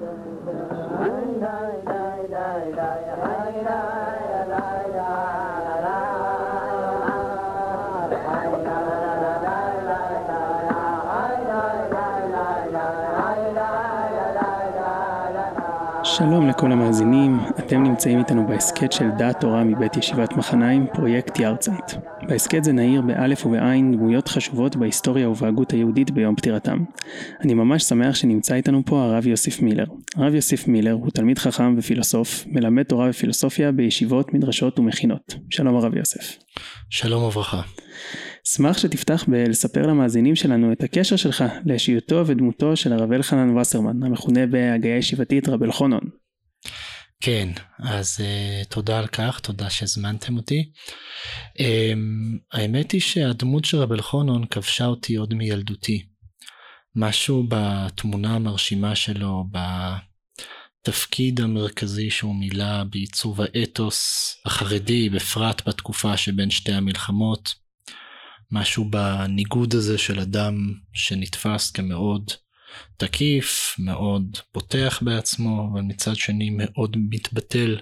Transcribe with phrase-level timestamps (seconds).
[0.00, 0.10] da
[0.46, 0.58] da
[1.40, 2.07] da da
[16.18, 21.92] שלום לכל המאזינים, אתם נמצאים איתנו בהסכת של דעת תורה מבית ישיבת מחניים, פרויקט יארצייט.
[22.28, 26.84] בהסכת זה נעיר באלף ובעין דמויות חשובות בהיסטוריה ובהגות היהודית ביום פטירתם.
[27.40, 29.84] אני ממש שמח שנמצא איתנו פה הרב יוסיף מילר.
[30.16, 35.34] הרב יוסיף מילר הוא תלמיד חכם ופילוסוף, מלמד תורה ופילוסופיה בישיבות, מדרשות ומכינות.
[35.50, 36.36] שלום הרב יוסף.
[36.90, 37.60] שלום וברכה.
[38.48, 44.46] אשמח שתפתח בלספר למאזינים שלנו את הקשר שלך לאישיותו ודמותו של הרב אלחנן וסרמן, המכונה
[44.46, 46.00] בהגייה ישיבתית רב אלחונון.
[47.20, 47.48] כן,
[47.78, 50.70] אז uh, תודה על כך, תודה שהזמנתם אותי.
[51.58, 51.60] Um,
[52.52, 56.06] האמת היא שהדמות של רב אלחונון כבשה אותי עוד מילדותי.
[56.96, 59.44] משהו בתמונה המרשימה שלו,
[60.82, 67.67] בתפקיד המרכזי שהוא מילא בעיצוב האתוס החרדי, בפרט בתקופה שבין שתי המלחמות.
[68.50, 72.30] משהו בניגוד הזה של אדם שנתפס כמאוד
[72.96, 77.76] תקיף, מאוד פותח בעצמו, אבל מצד שני מאוד מתבטל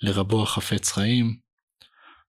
[0.00, 1.36] לרבו החפץ חיים.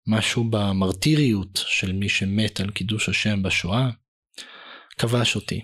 [0.08, 3.90] משהו במרטיריות של מי שמת על קידוש השם בשואה,
[4.98, 5.62] כבש אותי.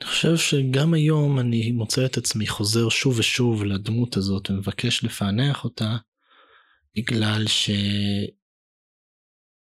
[0.00, 5.64] אני חושב שגם היום אני מוצא את עצמי חוזר שוב ושוב לדמות הזאת ומבקש לפענח
[5.64, 5.96] אותה,
[6.96, 7.70] בגלל ש...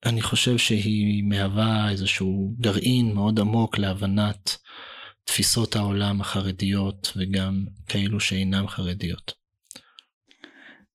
[0.07, 4.57] אני חושב שהיא מהווה איזשהו גרעין מאוד עמוק להבנת
[5.25, 9.33] תפיסות העולם החרדיות וגם כאלו שאינם חרדיות.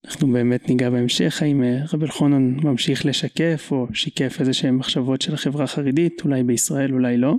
[0.07, 5.21] אנחנו באמת ניגע בהמשך האם אה, רבי אלחונן ממשיך לשקף או שיקף איזה שהם מחשבות
[5.21, 7.35] של החברה החרדית אולי בישראל אולי לא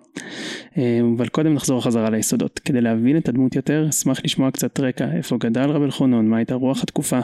[0.79, 5.13] אה, אבל קודם נחזור חזרה ליסודות כדי להבין את הדמות יותר אשמח לשמוע קצת רקע
[5.17, 7.21] איפה גדל רבי אלחונן מה הייתה רוח התקופה.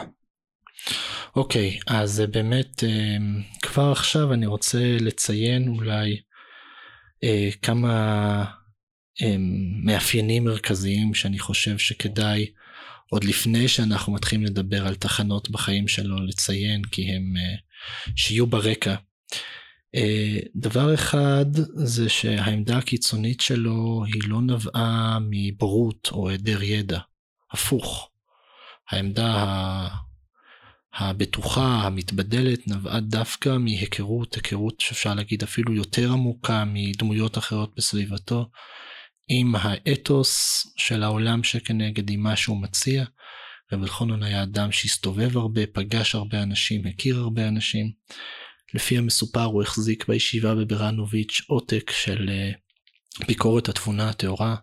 [1.35, 6.21] אוקיי, אז באמת אמ, כבר עכשיו אני רוצה לציין אולי
[7.23, 8.45] אה, כמה
[9.21, 12.45] אמ, מאפיינים מרכזיים שאני חושב שכדאי
[13.09, 17.55] עוד לפני שאנחנו מתחילים לדבר על תחנות בחיים שלו לציין כי הם אה,
[18.15, 18.95] שיהיו ברקע.
[19.95, 21.45] אה, דבר אחד
[21.75, 26.99] זה שהעמדה הקיצונית שלו היא לא נבעה מבורות או היעדר ידע,
[27.51, 28.09] הפוך.
[28.89, 29.87] העמדה
[30.93, 38.49] הבטוחה, המתבדלת, נבעה דווקא מהיכרות, היכרות שאפשר להגיד אפילו יותר עמוקה מדמויות אחרות בסביבתו,
[39.27, 43.05] עם האתוס של העולם שכנגד, עם מה שהוא מציע.
[43.73, 47.91] רב אלחונון היה אדם שהסתובב הרבה, פגש הרבה אנשים, הכיר הרבה אנשים.
[48.73, 52.51] לפי המסופר הוא החזיק בישיבה בברנוביץ' עותק של אה,
[53.27, 54.55] ביקורת התבונה הטהורה.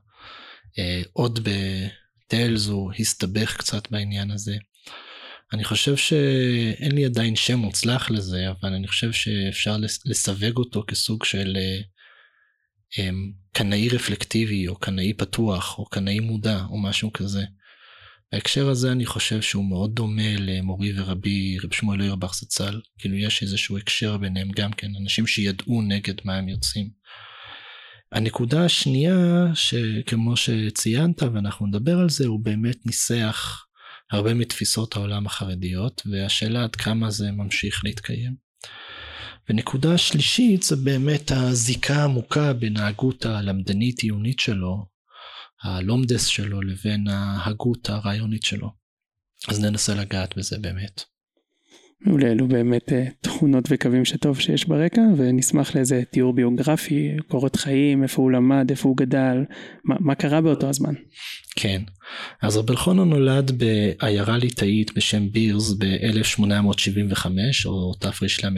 [0.78, 4.56] אה, עוד בטיילס הוא הסתבך קצת בעניין הזה.
[5.52, 9.76] אני חושב שאין לי עדיין שם מוצלח לזה, אבל אני חושב שאפשר
[10.06, 11.80] לסווג אותו כסוג של אה,
[12.98, 17.44] אמ, קנאי רפלקטיבי, או קנאי פתוח, או קנאי מודע, או משהו כזה.
[18.32, 23.42] בהקשר הזה אני חושב שהוא מאוד דומה למורי ורבי רב שמואל אוירבך זצ"ל, כאילו יש
[23.42, 26.90] איזשהו הקשר ביניהם גם כן, אנשים שידעו נגד מה הם יוצאים.
[28.12, 33.67] הנקודה השנייה, שכמו שציינת ואנחנו נדבר על זה, הוא באמת ניסח
[34.10, 38.36] הרבה מתפיסות העולם החרדיות, והשאלה עד כמה זה ממשיך להתקיים.
[39.48, 44.86] ונקודה שלישית זה באמת הזיקה העמוקה בין ההגות הלמדנית עיונית שלו,
[45.62, 48.70] הלומדס שלו, לבין ההגות הרעיונית שלו.
[49.48, 51.02] אז ננסה לגעת בזה באמת.
[52.00, 58.02] מעולה, אלו באמת אה, תכונות וקווים שטוב שיש ברקע, ונשמח לאיזה תיאור ביוגרפי, קורות חיים,
[58.02, 59.36] איפה הוא למד, איפה הוא גדל,
[59.84, 60.94] מה, מה קרה באותו הזמן.
[61.56, 61.82] כן,
[62.42, 67.26] אז רבי אלחונו נולד בעיירה ליטאית בשם בירס ב-1875,
[67.66, 68.48] או תרל"ה,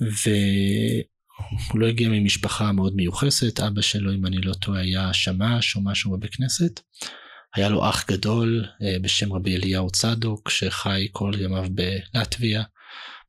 [0.00, 5.84] והוא לא הגיע ממשפחה מאוד מיוחסת, אבא שלו, אם אני לא טועה, היה שמש או
[5.84, 6.80] משהו בבית כנסת.
[7.54, 12.62] היה לו אח גדול אה, בשם רבי אליהו צדוק שחי כל ימיו בלטביה.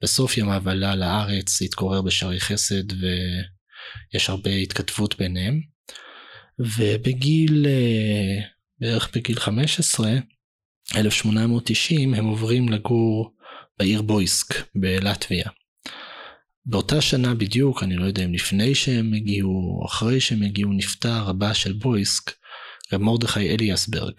[0.01, 5.61] בסוף ימיו עלה לארץ, התגורר בשערי חסד ויש הרבה התכתבות ביניהם.
[6.59, 8.45] ובגיל, אה,
[8.79, 10.11] בערך בגיל 15,
[10.95, 13.33] 1890, הם עוברים לגור
[13.79, 15.49] בעיר בויסק בלטביה.
[16.65, 21.23] באותה שנה בדיוק, אני לא יודע אם לפני שהם הגיעו או אחרי שהם הגיעו, נפטר
[21.23, 22.31] רבה של בויסק,
[22.93, 24.13] רב מרדכי אליאסברג.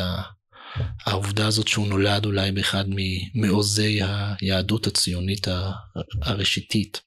[1.06, 4.00] העובדה הזאת שהוא נולד אולי באחד ממעוזי
[4.40, 5.46] היהדות הציונית
[6.22, 7.00] הראשיתית.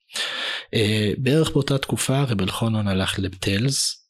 [0.74, 4.03] אה, בערך באותה תקופה רב אלחונון הלך לבטלס,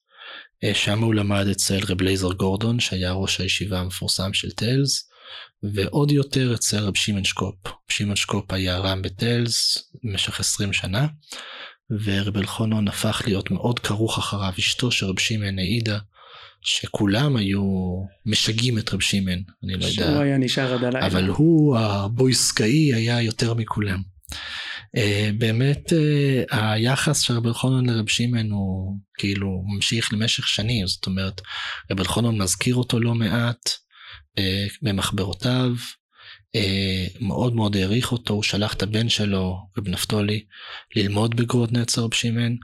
[0.73, 5.09] שם הוא למד אצל רב לייזר גורדון שהיה ראש הישיבה המפורסם של טלס.
[5.63, 7.55] ועוד יותר אצל רב שמעון שקופ.
[7.89, 11.07] שמעון שקופ היה רם בטלס במשך 20 שנה,
[12.03, 14.53] ורב אלחונון הפך להיות מאוד כרוך אחריו.
[14.59, 15.99] אשתו של רב שמעון העידה
[16.61, 17.61] שכולם היו
[18.25, 19.89] משגעים את רב שמעון, אני לא יודע.
[19.89, 21.05] שהוא היה נשאר עד הלילה.
[21.05, 24.01] אבל הוא, הבויסקאי, היה יותר מכולם.
[24.97, 31.05] Uh, באמת uh, היחס של רב אלחונון לרב שמעון הוא כאילו ממשיך למשך שנים, זאת
[31.05, 31.41] אומרת
[31.91, 33.69] רב אלחונון מזכיר אותו לא מעט,
[34.37, 35.71] אה, במחברותיו,
[36.55, 40.45] אה, מאוד מאוד העריך אותו, הוא שלח את הבן שלו, רב נפתולי,
[40.95, 42.55] ללמוד בגרוד נצר בשמן.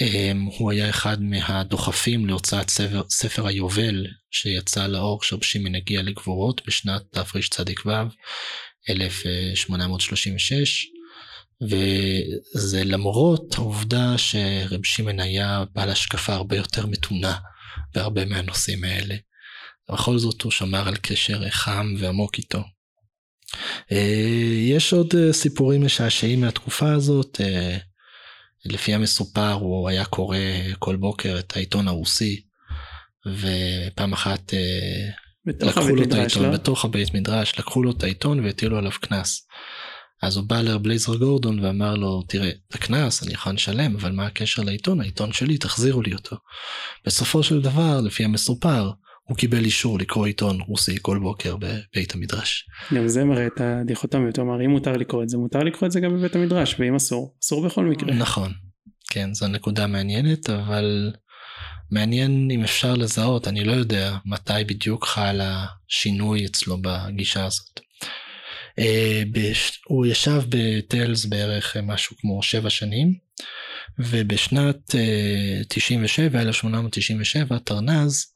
[0.00, 6.66] אה, הוא היה אחד מהדוחפים להוצאת ספר, ספר היובל שיצא לאור כשרב שמעון הגיע לגבורות
[6.66, 7.90] בשנת תרצ"ו,
[8.90, 10.86] 1836.
[11.62, 17.36] וזה למרות העובדה שרב שמעון היה בעל השקפה הרבה יותר מתונה
[17.94, 19.14] בהרבה מהנושאים האלה.
[19.92, 22.62] בכל זאת הוא שמר על קשר חם ועמוק איתו.
[23.92, 27.78] אה, יש עוד אה, סיפורים משעשעים מהתקופה הזאת, אה,
[28.64, 30.36] לפי המסופר הוא היה קורא
[30.78, 32.42] כל בוקר את העיתון הרוסי,
[33.26, 34.54] ופעם אחת
[35.46, 36.50] לקחו לו את העיתון, לא?
[36.50, 39.46] בתוך הבית מדרש, לקחו לו את העיתון והטילו עליו קנס.
[40.22, 44.26] אז הוא בא לבלייזר גורדון ואמר לו, תראה, את הקנס אני יכול לשלם, אבל מה
[44.26, 45.00] הקשר לעיתון?
[45.00, 46.36] העיתון שלי, תחזירו לי אותו.
[47.06, 48.90] בסופו של דבר, לפי המסופר,
[49.28, 52.66] הוא קיבל אישור לקרוא עיתון רוסי כל בוקר בבית המדרש.
[52.94, 56.00] גם זה מראה את הדיכוטומיות, אמר אם מותר לקרוא את זה, מותר לקרוא את זה
[56.00, 58.14] גם בבית המדרש, ואם אסור, אסור בכל מקרה.
[58.14, 58.52] נכון,
[59.10, 61.12] כן, זו נקודה מעניינת, אבל
[61.90, 67.80] מעניין אם אפשר לזהות, אני לא יודע מתי בדיוק חל השינוי אצלו בגישה הזאת.
[68.78, 69.22] אה,
[69.86, 73.14] הוא ישב בטיילס בערך משהו כמו שבע שנים,
[73.98, 74.94] ובשנת
[75.68, 78.26] 97, אה, 1897, תרנז,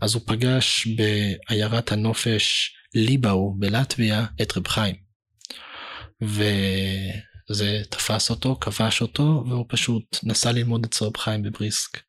[0.00, 4.94] אז הוא פגש בעיירת הנופש ליבאו בלטביה את רב חיים.
[6.20, 12.00] וזה תפס אותו, כבש אותו, והוא פשוט נסע ללמוד אצל רב חיים בבריסק.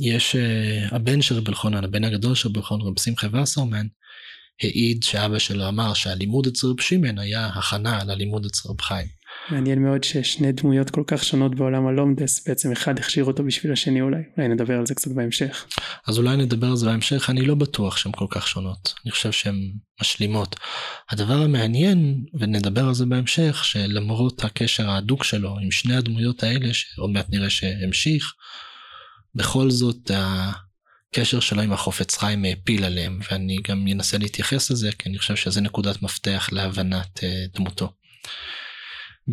[0.00, 3.86] יש, אה, הבן של רב אלחונן, הבן הגדול של רב אלחונן, רב שמחה וסרמן,
[4.62, 9.06] העיד שאבא שלו אמר שהלימוד אצל רב שמעון היה הכנה ללימוד אצל רב חיים.
[9.50, 14.00] מעניין מאוד ששני דמויות כל כך שונות בעולם הלומדס בעצם אחד הכשיר אותו בשביל השני
[14.00, 15.66] אולי אולי נדבר על זה קצת בהמשך.
[16.06, 19.32] אז אולי נדבר על זה בהמשך אני לא בטוח שהן כל כך שונות אני חושב
[19.32, 20.56] שהן משלימות.
[21.10, 27.10] הדבר המעניין ונדבר על זה בהמשך שלמרות הקשר ההדוק שלו עם שני הדמויות האלה שעוד
[27.10, 28.32] מעט נראה שהמשיך
[29.34, 30.10] בכל זאת
[31.14, 35.36] הקשר שלו עם החופץ חיים העפיל עליהם ואני גם אנסה להתייחס לזה כי אני חושב
[35.36, 37.92] שזה נקודת מפתח להבנת אה, דמותו.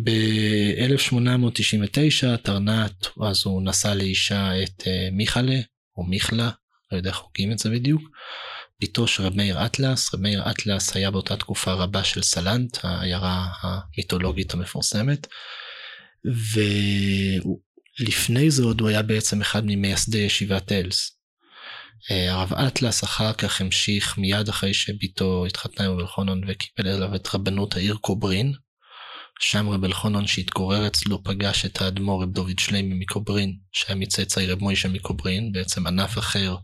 [0.04, 5.60] ב-1899 תרנת, אז הוא נשא לאישה את אה, מיכלה,
[5.96, 6.50] או מיכלה,
[6.92, 8.02] לא יודע איך חוגים את זה בדיוק,
[8.80, 13.48] ביתו של רב מאיר אטלס, רב מאיר אטלס היה באותה תקופה רבה של סלנט, העיירה
[13.62, 15.26] המיתולוגית המפורסמת,
[18.00, 21.21] ולפני זה עוד הוא היה בעצם אחד ממייסדי ישיבת אלס.
[22.10, 27.34] אה, הרב אטלס אחר כך המשיך מיד אחרי שביתו התחתנה עם אלחונון וקיבל אליו את
[27.34, 28.52] רבנות העיר קוברין,
[29.40, 34.58] שם רב אלחונון שהתגורר אצלו פגש את האדמו"ר רב דוד שליימי מקוברין, שהיה מצאצאי רב
[34.58, 36.56] מוישה מקוברין, בעצם ענף אחר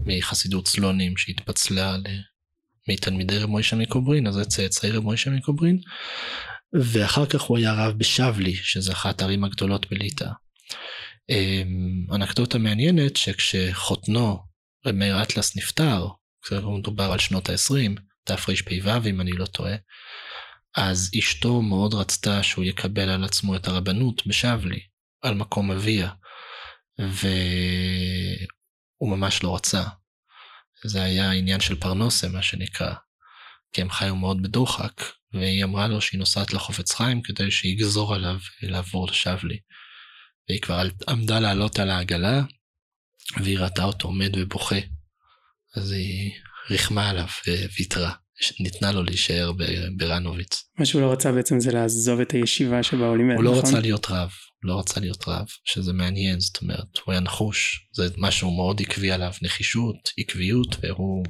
[0.00, 1.96] מחסידות סלונים שהתפצלה
[2.88, 5.78] מתלמידי רב מוישה מקוברין, אז זה צאצאי רב מוישה מקוברין.
[6.72, 10.28] ואחר כך הוא היה רב בשבלי, שזה אחת הערים הגדולות בליטא.
[11.30, 14.47] אמ, אנקדוטה מעניינת שכשחותנו
[14.88, 16.06] רב מאיר אטלס נפטר,
[16.52, 18.52] מדובר על שנות ה-20, תרפ"ו
[19.06, 19.74] אם אני לא טועה,
[20.76, 24.80] אז אשתו מאוד רצתה שהוא יקבל על עצמו את הרבנות בשבלי,
[25.22, 26.10] על מקום אביה,
[26.98, 27.20] והוא
[29.16, 29.84] ממש לא רצה.
[30.84, 32.94] זה היה עניין של פרנוסה, מה שנקרא,
[33.72, 35.02] כי הם חיו מאוד בדוחק,
[35.32, 39.58] והיא אמרה לו שהיא נוסעת לחופץ חיים כדי שיגזור עליו לעבור לשבלי.
[40.48, 42.42] והיא כבר עמדה לעלות על העגלה,
[43.36, 44.78] והיא ראתה אותו עומד ובוכה.
[45.76, 46.32] אז היא
[46.70, 47.26] ריחמה עליו
[47.76, 48.12] וויתרה.
[48.60, 49.52] ניתנה לו להישאר
[49.96, 50.64] ברנוביץ.
[50.78, 53.30] מה שהוא לא רצה בעצם זה לעזוב את הישיבה שבה הוא נכון?
[53.30, 54.30] הוא לא רצה להיות רב,
[54.62, 59.10] לא רצה להיות רב, שזה מעניין, זאת אומרת, הוא היה נחוש, זה משהו מאוד עקבי
[59.10, 61.24] עליו, נחישות, עקביות, והוא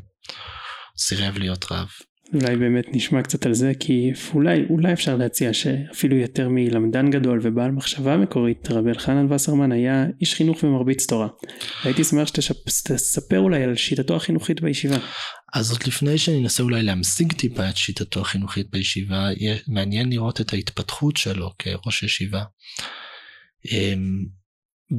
[0.98, 1.88] סירב להיות רב.
[2.34, 7.40] אולי באמת נשמע קצת על זה כי אולי אולי אפשר להציע שאפילו יותר מלמדן גדול
[7.42, 11.28] ובעל מחשבה מקורית רבי אלחנן וסרמן היה איש חינוך ומרביץ תורה.
[11.84, 14.96] הייתי שמח שתספר אולי על שיטתו החינוכית בישיבה.
[15.54, 19.28] אז עוד לפני שאני אנסה אולי להמשיג טיפה את שיטתו החינוכית בישיבה
[19.68, 22.42] מעניין לראות את ההתפתחות שלו כראש ישיבה.
[23.72, 24.24] אמ,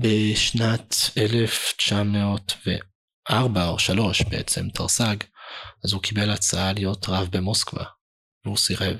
[0.01, 5.15] בשנת 1904 או 3 בעצם תרס"ג
[5.84, 7.84] אז הוא קיבל הצעה להיות רב במוסקבה,
[8.46, 8.98] והוא סירב.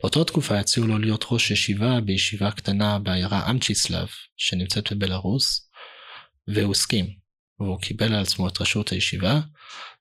[0.00, 5.70] באותה תקופה הציעו לו להיות ראש ישיבה בישיבה קטנה בעיירה אמצ'יסלב, שנמצאת בבלארוס,
[6.48, 7.06] והוא הסכים.
[7.60, 9.40] והוא קיבל על עצמו את ראשות הישיבה,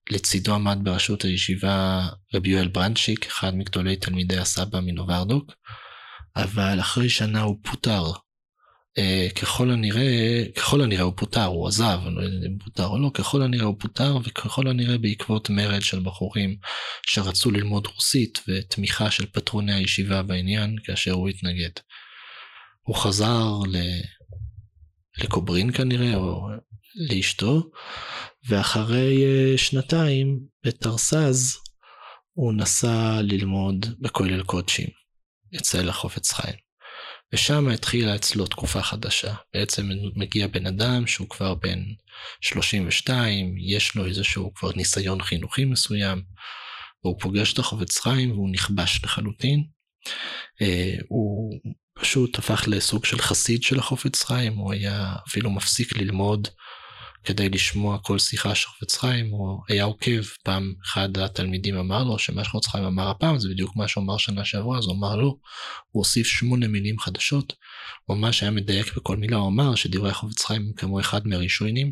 [0.09, 5.51] לצידו עמד בראשות הישיבה רבי יואל ברנצ'יק, אחד מגדולי תלמידי הסבא מנוברדוק,
[6.35, 8.03] אבל אחרי שנה הוא פוטר
[9.35, 13.11] ככל הנראה, ככל הנראה הוא פוטר, הוא עזב, אני לא יודע אם פוטר או לא,
[13.13, 16.57] ככל הנראה הוא פוטר, וככל הנראה בעקבות מרד של בחורים
[17.07, 21.71] שרצו ללמוד רוסית ותמיכה של פטרוני הישיבה בעניין, כאשר הוא התנגד.
[22.81, 23.77] הוא חזר ל...
[25.23, 26.47] לקוברין כנראה, או
[27.09, 27.69] לאשתו,
[28.47, 31.57] ואחרי אה, שנתיים בתרס"ז
[32.33, 34.87] הוא נסע ללמוד בכולל קודשים,
[35.55, 36.66] אצל החופץ חיים.
[37.33, 39.33] ושם התחילה אצלו תקופה חדשה.
[39.53, 41.83] בעצם מגיע בן אדם שהוא כבר בן
[42.41, 46.21] 32, יש לו איזשהו כבר ניסיון חינוכי מסוים,
[47.03, 49.63] והוא פוגש את החובץ חיים והוא נכבש לחלוטין.
[50.61, 51.59] אה, הוא
[51.99, 56.47] פשוט הפך לסוג של חסיד של החופץ חיים, הוא היה אפילו מפסיק ללמוד
[57.27, 62.19] כדי לשמוע כל שיחה של חפץ חיים, הוא היה עוקב, פעם אחד התלמידים אמר לו
[62.19, 65.15] שמה שחפץ חיים אמר הפעם זה בדיוק מה שהוא אמר שנה שעברה, אז הוא אמר
[65.15, 65.27] לו,
[65.91, 67.53] הוא הוסיף שמונה מילים חדשות,
[68.05, 71.91] הוא ממש היה מדייק בכל מילה, הוא אמר שדברי החפץ חיים הם כמו אחד מהראשונים.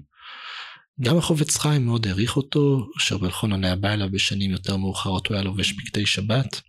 [1.01, 5.36] גם החופץ חיים מאוד העריך אותו, אשר בלחונן היה בא אליו בשנים יותר מאוחרות, הוא
[5.36, 6.62] היה לובש בגדי שבת.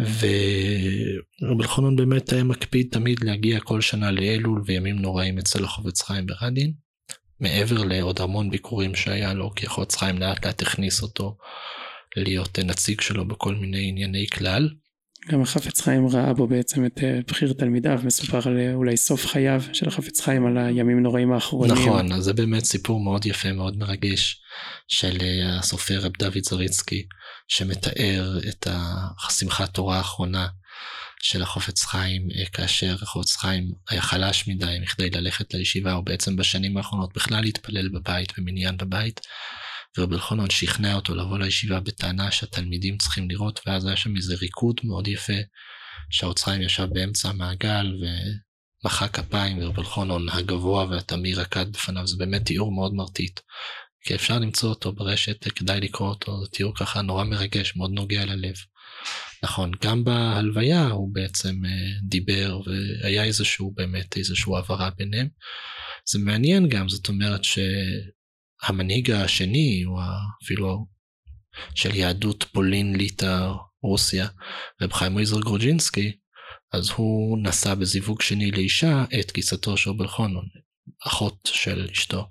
[0.00, 6.26] ורבי אלחנון באמת היה מקפיד תמיד להגיע כל שנה לאלול וימים נוראים אצל החובץ חיים
[6.26, 6.87] ברדין.
[7.40, 11.36] מעבר לעוד המון ביקורים שהיה לו, כי יכול חיים לאט לאט הכניס אותו
[12.16, 14.68] להיות נציג שלו בכל מיני ענייני כלל.
[15.28, 19.26] גם החפץ חיים ראה בו בעצם את אה, בחיר תלמידיו, מסופר על אה, אולי סוף
[19.26, 21.72] חייו של החפץ חיים על הימים נוראים האחרונים.
[21.72, 24.40] נכון, אז זה באמת סיפור מאוד יפה, מאוד מרגש,
[24.88, 27.06] של אה, הסופר רב דוד זריצקי,
[27.48, 30.46] שמתאר את השמחת תורה האחרונה
[31.22, 36.36] של החופץ חיים, אה, כאשר החופץ חיים היה חלש מדי מכדי ללכת לישיבה, או בעצם
[36.36, 39.20] בשנים האחרונות בכלל להתפלל בבית ומניין בבית.
[39.98, 44.80] ורבי אלחנון שכנע אותו לבוא לישיבה בטענה שהתלמידים צריכים לראות, ואז היה שם איזה ריקוד
[44.84, 45.32] מאוד יפה,
[46.10, 47.86] שהאוצריים ישב באמצע המעגל
[48.84, 53.40] ומחא כפיים, ורבי אלחנון הגבוה והתמיר רקד בפניו, זה באמת תיאור מאוד מרטיט.
[54.04, 58.24] כי אפשר למצוא אותו ברשת, כדאי לקרוא אותו, זה תיאור ככה נורא מרגש, מאוד נוגע
[58.24, 58.54] ללב.
[59.42, 61.70] נכון, גם בהלוויה הוא בעצם אה,
[62.02, 65.28] דיבר והיה איזשהו באמת איזשהו העברה ביניהם.
[66.10, 69.98] זה מעניין גם, זאת אומרת שהמנהיג השני, או
[70.44, 70.86] אפילו
[71.74, 73.50] של יהדות פולין, ליטא,
[73.82, 74.28] רוסיה,
[74.82, 76.12] רב חיים מויזר גרוג'ינסקי,
[76.72, 80.44] אז הוא נשא בזיווג שני לאישה את גיסתו של בלחונון,
[81.06, 82.28] אחות של אשתו.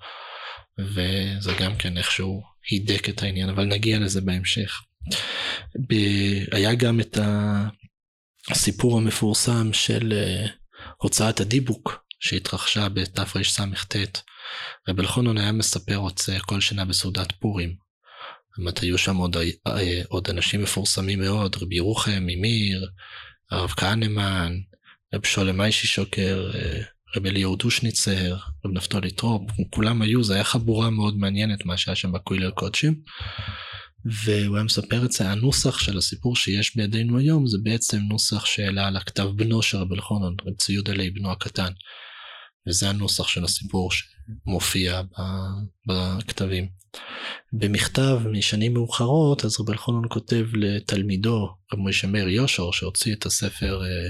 [0.80, 4.82] וזה גם כן איכשהו הידק את העניין, אבל נגיע לזה בהמשך.
[5.90, 5.94] ב...
[6.52, 7.18] היה גם את
[8.50, 10.48] הסיפור המפורסם של אה,
[10.98, 13.96] הוצאת הדיבוק שהתרחשה בתרס"ט.
[14.88, 17.76] רב אלחונון היה מספר רוצה כל שנה בסעודת פורים.
[18.58, 19.38] באמת היו שם עוד,
[19.68, 22.90] אה, עוד אנשים מפורסמים מאוד, רבי ירוחם, ממיר,
[23.52, 24.58] הרב כהנמן,
[25.16, 26.82] רב שולם איישי שוקר, אה,
[27.16, 28.36] רב אליהו דושניצר,
[28.66, 33.02] רב נפתולי טרופ, כולם היו, זה היה חבורה מאוד מעניינת מה שהיה שם בקוילל קודשים.
[34.26, 38.88] והוא היה מספר את זה, הנוסח של הסיפור שיש בידינו היום זה בעצם נוסח שהעלה
[38.88, 41.72] על הכתב בנו של רבי אלחונן, רב ציוד אלי בנו הקטן.
[42.68, 45.02] וזה הנוסח של הסיפור שמופיע
[45.88, 46.68] בכתבים.
[47.54, 53.82] במכתב משנים מאוחרות, אז רבי אלחונון כותב לתלמידו, רבי משה מאיר יושור, שהוציא את הספר
[53.84, 54.10] אה,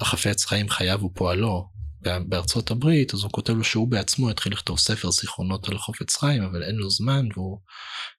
[0.00, 1.68] החפץ חיים חייו ופועלו
[2.28, 6.42] בארצות הברית, אז הוא כותב לו שהוא בעצמו התחיל לכתוב ספר זיכרונות על החופץ חיים,
[6.42, 7.58] אבל אין לו זמן, והוא,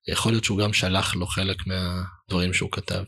[0.08, 3.04] יכול להיות שהוא גם שלח לו חלק מהדברים שהוא כתב.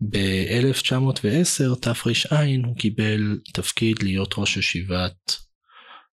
[0.00, 5.36] ב-1910 תר"ע הוא קיבל תפקיד להיות ראש ישיבת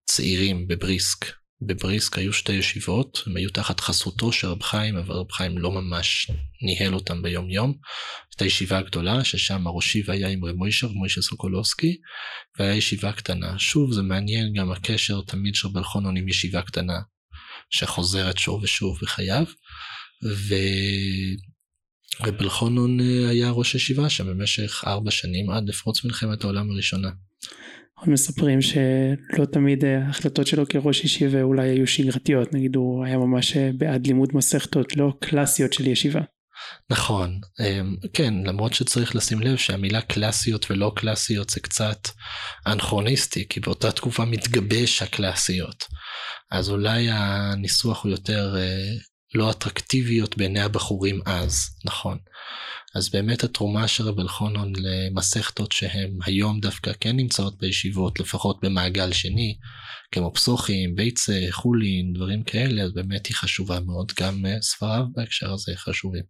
[0.05, 1.38] צעירים בבריסק.
[1.63, 5.73] בבריסק היו שתי ישיבות, הם היו תחת חסותו של רב חיים, אבל רב חיים לא
[5.73, 6.31] ממש
[6.63, 7.75] ניהל אותם ביום יום.
[8.33, 11.97] הייתה ישיבה גדולה, ששם הראשיב היה עם רב מוישה, רב מוישה סוקולובסקי,
[12.59, 13.59] והיה ישיבה קטנה.
[13.59, 16.99] שוב, זה מעניין גם הקשר תמיד של רב אלחונון עם ישיבה קטנה,
[17.71, 19.45] שחוזרת שוב ושוב בחייו.
[20.25, 20.55] ו...
[22.21, 27.11] רב אלחונון אה, היה ראש ישיבה שם במשך ארבע שנים עד לפרוץ מלחמת העולם הראשונה.
[28.07, 33.57] מספרים שלא תמיד אה, ההחלטות שלו כראש ישיבה אולי היו שגרתיות, נגיד הוא היה ממש
[33.57, 36.21] אה, בעד לימוד מסכתות, לא קלאסיות של ישיבה.
[36.91, 37.41] נכון,
[38.13, 42.09] כן, למרות שצריך לשים לב שהמילה קלאסיות ולא קלאסיות זה קצת
[42.67, 45.85] אנכרוניסטי, כי באותה תקופה מתגבש הקלאסיות.
[46.51, 48.57] אז אולי הניסוח הוא יותר
[49.35, 52.19] לא אטרקטיביות בעיני הבחורים אז, נכון.
[52.95, 59.13] אז באמת התרומה של רב אלחונון למסכתות שהן היום דווקא כן נמצאות בישיבות, לפחות במעגל
[59.13, 59.59] שני,
[60.13, 65.53] כמו פסוחים, ביצה, חולין, דברים כאלה, אז באמת היא חשובה מאוד, גם אה, ספריו בהקשר
[65.53, 66.25] הזה חשובים.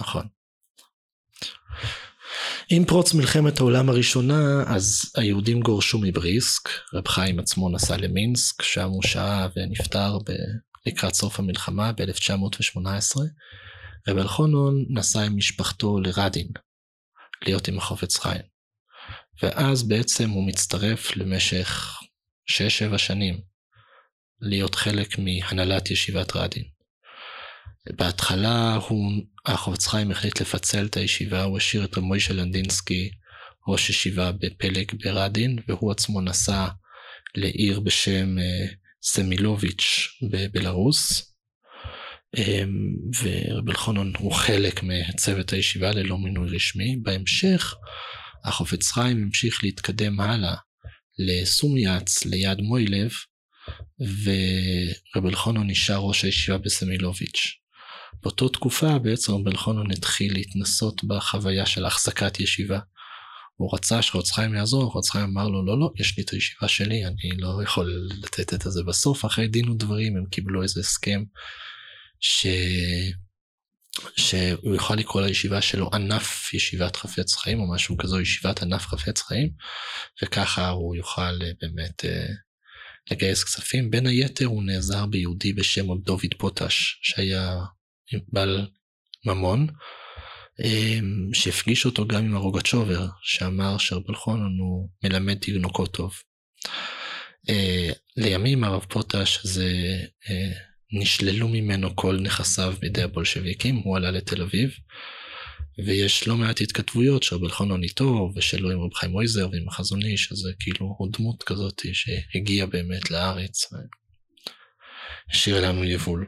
[0.00, 0.26] נכון.
[2.70, 8.88] עם פרוץ מלחמת העולם הראשונה, אז היהודים גורשו מבריסק, רב חיים עצמו נסע למינסק, שם
[8.88, 10.18] הוא שהה ונפטר
[10.86, 13.16] לקראת סוף המלחמה ב-1918,
[14.08, 16.48] רב אלחונון נסע עם משפחתו לרדין,
[17.46, 18.42] להיות עם החופץ חיים.
[19.42, 21.98] ואז בעצם הוא מצטרף למשך
[22.94, 23.40] 6-7 שנים
[24.40, 26.64] להיות חלק מהנהלת ישיבת רדין.
[27.90, 29.12] בהתחלה הוא,
[29.46, 33.10] החופץ חיים החליט לפצל את הישיבה, הוא השאיר את רמוישה לנדינסקי,
[33.68, 36.68] ראש ישיבה בפלג ברדין, והוא עצמו נסע
[37.34, 38.66] לעיר בשם אה,
[39.02, 41.31] סמילוביץ' בבלארוס,
[43.22, 46.96] ורב אלחונון הוא חלק מצוות הישיבה ללא מינוי רשמי.
[47.02, 47.74] בהמשך
[48.44, 50.54] החופץ חיים המשיך להתקדם הלאה
[51.18, 53.10] לסומיאץ ליד מוילב,
[54.24, 57.62] ורב אלחונון נשאר ראש הישיבה בסמילוביץ'.
[58.22, 62.78] באותו תקופה בעצם רב אלחונון התחיל להתנסות בחוויה של החזקת ישיבה.
[63.56, 66.68] הוא רצה שחוץ חיים יעזור, חוץ חיים אמר לו לא לא, יש לי את הישיבה
[66.68, 67.92] שלי, אני לא יכול
[68.22, 71.22] לתת את זה בסוף, אחרי דין ודברים הם קיבלו איזה הסכם
[72.22, 72.46] ש...
[74.16, 79.22] שהוא יוכל לקרוא לישיבה שלו ענף ישיבת חפץ חיים או משהו כזו, ישיבת ענף חפץ
[79.22, 79.50] חיים,
[80.22, 82.26] וככה הוא יוכל אה, באמת אה,
[83.10, 83.90] לגייס כספים.
[83.90, 87.58] בין היתר הוא נעזר ביהודי בשם דוד פוטש, שהיה
[88.28, 88.66] בעל
[89.26, 89.66] ממון.
[90.64, 96.14] אמ, שהפגיש אותו גם עם הרוגצ'ובר, שאמר שרבל חונון הוא מלמד תינוקות טוב.
[97.48, 99.72] אה, לימים הרב פוטש הזה
[100.92, 104.70] נשללו ממנו כל נכסיו בידי הבולשביקים, הוא עלה לתל אביב,
[105.86, 110.32] ויש לא מעט התכתבויות שרבל חונון איתו, ושלו עם רב חיים מויזר ועם החזון איש,
[110.32, 113.72] אז זה כאילו הוא דמות כזאת שהגיעה באמת לארץ,
[115.28, 116.26] והשאיר לנו יבול.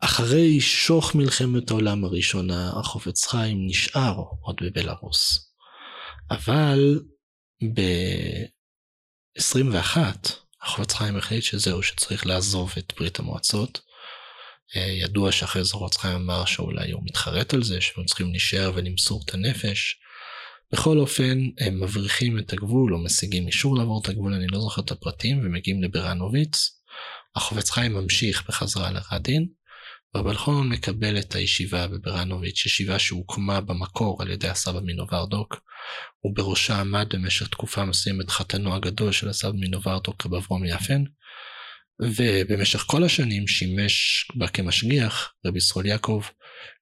[0.00, 5.52] אחרי שוך מלחמת העולם הראשונה, החופץ חיים נשאר עוד בבלארוס.
[6.30, 7.00] אבל
[7.74, 9.96] ב-21,
[10.62, 13.80] החופץ חיים החליט שזהו, שצריך לעזוב את ברית המועצות.
[14.76, 18.72] אה, ידוע שאחרי זה החופץ חיים אמר שאולי הוא מתחרט על זה, שהם צריכים להישאר
[18.74, 19.96] ולמסור את הנפש.
[20.72, 24.82] בכל אופן, הם מבריחים את הגבול או משיגים אישור לעבור את הגבול, אני לא זוכר
[24.82, 26.70] את הפרטים, ומגיעים לברנוביץ.
[27.36, 29.48] החופץ חיים ממשיך בחזרה לרדין,
[30.16, 35.60] רב אלחונון מקבל את הישיבה בברנוביץ', ישיבה שהוקמה במקור על ידי הסבא מנוברדוק,
[36.24, 41.04] ובראשה עמד במשך תקופה מסוימת חתנו הגדול של הסבא מנוברדוק, רב אברום יפן,
[42.02, 46.22] ובמשך כל השנים שימש בה כמשגיח רב ישראל יעקב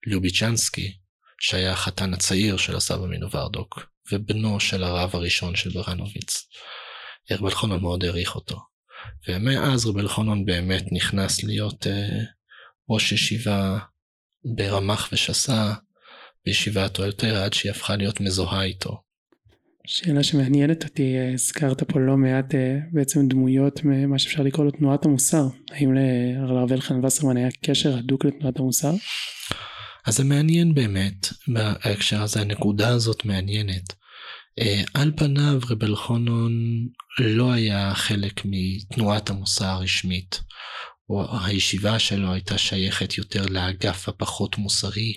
[0.07, 0.97] לוביצ'נסקי,
[1.39, 3.79] שהיה החתן הצעיר של הסבא מנוברדוק,
[4.11, 6.47] ובנו של הרב הראשון של ברנוביץ.
[7.31, 8.59] רב אלחונון מאוד העריך אותו.
[9.27, 12.36] ומאז רב אלחונון באמת נכנס להיות uh,
[12.89, 13.79] ראש ישיבה
[14.55, 15.73] ברמ"ח ושס"ה
[16.45, 19.01] בישיבת אוהלתר עד שהיא הפכה להיות מזוהה איתו.
[19.87, 25.05] שאלה שמעניינת אותי, הזכרת פה לא מעט אה, בעצם דמויות ממה שאפשר לקרוא לו תנועת
[25.05, 25.47] המוסר.
[25.71, 28.93] האם לרב אלחן וסרמן היה קשר הדוק לתנועת המוסר?
[30.05, 33.93] אז זה מעניין באמת, בהקשר הזה הנקודה הזאת מעניינת.
[34.59, 36.53] אה, על פניו רב אלחונון
[37.19, 40.41] לא היה חלק מתנועת המוסר הרשמית.
[41.09, 45.13] או הישיבה שלו הייתה שייכת יותר לאגף הפחות מוסרי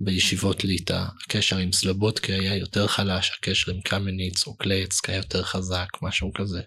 [0.00, 1.04] בישיבות ליטא.
[1.24, 6.32] הקשר עם סלובודקי היה יותר חלש, הקשר עם קמניץ או קלייצק היה יותר חזק, משהו
[6.34, 6.60] כזה.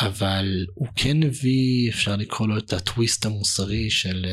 [0.00, 4.26] אבל הוא כן הביא, אפשר לקרוא לו את הטוויסט המוסרי של,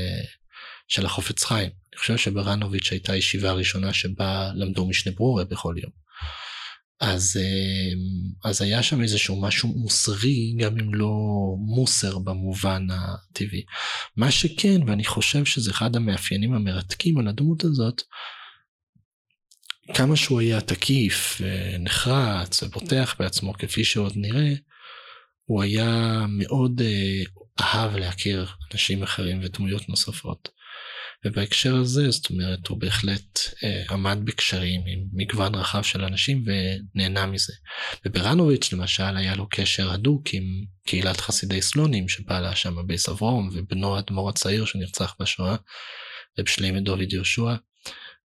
[0.87, 1.69] של החופץ חיים.
[1.69, 5.91] אני חושב שברנוביץ' הייתה הישיבה הראשונה שבה למדו משנה ברורה בכל יום.
[7.01, 11.15] אז, אה, אז היה שם איזשהו משהו מוסרי, גם אם לא
[11.59, 13.63] מוסר במובן הטבעי.
[14.17, 18.01] מה שכן, ואני חושב שזה אחד המאפיינים המרתקים על הדמות הזאת,
[19.93, 21.41] כמה שהוא היה תקיף,
[21.79, 24.53] נחרץ ובוטח בעצמו כפי שעוד נראה,
[25.45, 27.23] הוא היה מאוד אה,
[27.61, 30.49] אהב להכיר אנשים אחרים ודמויות נוספות.
[31.25, 37.25] ובהקשר הזה, זאת אומרת, הוא בהחלט אה, עמד בקשרים עם מגוון רחב של אנשים ונהנה
[37.25, 37.53] מזה.
[38.05, 40.43] וברנוביץ' למשל היה לו קשר הדוק עם
[40.85, 45.55] קהילת חסידי סלונים שפעלה שם בייס אברום, ובנו האדמו"ר הצעיר שנרצח בשואה,
[46.39, 47.55] רב שלימה דוד יהושע,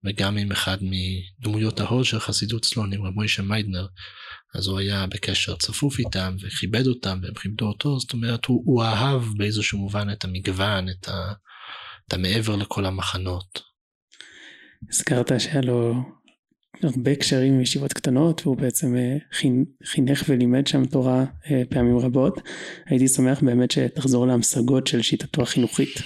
[0.06, 3.88] וגם עם אחד מדמויות ההוד של חסידות סלונים, רב מוישה מיידנר.
[4.56, 8.84] אז הוא היה בקשר צפוף איתם וכיבד אותם והם כיבדו אותו, זאת אומרת הוא, הוא
[8.84, 11.34] אהב באיזשהו מובן את המגוון, את, ה,
[12.08, 13.62] את המעבר לכל המחנות.
[14.90, 15.94] הזכרת שהיה לו
[16.84, 19.18] הרבה קשרים עם ישיבות קטנות והוא בעצם אה,
[19.84, 22.42] חינך ולימד שם תורה אה, פעמים רבות.
[22.86, 26.02] הייתי שמח באמת שתחזור להמשגות של שיטתו החינוכית.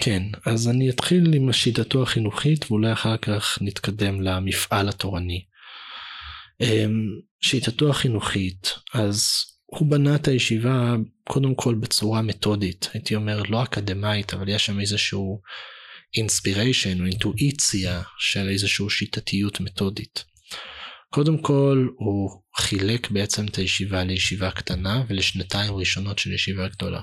[0.00, 5.44] כן, אז אני אתחיל עם שיטתו החינוכית ואולי אחר כך נתקדם למפעל התורני.
[6.60, 7.06] אמ,
[7.40, 9.28] שיטתו החינוכית, אז
[9.78, 14.80] הוא בנה את הישיבה קודם כל בצורה מתודית, הייתי אומר לא אקדמאית, אבל יש שם
[14.80, 15.40] איזשהו
[16.16, 20.24] אינספיריישן או אינטואיציה של איזושהי שיטתיות מתודית.
[21.10, 27.00] קודם כל הוא חילק בעצם את הישיבה לישיבה קטנה ולשנתיים ראשונות של ישיבה גדולה.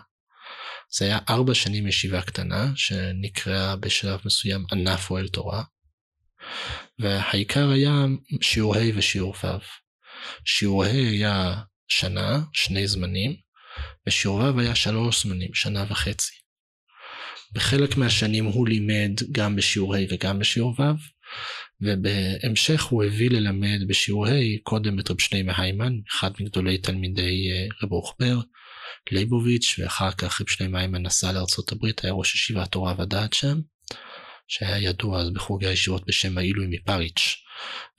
[0.97, 5.63] זה היה ארבע שנים ישיבה קטנה שנקראה בשלב מסוים ענף אוהל תורה.
[6.99, 8.05] והעיקר היה
[8.41, 9.47] שיעור ה' ושיעור ו'.
[10.45, 13.35] שיעור ה' היה שנה, שני זמנים,
[14.07, 16.33] ושיעור ו' היה שלוש זמנים, שנה וחצי.
[17.53, 20.83] בחלק מהשנים הוא לימד גם בשיעור ה' וגם בשיעור ו',
[21.81, 27.67] ובהמשך הוא הביא ללמד בשיעור ה' קודם את רב שני מהיימן, אחד מגדולי תלמידי אה,
[27.83, 28.39] רב רוחבר,
[29.11, 33.59] ליבוביץ', ואחר כך רב שני מהיימן נסע לארצות הברית, היה ראש ישיבת תורה ודעת שם,
[34.51, 37.35] שהיה ידוע אז בחוגי הישיבות בשם העילוי מפריץ'.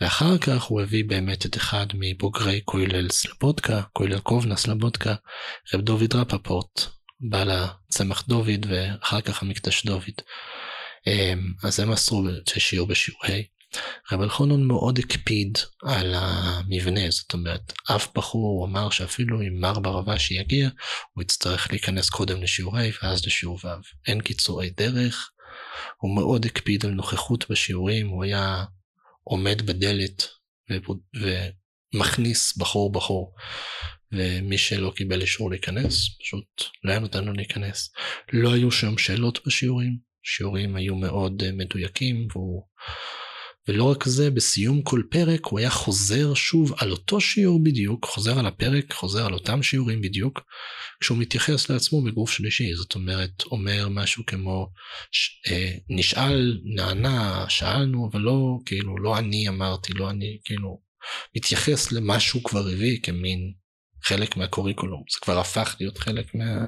[0.01, 5.15] ואחר כך הוא הביא באמת את אחד מבוגרי כולל סלבודקה, כולל קובנה סלבודקה,
[5.75, 6.81] רב דוד רפפורט,
[7.21, 10.21] בעל הצמח דוד ואחר כך המקדש דוד.
[11.07, 12.23] אמ, אז הם עשו
[12.59, 13.63] שיעור בשיעור ה'.
[14.13, 20.35] רב אלחונון מאוד הקפיד על המבנה, זאת אומרת, אף בחור אמר שאפילו אם מר ברבשי
[20.35, 20.69] יגיע,
[21.13, 23.69] הוא יצטרך להיכנס קודם לשיעור ה' ואז לשיעור ו'.
[24.07, 25.31] אין קיצורי דרך,
[25.97, 28.65] הוא מאוד הקפיד על נוכחות בשיעורים, הוא היה
[29.25, 30.29] עומד בדלת
[31.95, 33.35] ומכניס בחור בחור.
[34.13, 37.93] ומי שלא קיבל אישור להיכנס, פשוט לא היה נותן לו להיכנס.
[38.33, 42.63] לא היו שם שאלות בשיעורים, שיעורים היו מאוד אה, מדויקים, והוא...
[43.69, 48.39] ולא רק זה, בסיום כל פרק הוא היה חוזר שוב על אותו שיעור בדיוק, חוזר
[48.39, 50.41] על הפרק, חוזר על אותם שיעורים בדיוק,
[51.01, 54.69] כשהוא מתייחס לעצמו בגוף שלישי, זאת אומרת, אומר משהו כמו,
[55.13, 60.81] ש, אה, נשאל, נענה, שאלנו, אבל לא, כאילו, לא אני אמרתי, לא אני, כאילו,
[61.37, 63.53] מתייחס למה שהוא כבר הביא כמין
[64.05, 66.65] חלק מהקוריקולום, זה כבר הפך להיות חלק מה...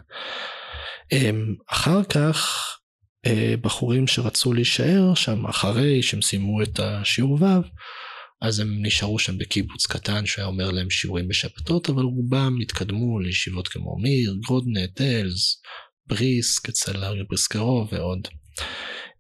[1.13, 2.84] אמ, אחר כך, אה,
[3.61, 7.47] בחורים שרצו להישאר שם אחרי שהם סיימו את השיעור ו',
[8.43, 13.69] אז הם נשארו שם בקיבוץ קטן שהיה אומר להם שיעורים בשבתות, אבל רובם התקדמו לישיבות
[13.69, 15.63] כמו מיר, גרודנה, טלס,
[16.07, 18.29] בריסק, אצל אריה בריסקרו ועוד.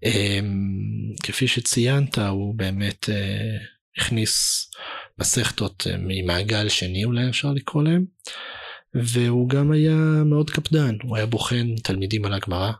[0.04, 3.56] אמ, כפי שציינת, הוא באמת אה,
[3.98, 4.66] הכניס
[5.20, 8.04] מסכתות אה, ממעגל שני אולי אפשר לקרוא להם,
[8.94, 12.72] והוא גם היה מאוד קפדן, הוא היה בוחן תלמידים על הגמרא,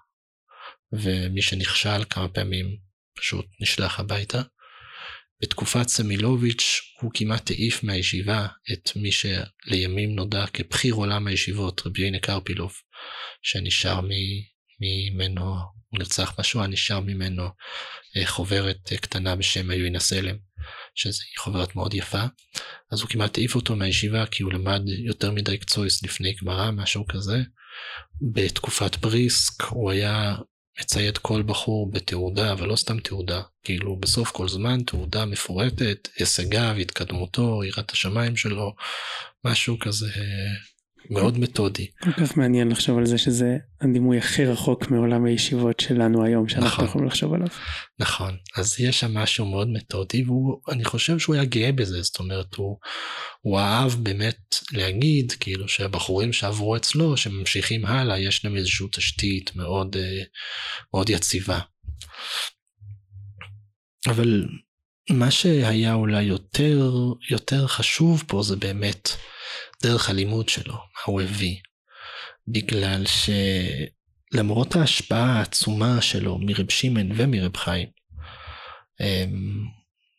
[1.02, 2.76] ומי שנכשל כמה פעמים
[3.18, 4.42] פשוט נשלח הביתה.
[5.42, 12.18] בתקופת סמילוביץ' הוא כמעט העיף מהישיבה את מי שלימים נודע כבחיר עולם הישיבות, רבי יונה
[12.18, 12.72] קרפילוב,
[13.42, 14.00] שנשאר
[14.80, 15.44] ממנו,
[15.88, 17.42] הוא נרצח בשואה, נשאר ממנו
[18.16, 20.36] אה, חוברת אה, קטנה בשם היוין הסלם,
[20.94, 22.22] שזו חוברת מאוד יפה.
[22.92, 27.06] אז הוא כמעט העיף אותו מהישיבה כי הוא למד יותר מדי קצויס לפני גמרא, משהו
[27.06, 27.42] כזה.
[28.32, 30.34] בתקופת בריסק הוא היה
[30.80, 36.74] מצייד כל בחור בתעודה, אבל לא סתם תעודה, כאילו בסוף כל זמן תעודה מפורטת, הישגיו,
[36.80, 38.74] התקדמותו, יראת השמיים שלו,
[39.44, 40.10] משהו כזה
[41.10, 41.86] מאוד מתודי.
[42.02, 46.66] כל כך מעניין לחשוב על זה שזה הדימוי הכי רחוק מעולם הישיבות שלנו היום שאנחנו
[46.66, 47.46] נכון, יכולים לחשוב עליו.
[47.98, 50.24] נכון, אז יש שם משהו מאוד מתודי
[50.68, 52.78] ואני חושב שהוא היה גאה בזה, זאת אומרת הוא,
[53.40, 59.96] הוא אהב באמת להגיד כאילו שהבחורים שעברו אצלו שממשיכים הלאה יש להם איזושהי תשתית מאוד,
[59.96, 60.22] אה,
[60.94, 61.58] מאוד יציבה.
[64.06, 64.44] אבל
[65.10, 66.90] מה שהיה אולי יותר,
[67.30, 69.08] יותר חשוב פה זה באמת
[69.82, 71.56] דרך הלימוד שלו, מה הוא הביא.
[72.48, 73.04] בגלל
[74.34, 77.88] שלמרות ההשפעה העצומה שלו מרב שמעון ומרב חיים,
[79.00, 79.64] אמ,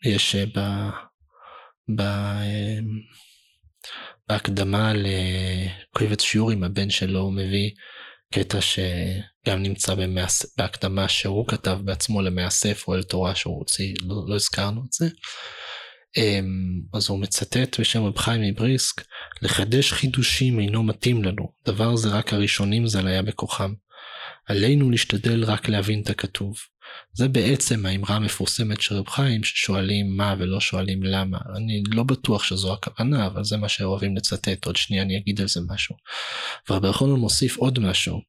[0.06, 0.60] יש ב...
[1.96, 2.02] ב...
[2.02, 2.86] אמ,
[4.30, 7.72] בהקדמה לקובץ שיעורים הבן שלו מביא
[8.36, 10.46] קטע שגם נמצא במאס...
[10.58, 15.10] בהקדמה שהוא כתב בעצמו למאסף או אל תורה שהוא הוציא, לא, לא הזכרנו את זה.
[16.18, 19.04] אמ, אז הוא מצטט בשם רב חיים מבריסק,
[19.42, 23.74] לחדש חידושים אינו מתאים לנו, דבר זה רק הראשונים ז"ל היה בכוחם.
[24.48, 26.56] עלינו להשתדל רק להבין את הכתוב.
[27.14, 31.38] זה בעצם האמרה המפורסמת של רב חיים ששואלים מה ולא שואלים למה.
[31.58, 35.48] אני לא בטוח שזו הכוונה, אבל זה מה שאוהבים לצטט, עוד שנייה אני אגיד על
[35.48, 35.96] זה משהו.
[36.70, 38.22] ורבי יחנון מוסיף עוד משהו.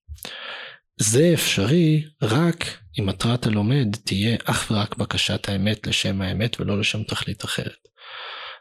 [1.01, 2.64] זה אפשרי רק
[2.99, 7.88] אם מטרת הלומד תהיה אך ורק בקשת האמת לשם האמת ולא לשם תכלית אחרת.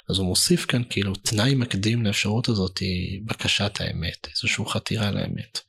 [0.10, 5.60] אז הוא מוסיף כאן כאילו תנאי מקדים לאפשרות הזאת היא בקשת האמת, איזושהי חתירה לאמת.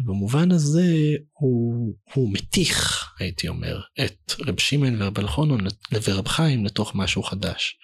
[0.00, 0.86] ובמובן הזה
[1.32, 5.66] הוא, הוא מתיך, הייתי אומר, את רב שמעון ורב אלחונון
[6.04, 7.76] ורב חיים לתוך משהו חדש.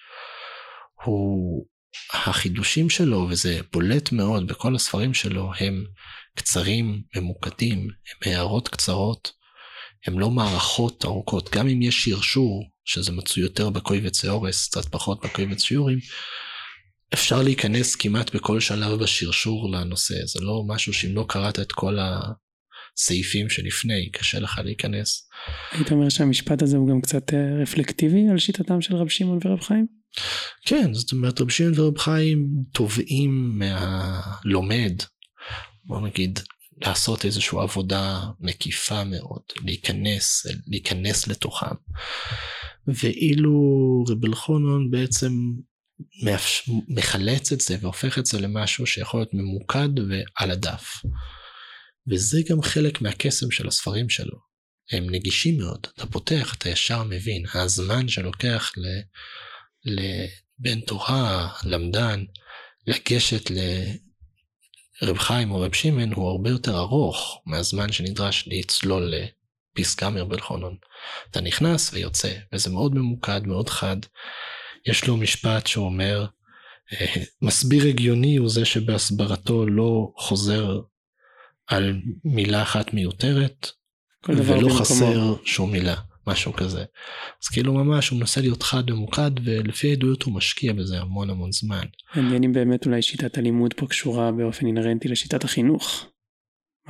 [1.03, 1.65] הוא,
[2.13, 5.83] החידושים שלו, וזה בולט מאוד בכל הספרים שלו, הם
[6.35, 9.31] קצרים, ממוקדים, הם הערות קצרות,
[10.07, 11.49] הם לא מערכות ארוכות.
[11.51, 15.99] גם אם יש שרשור, שזה מצוי יותר בקויבץ אורס, קצת פחות בקויבץ שיעורים,
[17.13, 20.25] אפשר להיכנס כמעט בכל שלב בשרשור לנושא.
[20.25, 25.27] זה לא משהו שאם לא קראת את כל הסעיפים שלפני, קשה לך להיכנס.
[25.71, 29.59] היית אומר שהמשפט הזה הוא גם קצת אה, רפלקטיבי על שיטתם של רב שמעון ורב
[29.61, 29.87] חיים?
[30.65, 34.93] כן, זאת אומרת רב שמעון ורב חיים תובעים מהלומד
[35.89, 36.39] בוא נגיד,
[36.81, 41.75] לעשות איזושהי עבודה מקיפה מאוד, להיכנס, להיכנס לתוכם.
[42.87, 43.53] ואילו
[44.09, 45.31] רב אלחונון בעצם
[46.87, 50.93] מחלץ את זה והופך את זה למשהו שיכול להיות ממוקד ועל הדף.
[52.07, 54.49] וזה גם חלק מהקסם של הספרים שלו.
[54.91, 57.43] הם נגישים מאוד, אתה פותח, אתה ישר מבין.
[57.53, 58.71] הזמן שלוקח
[59.85, 62.23] לבן תורה, למדן,
[62.87, 63.51] לגשת
[65.01, 69.13] רב חיים או רב שמעון הוא הרבה יותר ארוך מהזמן שנדרש לצלול
[69.75, 70.77] לפסקה מרבל חונון.
[71.31, 73.97] אתה נכנס ויוצא, וזה מאוד ממוקד, מאוד חד.
[74.85, 76.25] יש לו משפט שאומר,
[76.93, 80.79] אה, מסביר הגיוני הוא זה שבהסברתו לא חוזר
[81.67, 83.67] על מילה אחת מיותרת,
[84.29, 85.95] ולא חסר שום מילה.
[86.27, 86.83] משהו כזה.
[87.43, 91.51] אז כאילו ממש הוא מנסה להיות חד ממוקד ולפי העדויות הוא משקיע בזה המון המון
[91.51, 91.85] זמן.
[92.15, 96.05] מעניין אם באמת אולי שיטת הלימוד פה קשורה באופן אינהרנטי לשיטת החינוך.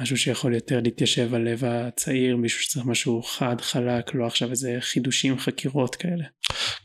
[0.01, 4.77] משהו שיכול יותר להתיישב על לב הצעיר, מישהו שצריך משהו חד, חלק, לא עכשיו איזה
[4.79, 6.25] חידושים, חקירות כאלה.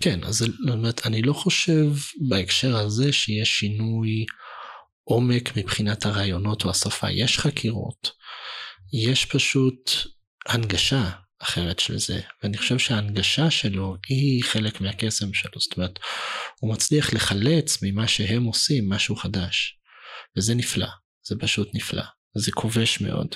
[0.01, 0.35] כן, אז
[0.83, 1.87] זאת אני לא חושב
[2.29, 4.25] בהקשר הזה שיש שינוי
[5.05, 7.11] עומק מבחינת הרעיונות או השפה.
[7.11, 8.11] יש חקירות,
[8.93, 9.91] יש פשוט
[10.47, 11.11] הנגשה
[11.43, 15.99] אחרת של זה, ואני חושב שההנגשה שלו היא חלק מהקסם שלו, זאת אומרת,
[16.61, 19.79] הוא מצליח לחלץ ממה שהם עושים משהו חדש,
[20.37, 20.89] וזה נפלא,
[21.29, 22.03] זה פשוט נפלא,
[22.35, 23.35] זה כובש מאוד.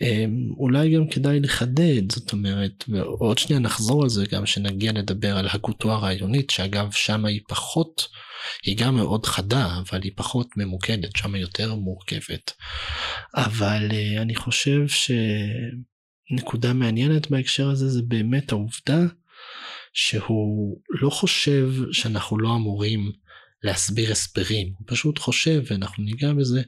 [0.00, 5.36] אמ, אולי גם כדאי לחדד, זאת אומרת, ועוד שנייה נחזור על זה גם שנגיע לדבר
[5.36, 8.08] על הגותו הרעיונית, שאגב שם היא פחות,
[8.64, 12.52] היא גם מאוד חדה, אבל היא פחות ממוקדת, שם יותר מורכבת.
[13.34, 15.10] אבל אה, אני חושב ש...
[16.30, 19.00] נקודה מעניינת בהקשר הזה זה באמת העובדה
[19.92, 23.12] שהוא לא חושב שאנחנו לא אמורים
[23.62, 26.62] להסביר הסברים, הוא פשוט חושב, ואנחנו ניגע בזה,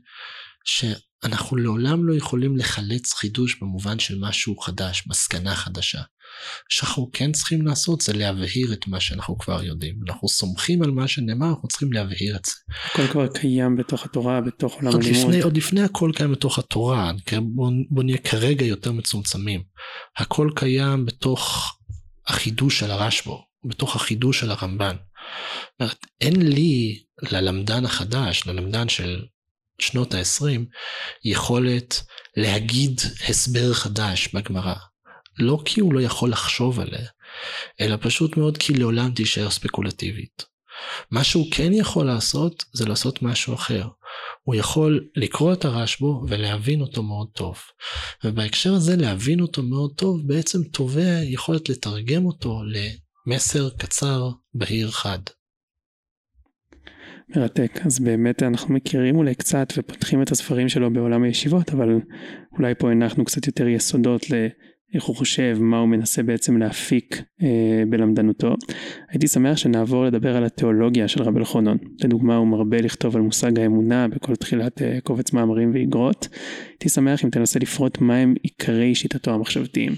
[1.24, 6.00] שאנחנו לעולם לא יכולים לחלץ חידוש במובן של משהו חדש, מסקנה חדשה.
[6.68, 9.94] שאנחנו כן צריכים לעשות זה להבהיר את מה שאנחנו כבר יודעים.
[10.08, 12.52] אנחנו סומכים על מה שנאמר, אנחנו צריכים להבהיר את זה.
[12.84, 15.16] הכל כבר קיים בתוך התורה, בתוך עולם הלימוד.
[15.16, 19.62] לפני, עוד לפני הכל קיים בתוך התורה, בוא, בוא נהיה כרגע יותר מצומצמים.
[20.16, 21.72] הכל קיים בתוך
[22.26, 24.96] החידוש של הרשב"ו, בתוך החידוש של הרמב"ן.
[26.20, 29.22] אין לי ללמדן החדש, ללמדן של
[29.80, 30.60] שנות ה-20
[31.24, 32.02] יכולת
[32.36, 34.74] להגיד הסבר חדש בגמרא.
[35.38, 37.06] לא כי הוא לא יכול לחשוב עליה,
[37.80, 40.50] אלא פשוט מאוד כי לעולם תישאר ספקולטיבית.
[41.10, 43.88] מה שהוא כן יכול לעשות, זה לעשות משהו אחר.
[44.42, 47.58] הוא יכול לקרוא את הרשב"ו ולהבין אותו מאוד טוב.
[48.24, 52.62] ובהקשר הזה להבין אותו מאוד טוב בעצם תובע יכולת לתרגם אותו
[53.26, 55.18] למסר קצר, בהיר, חד.
[57.36, 62.00] מרתק, אז באמת אנחנו מכירים אולי קצת ופותחים את הספרים שלו בעולם הישיבות, אבל
[62.52, 64.34] אולי פה הנחנו קצת יותר יסודות ל...
[64.94, 68.54] איך הוא חושב, מה הוא מנסה בעצם להפיק אה, בלמדנותו.
[69.08, 71.78] הייתי שמח שנעבור לדבר על התיאולוגיה של רבי אלחונון.
[72.04, 76.28] לדוגמה, הוא מרבה לכתוב על מושג האמונה בכל תחילת אה, קובץ מאמרים ואיגרות.
[76.70, 79.92] הייתי שמח אם תנסה לפרוט מהם עיקרי שיטתו המחשבתיים.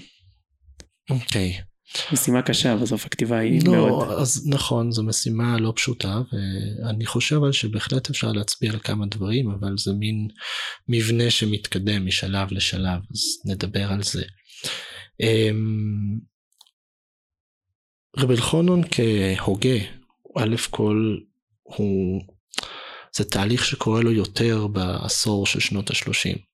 [1.09, 1.53] אוקיי.
[1.57, 1.72] Okay.
[2.11, 4.11] משימה קשה בסוף הכתיבה היא לא, מאוד.
[4.11, 9.51] אז נכון זו משימה לא פשוטה ואני חושב על שבהחלט אפשר להצביע על כמה דברים
[9.51, 10.27] אבל זה מין
[10.87, 14.23] מבנה שמתקדם משלב לשלב אז נדבר על זה.
[15.19, 16.19] אמ,
[18.17, 19.77] רבי אלחונון כהוגה,
[20.37, 21.17] א' כל
[21.63, 22.21] הוא,
[23.15, 26.52] זה תהליך שקורה לו יותר בעשור של שנות השלושים.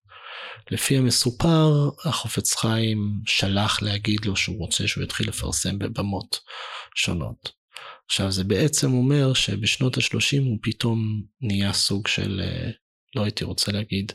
[0.71, 6.39] לפי המסופר, החופץ חיים שלח להגיד לו שהוא רוצה שהוא יתחיל לפרסם בבמות
[6.95, 7.51] שונות.
[8.05, 12.69] עכשיו זה בעצם אומר שבשנות השלושים הוא פתאום נהיה סוג של, אה,
[13.15, 14.11] לא הייתי רוצה להגיד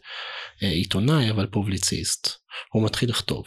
[0.62, 2.28] אה, עיתונאי, אבל פובליציסט.
[2.72, 3.44] הוא מתחיל לכתוב.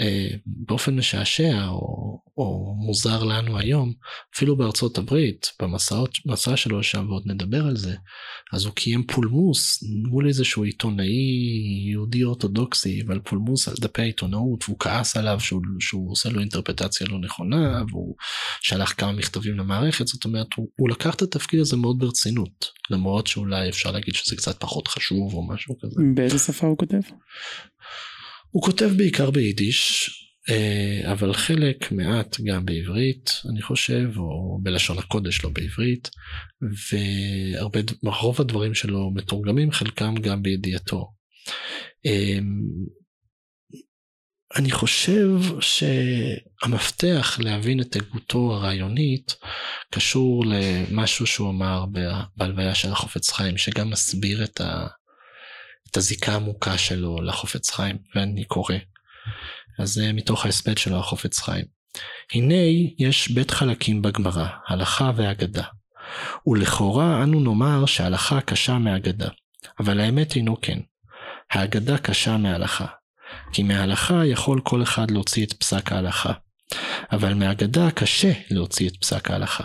[0.00, 3.92] אה, באופן משעשע או, או מוזר לנו היום,
[4.34, 5.52] אפילו בארצות הברית,
[6.26, 7.94] במסע שלו שם, ועוד נדבר על זה,
[8.52, 14.78] אז הוא קיים פולמוס מול איזשהו עיתונאי יהודי אורתודוקסי, ועל פולמוס על דפי העיתונאות, והוא
[14.78, 18.16] כעס עליו שהוא, שהוא עושה לו אינטרפטציה לא נכונה, והוא
[18.60, 23.26] שלח כמה מכתבים למערכת, זאת אומרת, הוא, הוא לקח את התפקיד הזה מאוד ברצינות, למרות
[23.26, 26.00] שאולי אפשר להגיד שזה קצת פחות חשוב או משהו כזה.
[26.14, 27.00] באיזה שפה הוא כותב?
[28.50, 30.10] הוא כותב בעיקר ביידיש,
[30.50, 36.10] אה, אבל חלק מעט גם בעברית, אני חושב, או בלשון הקודש, לא בעברית,
[38.02, 41.12] ורוב הדברים שלו מתורגמים, חלקם גם בידיעתו.
[42.06, 42.38] אה,
[44.56, 45.28] אני חושב
[45.60, 49.34] שהמפתח להבין את הגותו הרעיונית
[49.90, 51.84] קשור למשהו שהוא אמר
[52.36, 54.86] בהלוויה של החופץ חיים, שגם מסביר את ה...
[55.90, 58.74] את הזיקה העמוקה שלו לחופץ חיים, ואני קורא.
[59.78, 61.64] אז זה מתוך ההספד שלו, החופץ חיים.
[62.32, 62.54] הנה
[62.98, 65.64] יש בית חלקים בגמרא, הלכה ואגדה.
[66.46, 69.28] ולכאורה אנו נאמר שההלכה קשה מאגדה,
[69.80, 70.78] אבל האמת אינו כן.
[71.50, 72.86] האגדה קשה מההלכה.
[73.52, 76.32] כי מההלכה יכול כל אחד להוציא את פסק ההלכה.
[77.12, 79.64] אבל מהאגדה קשה להוציא את פסק ההלכה.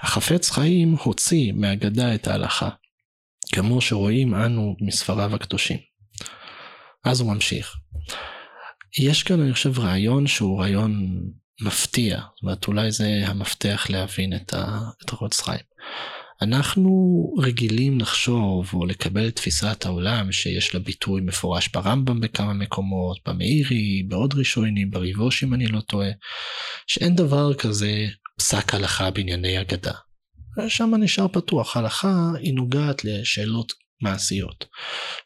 [0.00, 2.68] החפץ חיים הוציא מהאגדה את ההלכה,
[3.54, 5.78] כמו שרואים אנו מספריו הקדושים.
[7.04, 7.76] אז הוא ממשיך.
[8.98, 11.20] יש כאן אני חושב רעיון שהוא רעיון
[11.60, 14.80] מפתיע, זאת אומרת אולי זה המפתח להבין את, ה...
[15.04, 15.60] את החוץ חיים.
[16.42, 16.90] אנחנו
[17.38, 24.02] רגילים לחשוב או לקבל את תפיסת העולם שיש לה ביטוי מפורש ברמב"ם בכמה מקומות, במאירי,
[24.08, 26.10] בעוד ראשונים, בריבוש אם אני לא טועה,
[26.86, 28.06] שאין דבר כזה
[28.38, 29.92] פסק הלכה בענייני אגדה.
[30.68, 31.76] שם נשאר פתוח.
[31.76, 34.66] הלכה היא נוגעת לשאלות מעשיות.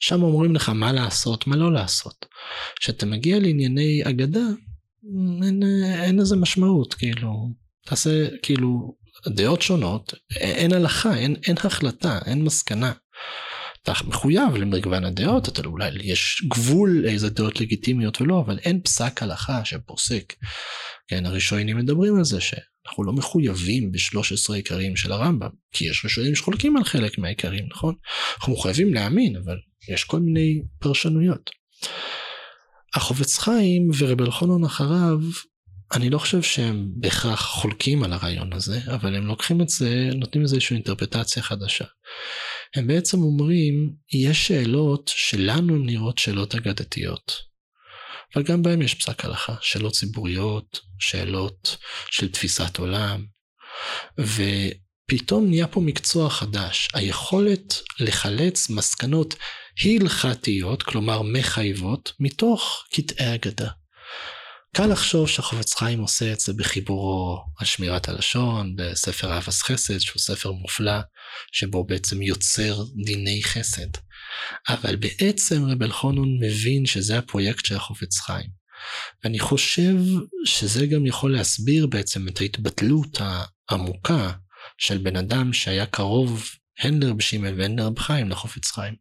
[0.01, 2.27] שם אומרים לך מה לעשות, מה לא לעשות.
[2.81, 4.47] כשאתה מגיע לענייני אגדה,
[5.43, 5.63] אין,
[6.03, 7.49] אין לזה משמעות, כאילו,
[7.87, 8.95] תעשה, כאילו,
[9.29, 12.93] דעות שונות, אין הלכה, אין, אין החלטה, אין מסקנה.
[13.83, 19.23] אתה מחויב למגוון הדעות, אתה אולי יש גבול איזה דעות לגיטימיות ולא, אבל אין פסק
[19.23, 20.35] הלכה שפוסק.
[21.09, 22.55] כן, הראשונים מדברים על זה ש...
[22.87, 27.95] אנחנו לא מחויבים ב-13 עיקרים של הרמב"ם, כי יש ראשונים שחולקים על חלק מהעיקרים, נכון?
[28.37, 29.57] אנחנו מחויבים להאמין, אבל
[29.89, 31.51] יש כל מיני פרשנויות.
[32.95, 35.19] החובץ חיים ורב אלחונון אחריו,
[35.95, 40.45] אני לא חושב שהם בהכרח חולקים על הרעיון הזה, אבל הם לוקחים את זה, נותנים
[40.45, 41.85] לזה איזושהי אינטרפטציה חדשה.
[42.75, 47.54] הם בעצם אומרים, יש שאלות שלנו נראות שאלות אגדתיות.
[48.35, 51.77] אבל גם בהם יש פסק הלכה, שאלות ציבוריות, שאלות
[52.11, 53.25] של תפיסת עולם,
[54.19, 59.35] ופתאום נהיה פה מקצוע חדש, היכולת לחלץ מסקנות
[59.85, 63.69] הלכתיות, כלומר מחייבות, מתוך קטעי אגדה.
[64.77, 70.21] קל לחשוב שהחופץ חיים עושה את זה בחיבורו על שמירת הלשון, בספר אהבס חסד, שהוא
[70.21, 71.01] ספר מופלא,
[71.53, 73.89] שבו בעצם יוצר דיני חסד.
[74.69, 78.65] אבל בעצם רב אלחונון מבין שזה הפרויקט של החופץ חיים.
[79.25, 79.95] ואני חושב
[80.45, 83.19] שזה גם יכול להסביר בעצם את ההתבטלות
[83.69, 84.33] העמוקה
[84.79, 86.45] של בן אדם שהיה קרוב
[86.79, 88.95] הן לרב שמעון והן לרב חיים לחופץ חיים.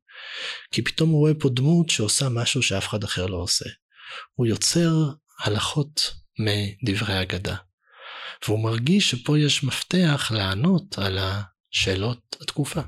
[0.72, 3.70] כי פתאום הוא רואה פה דמות שעושה משהו שאף אחד אחר לא עושה.
[4.34, 4.92] הוא יוצר
[5.44, 7.56] הלכות מדברי אגדה.
[8.48, 12.82] והוא מרגיש שפה יש מפתח לענות על השאלות התקופה.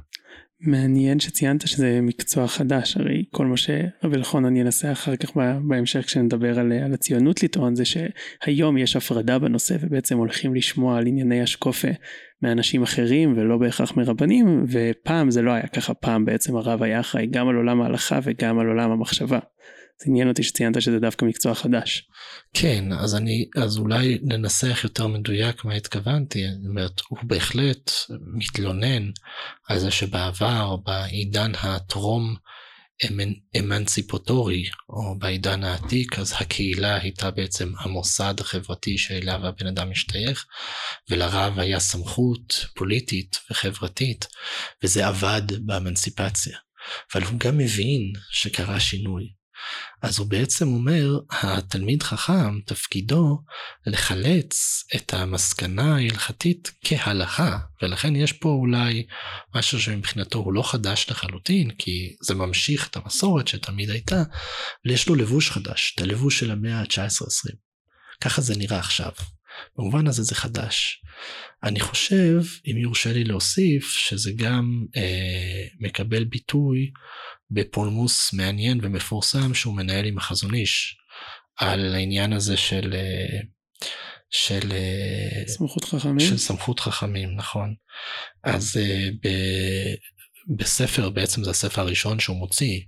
[0.68, 5.32] מעניין שציינת שזה מקצוע חדש, הרי כל מה שרב אלחונן ינסה אחר כך
[5.68, 11.08] בהמשך כשנדבר על, על הציונות לטעון זה שהיום יש הפרדה בנושא ובעצם הולכים לשמוע על
[11.08, 11.88] ענייני השקופה
[12.42, 17.28] מאנשים אחרים ולא בהכרח מרבנים ופעם זה לא היה ככה, פעם בעצם הרב היה אחראי
[17.28, 19.40] גם על עולם ההלכה וגם על עולם המחשבה.
[20.00, 22.08] זה עניין אותי שציינת שזה דווקא מקצוע חדש.
[22.54, 27.92] כן, אז אני, אז אולי ננסח יותר מדויק מה התכוונתי, זאת אומרת, הוא בהחלט
[28.34, 29.12] מתלונן
[29.68, 32.36] על זה שבעבר, בעידן הטרום
[33.58, 40.46] אמנציפוטורי, או בעידן העתיק, אז הקהילה הייתה בעצם המוסד החברתי שאליו הבן אדם משתייך,
[41.10, 44.28] ולרב היה סמכות פוליטית וחברתית,
[44.84, 46.58] וזה עבד באמנציפציה.
[47.14, 49.45] אבל הוא גם מבין שקרה שינוי.
[50.02, 53.42] אז הוא בעצם אומר, התלמיד חכם, תפקידו
[53.86, 59.06] לחלץ את המסקנה ההלכתית כהלכה, ולכן יש פה אולי
[59.56, 65.08] משהו שמבחינתו הוא לא חדש לחלוטין, כי זה ממשיך את המסורת שתמיד הייתה, אבל יש
[65.08, 67.56] לו לבוש חדש, את הלבוש של המאה ה-19-20.
[68.22, 69.12] ככה זה נראה עכשיו.
[69.78, 71.02] במובן הזה זה חדש.
[71.64, 76.92] אני חושב, אם יורשה לי להוסיף, שזה גם אה, מקבל ביטוי
[77.52, 80.98] בפולמוס מעניין ומפורסם שהוא מנהל עם החזון איש,
[81.58, 82.94] על העניין הזה של...
[82.94, 83.40] אה,
[84.30, 86.20] של אה, סמכות חכמים?
[86.20, 87.76] של סמכות חכמים נכון.
[88.44, 89.28] אז אה, ב,
[90.58, 92.82] בספר בעצם זה הספר הראשון שהוא מוציא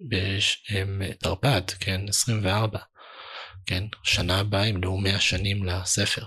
[0.00, 2.78] בתרפ"ד כן 24
[3.66, 6.22] כן שנה הבאה ימלאו 100 שנים לספר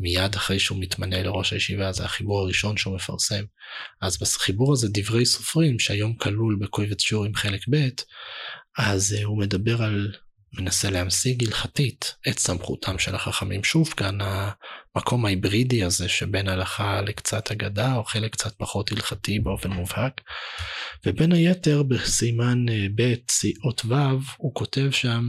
[0.00, 3.44] מיד אחרי שהוא מתמנה לראש הישיבה, זה החיבור הראשון שהוא מפרסם.
[4.00, 7.88] אז בחיבור הזה דברי סופרים, שהיום כלול בקובץ שיעורים חלק ב',
[8.78, 10.12] אז uh, הוא מדבר על
[10.58, 13.64] מנסה להמשיג הלכתית את סמכותם של החכמים.
[13.64, 19.70] שוב כאן המקום ההיברידי הזה שבין הלכה לקצת אגדה או חלק קצת פחות הלכתי באופן
[19.70, 20.20] מובהק.
[21.06, 23.14] ובין היתר בסימן אה, ב'
[23.64, 23.94] אות ו'
[24.36, 25.24] הוא כותב שם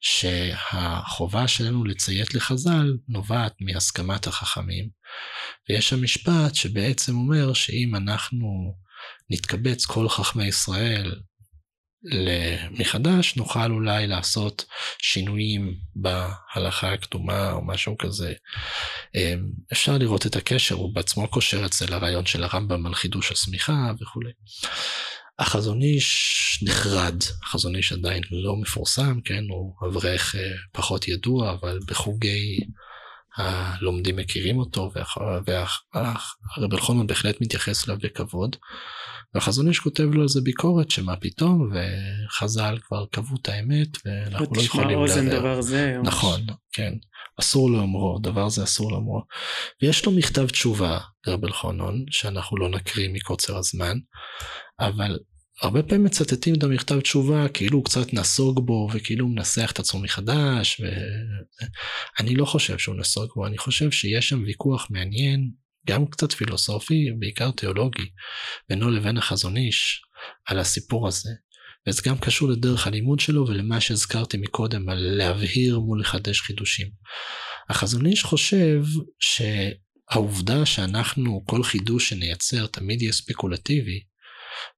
[0.00, 4.88] שהחובה שלנו לציית לחז"ל נובעת מהסכמת החכמים.
[5.68, 8.74] ויש שם משפט שבעצם אומר שאם אנחנו
[9.30, 11.20] נתקבץ כל חכמי ישראל
[12.70, 14.64] מחדש נוכל אולי לעשות
[14.98, 18.32] שינויים בהלכה הקדומה או משהו כזה.
[19.14, 23.92] אמ, אפשר לראות את הקשר, הוא בעצמו קושר אצל הרעיון של הרמב"ם על חידוש השמיכה
[24.00, 24.30] וכולי.
[25.38, 30.40] החזון איש נחרד, החזון איש עדיין לא מפורסם, כן, הוא אברך אה,
[30.72, 32.60] פחות ידוע, אבל בחוגי
[33.36, 34.90] הלומדים מכירים אותו,
[35.46, 38.56] והרב אלחונן בהחלט מתייחס אליו בכבוד.
[39.34, 44.46] והחזון איש כותב לו על זה ביקורת שמה פתאום וחז"ל כבר קבעו את האמת ואנחנו
[44.56, 45.96] לא יכולים אוזן דבר זה.
[46.04, 46.40] נכון,
[46.72, 46.92] כן.
[47.40, 49.22] אסור לאומרו, דבר זה אסור לאומרו.
[49.82, 53.98] ויש לו מכתב תשובה, רב אלחונון, שאנחנו לא נקריא מקוצר הזמן,
[54.80, 55.18] אבל
[55.62, 59.78] הרבה פעמים מצטטים את המכתב תשובה כאילו הוא קצת נסוג בו וכאילו הוא מנסח את
[59.78, 65.50] עצמו מחדש ואני לא חושב שהוא נסוג בו, אני חושב שיש שם ויכוח מעניין
[65.88, 68.06] גם קצת פילוסופי, בעיקר תיאולוגי,
[68.68, 70.02] בינו לבין החזון איש,
[70.46, 71.30] על הסיפור הזה.
[71.88, 76.88] וזה גם קשור לדרך הלימוד שלו ולמה שהזכרתי מקודם על להבהיר מול לחדש חידושים.
[77.68, 78.80] החזון איש חושב
[79.20, 84.00] שהעובדה שאנחנו, כל חידוש שנייצר תמיד יהיה ספקולטיבי,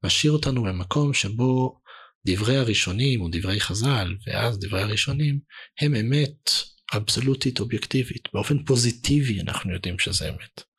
[0.05, 1.81] משאיר אותנו במקום שבו
[2.27, 5.39] דברי הראשונים או דברי חז"ל ואז דברי הראשונים
[5.81, 6.51] הם אמת
[6.97, 10.70] אבסולוטית אובייקטיבית באופן פוזיטיבי אנחנו יודעים שזה אמת.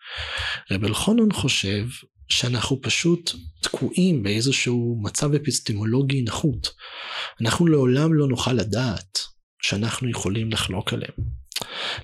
[0.71, 1.85] רב אלחונן חושב
[2.29, 3.31] שאנחנו פשוט
[3.61, 6.73] תקועים באיזשהו מצב אפיסטמולוגי נחות.
[7.41, 9.19] אנחנו לעולם לא נוכל לדעת
[9.61, 11.41] שאנחנו יכולים לחלוק עליהם.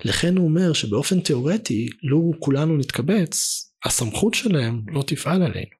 [0.03, 5.72] לכן הוא אומר שבאופן תיאורטי, לו כולנו נתקבץ, הסמכות שלהם לא תפעל עלינו.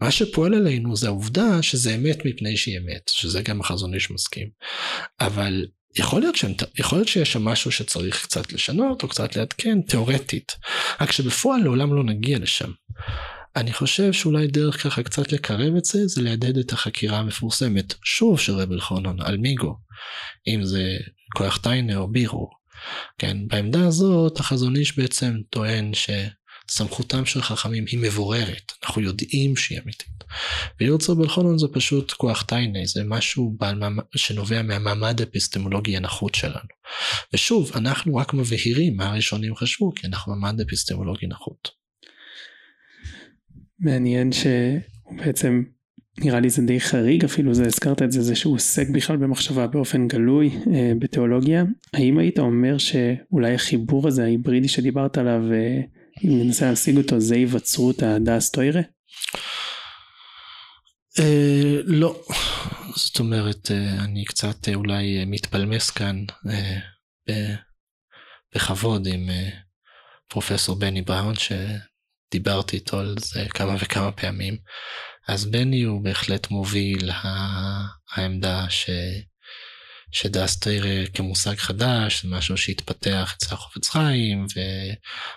[0.00, 4.48] מה שפועל עלינו זה העובדה שזה אמת מפני שהיא אמת, שזה גם החזון איש מסכים.
[5.20, 5.66] אבל
[5.98, 10.52] יכול להיות, שם, יכול להיות שיש שם משהו שצריך קצת לשנות או קצת לעדכן תיאורטית,
[11.00, 12.70] רק שבפועל לעולם לא נגיע לשם.
[13.56, 18.40] אני חושב שאולי דרך ככה קצת לקרב את זה, זה לידד את החקירה המפורסמת, שוב
[18.40, 19.76] של רב אלחונון, על מיגו,
[20.46, 20.96] אם זה
[21.36, 22.50] כוח טיינה או בירו.
[23.18, 26.10] כן, בעמדה הזאת החזון איש בעצם טוען ש...
[26.70, 30.24] סמכותם של חכמים היא מבוררת, אנחנו יודעים שהיא אמיתית.
[30.80, 33.82] ויוצר בלחונון זה פשוט כוח טייני, זה משהו בעל,
[34.16, 36.68] שנובע מהמעמד האפיסטמולוגי הנחות שלנו.
[37.34, 41.68] ושוב, אנחנו רק מבהירים מה הראשונים חשבו, כי אנחנו מעמד אפיסטמולוגי נחות.
[43.80, 45.62] מעניין שהוא בעצם
[46.18, 49.66] נראה לי זה די חריג אפילו זה הזכרת את זה זה שהוא עוסק בכלל במחשבה
[49.66, 51.64] באופן גלוי אה, בתיאולוגיה
[51.94, 55.80] האם היית אומר שאולי החיבור הזה ההיברידי שדיברת עליו אה,
[56.24, 58.80] אם ננסה להשיג אותו זה היווצרות הדס טוירה?
[61.18, 62.22] אה, לא
[62.96, 66.24] זאת אומרת אה, אני קצת אה, אולי מתפלמס כאן
[68.54, 69.30] בכבוד עם
[70.28, 74.56] פרופסור בני בראון שדיברתי איתו על זה כמה וכמה פעמים
[75.28, 78.90] אז בני הוא בהחלט מוביל העמדה ש...
[80.16, 80.82] שדסטר
[81.14, 84.46] כמושג חדש זה משהו שהתפתח אצל החופץ חיים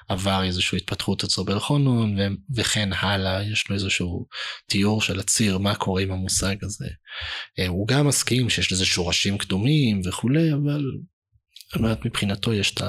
[0.09, 2.17] ועבר איזושהי התפתחות אצלו בלחונון
[2.55, 4.25] וכן הלאה יש לו איזשהו
[4.67, 6.88] תיאור של הציר מה קורה עם המושג הזה.
[7.59, 10.84] אה, הוא גם מסכים שיש לזה שורשים קדומים וכולי אבל
[11.75, 12.82] אומרת, מבחינתו יש את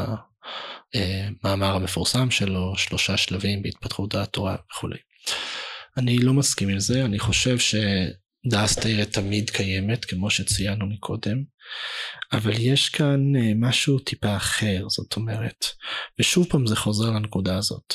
[0.94, 4.98] המאמר המפורסם שלו שלושה שלבים בהתפתחות דעת תורה וכולי.
[5.96, 8.29] אני לא מסכים עם זה, אני חושב שדעת
[8.74, 11.36] תראה תמיד קיימת, כמו שציינו מקודם,
[12.32, 15.64] אבל יש כאן אה, משהו טיפה אחר, זאת אומרת,
[16.18, 17.94] ושוב פעם זה חוזר לנקודה הזאת.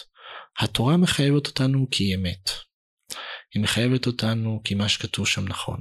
[0.60, 2.50] התורה מחייבת אותנו כי היא אמת.
[3.54, 5.80] היא מחייבת אותנו כי מה שכתוב שם נכון.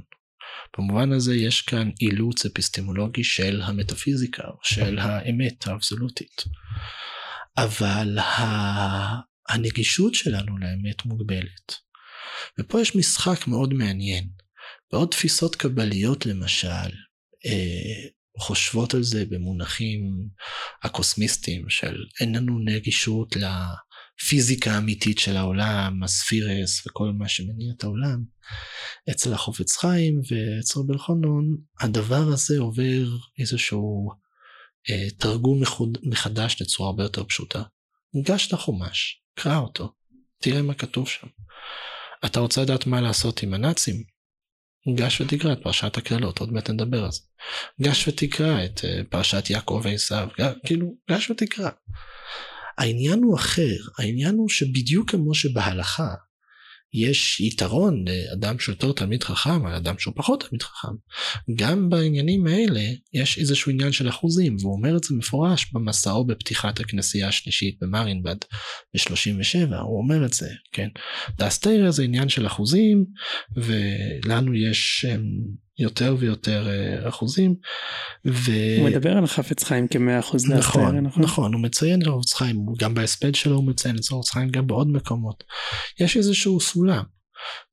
[0.77, 6.43] במובן הזה יש כאן אילוץ אפיסטמולוגי של המטאפיזיקה, של האמת האבסולוטית.
[7.57, 8.17] אבל
[9.49, 11.75] הנגישות שלנו לאמת מוגבלת.
[12.59, 14.29] ופה יש משחק מאוד מעניין.
[14.91, 16.91] בעוד תפיסות קבליות למשל
[17.45, 20.29] אה, חושבות על זה במונחים
[20.83, 28.23] הקוסמיסטיים של אין לנו נגישות לפיזיקה האמיתית של העולם, הספירס וכל מה שמניע את העולם.
[29.11, 33.05] אצל החופץ חיים ואצל רבי אלחנון הדבר הזה עובר
[33.39, 34.09] איזשהו
[34.89, 35.61] אה, תרגום
[36.03, 37.63] מחדש לצורה הרבה יותר פשוטה.
[38.13, 39.93] ניגש לחומש, קרא אותו,
[40.41, 41.27] תראה מה כתוב שם.
[42.25, 44.14] אתה רוצה לדעת מה לעשות עם הנאצים?
[44.93, 47.19] גש ותקרא את פרשת הקללות, עוד מעט נדבר על זה.
[47.81, 50.27] גש ותקרא את uh, פרשת יעקב ועשיו,
[50.65, 51.69] כאילו, גש ותקרא.
[52.77, 56.13] העניין הוא אחר, העניין הוא שבדיוק כמו שבהלכה
[56.95, 60.95] יש יתרון לאדם שהוא יותר תלמיד חכם על אדם שהוא פחות תלמיד חכם.
[61.55, 62.81] גם בעניינים האלה
[63.13, 68.35] יש איזשהו עניין של אחוזים והוא אומר את זה מפורש במסעו בפתיחת הכנסייה השלישית במרינבד
[68.93, 70.87] ב-37 הוא אומר את זה כן.
[71.37, 73.05] דאסטיירה זה עניין של אחוזים
[73.55, 75.05] ולנו יש
[75.79, 77.55] יותר ויותר אה, אחוזים.
[78.25, 78.51] ו...
[78.79, 82.65] הוא מדבר על חפץ חיים כמאה אחוז נכון, נכון נכון הוא מציין את חפץ חיים
[82.79, 85.43] גם בהספד שלו הוא מציין את חפץ חיים גם בעוד מקומות.
[85.99, 87.03] יש איזשהו סולם.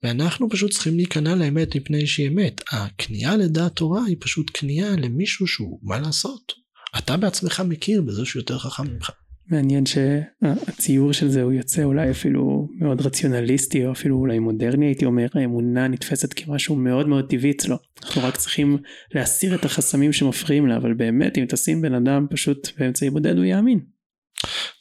[0.03, 2.61] ואנחנו פשוט צריכים להיכנע לאמת מפני שהיא אמת.
[2.73, 6.53] הכניעה לדעת תורה היא פשוט כניעה למישהו שהוא מה לעשות.
[6.99, 9.11] אתה בעצמך מכיר בזה שהוא יותר חכם ממך.
[9.51, 15.05] מעניין שהציור של זה הוא יוצא אולי אפילו מאוד רציונליסטי או אפילו אולי מודרני הייתי
[15.05, 18.79] אומר האמונה נתפסת כמשהו מאוד מאוד טבעי אצלו אנחנו רק צריכים
[19.15, 23.45] להסיר את החסמים שמפריעים לה אבל באמת אם תשים בן אדם פשוט באמצעי בודד הוא
[23.45, 23.81] יאמין.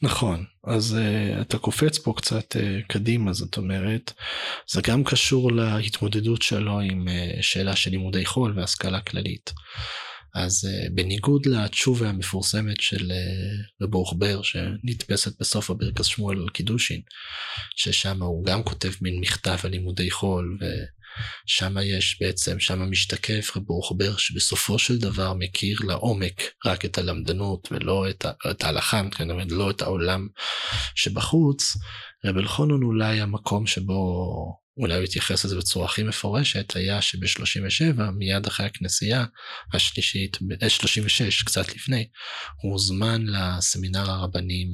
[0.01, 4.14] נכון אז uh, אתה קופץ פה קצת uh, קדימה זאת אומרת
[4.72, 9.51] זה גם קשור להתמודדות שלו עם uh, שאלה של לימודי חול והשכלה כללית.
[10.36, 17.02] אז uh, בניגוד לתשובה המפורסמת של uh, רב אוכבר שנתפסת בסוף הברכס שמואל על קידושין
[17.76, 23.70] ששם הוא גם כותב מין מכתב על לימודי חול ושם יש בעצם שם משתקף רב
[23.70, 29.70] אוכבר שבסופו של דבר מכיר לעומק רק את הלמדנות ולא את, את ההלכה כן, לא
[29.70, 30.28] את העולם
[30.96, 31.78] שבחוץ.
[32.26, 38.45] רב אלחונון אולי המקום שבו אולי הוא התייחס לזה בצורה הכי מפורשת, היה שב-37, מיד
[38.45, 39.26] אחרי הכנסייה
[39.74, 42.07] השלישית, 36, אה, קצת לפני,
[42.61, 44.67] הוא הוזמן לסמינר הרבנים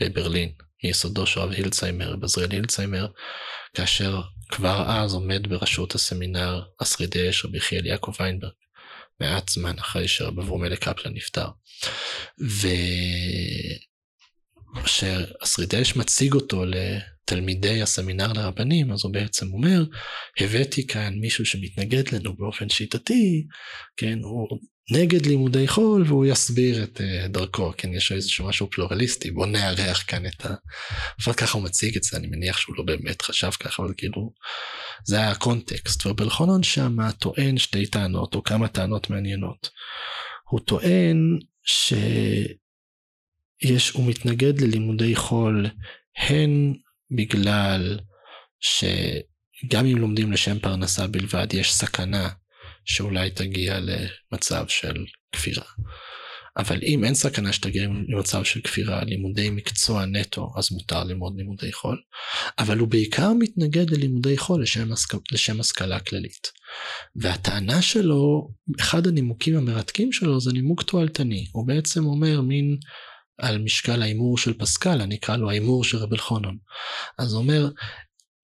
[0.00, 0.52] בברלין,
[0.84, 3.06] מיסודו של רב הילצהיימר, בזריאל הילצהיימר,
[3.74, 8.52] כאשר כבר אז עומד בראשות הסמינר השרידי אש רבי יחיאל יעקב ויינברג,
[9.20, 11.48] מעט זמן אחרי שרב אברומלך קפלן נפטר.
[12.40, 12.68] ו...
[14.86, 16.64] שהשרידש מציג אותו
[17.26, 19.84] לתלמידי הסמינר לרבנים, אז הוא בעצם אומר,
[20.40, 23.46] הבאתי כאן מישהו שמתנגד לנו באופן שיטתי,
[23.96, 24.58] כן, הוא
[24.92, 30.04] נגד לימודי חול והוא יסביר את uh, דרכו, כן, יש איזשהו משהו פלורליסטי, בוא נארח
[30.06, 30.54] כאן את ה...
[31.24, 34.32] אבל ככה הוא מציג את זה, אני מניח שהוא לא באמת חשב ככה, אבל כאילו,
[35.04, 39.70] זה היה הקונטקסט, ובלחונון שם טוען שתי טענות, או כמה טענות מעניינות.
[40.50, 41.92] הוא טוען ש...
[43.62, 45.66] יש, הוא מתנגד ללימודי חול
[46.16, 46.74] הן
[47.10, 47.98] בגלל
[48.60, 52.28] שגם אם לומדים לשם פרנסה בלבד יש סכנה
[52.84, 55.64] שאולי תגיע למצב של כפירה.
[56.56, 61.72] אבל אם אין סכנה שתגיע למצב של כפירה, לימודי מקצוע נטו, אז מותר ללמוד לימודי
[61.72, 62.02] חול,
[62.58, 64.88] אבל הוא בעיקר מתנגד ללימודי חול לשם,
[65.32, 66.46] לשם השכלה כללית.
[67.16, 68.50] והטענה שלו,
[68.80, 72.76] אחד הנימוקים המרתקים שלו זה נימוק תועלתני, הוא בעצם אומר מין
[73.38, 76.56] על משקל ההימור של פסקל, אני אקרא לו ההימור של רב אלחונון.
[77.18, 77.68] אז הוא אומר,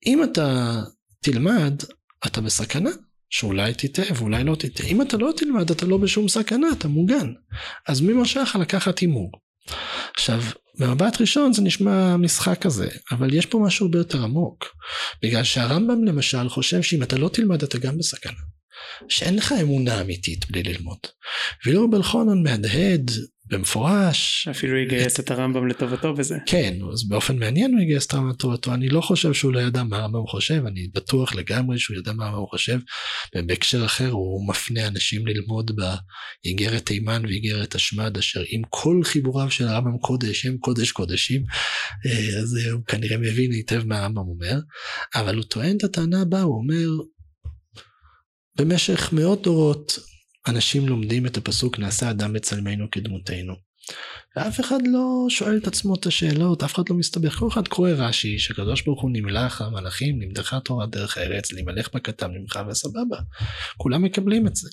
[0.07, 0.81] אם אתה
[1.21, 1.83] תלמד,
[2.27, 2.91] אתה בסכנה,
[3.31, 4.87] שאולי תטעה ואולי לא תטעה.
[4.87, 7.33] אם אתה לא תלמד, אתה לא בשום סכנה, אתה מוגן.
[7.89, 9.31] אז מי מרשה לך לקחת הימור?
[10.15, 10.43] עכשיו,
[10.79, 14.65] במבט ראשון זה נשמע משחק כזה, אבל יש פה משהו הרבה יותר עמוק.
[15.23, 18.41] בגלל שהרמב"ם למשל חושב שאם אתה לא תלמד אתה גם בסכנה.
[19.09, 20.99] שאין לך אמונה אמיתית בלי ללמוד.
[21.65, 23.11] ואילו בלחונון מהדהד
[23.53, 24.49] במפורש.
[24.51, 26.37] אפילו יגייס את הרמב"ם לטובתו בזה.
[26.47, 28.75] כן, אז באופן מעניין הוא יגייס את הרמב"ם לטובתו.
[28.75, 32.27] אני לא חושב שהוא לא ידע מה הרמב"ם חושב, אני בטוח לגמרי שהוא ידע מה
[32.27, 32.79] הרמב"ם חושב.
[33.37, 39.69] ובהקשר אחר הוא מפנה אנשים ללמוד באיגרת תימן ואיגרת השמד, אשר עם כל חיבוריו של
[39.69, 41.43] הרמב"ם קודש הם קודש קודשים,
[42.07, 44.59] אה, אז הוא כנראה מבין היטב מה הרמב"ם אומר.
[45.15, 47.05] אבל הוא טוען את הטענה הבאה, הוא אומר,
[48.57, 49.99] במשך מאות דורות
[50.47, 53.55] אנשים לומדים את הפסוק נעשה אדם בצלמנו כדמותנו.
[54.37, 57.91] ואף אחד לא שואל את עצמו את השאלות, אף אחד לא מסתבך, כל אחד קורא
[57.91, 63.19] רש"י שקדוש ברוך הוא נמלך המלאכים, נמדך תורה דרך הארץ, להימלך בכתב ממך וסבבה.
[63.77, 64.69] כולם מקבלים את זה.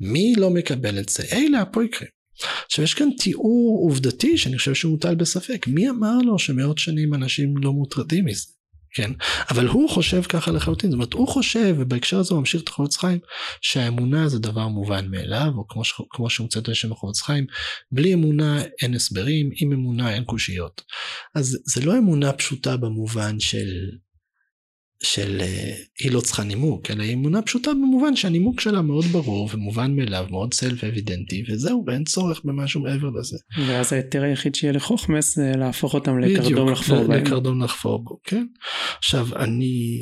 [0.00, 1.24] מי לא מקבל את זה?
[1.32, 2.10] אלה הפויקרים.
[2.66, 7.14] עכשיו יש כאן תיאור עובדתי שאני חושב שהוא מוטל בספק, מי אמר לו שמאות שנים
[7.14, 8.46] אנשים לא מוטרדים מזה?
[8.94, 9.10] כן?
[9.50, 12.96] אבל הוא חושב ככה לחלוטין, זאת אומרת הוא חושב, ובהקשר הזה הוא ממשיך את החולץ
[12.96, 13.18] חיים,
[13.60, 15.82] שהאמונה זה דבר מובן מאליו, או כמו.
[16.10, 17.46] כמו שהוצאת לשם החולץ חיים,
[17.92, 20.82] בלי אמונה אין הסברים, עם אמונה אין קושיות.
[21.34, 23.68] אז זה לא אמונה פשוטה במובן של
[25.02, 29.50] של אה, היא לא צריכה נימוק, אלא היא אמונה פשוטה במובן שהנימוק שלה מאוד ברור
[29.52, 33.36] ומובן מאליו, מאוד סלף אבידנטי, וזהו, ואין צורך במשהו מעבר לזה.
[33.66, 37.24] ואז ההיתר היחיד שיהיה לחוכמס זה להפוך אותם לקרדום לחפור בהם.
[37.24, 38.46] לקרדום לחפור בו, כן.
[38.98, 39.98] עכשיו, אני...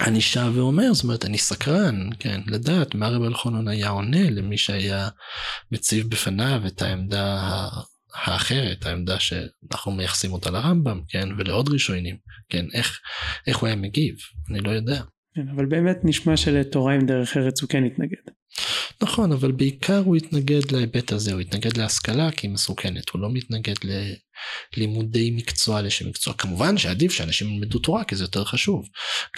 [0.00, 4.58] אני שב ואומר, זאת אומרת, אני סקרן, כן, לדעת מה רב אלחונון היה עונה למי
[4.58, 5.08] שהיה
[5.72, 7.68] מציב בפניו את העמדה
[8.14, 12.16] האחרת, העמדה שאנחנו מייחסים אותה לרמב"ם, כן, ולעוד ראשונים,
[12.48, 13.00] כן, איך,
[13.46, 14.14] איך הוא היה מגיב,
[14.50, 15.02] אני לא יודע.
[15.34, 18.32] כן, אבל באמת נשמע שלתורה עם דרך ארץ הוא כן התנגד.
[19.02, 23.30] נכון, אבל בעיקר הוא התנגד להיבט הזה, הוא התנגד להשכלה כי היא מסוכנת, הוא לא
[23.30, 23.74] מתנגד
[24.76, 26.34] ללימודי מקצוע לשם מקצוע.
[26.34, 28.88] כמובן שעדיף שאנשים ילמדו תורה כי זה יותר חשוב.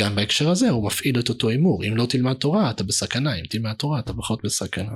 [0.00, 3.44] גם בהקשר הזה הוא מפעיל את אותו הימור, אם לא תלמד תורה אתה בסכנה, אם
[3.50, 4.92] תלמד תורה אתה פחות בסכנה.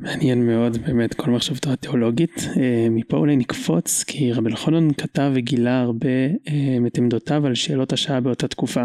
[0.00, 2.48] מעניין מאוד באמת כל מחשבתו התיאולוגית.
[2.56, 6.08] אה, מפה אולי נקפוץ כי רבי אלחונן כתב וגילה הרבה
[6.48, 8.84] אה, את עמדותיו על שאלות השעה באותה תקופה.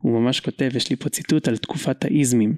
[0.00, 2.54] הוא ממש כותב, יש לי פה ציטוט על תקופת האיזמים.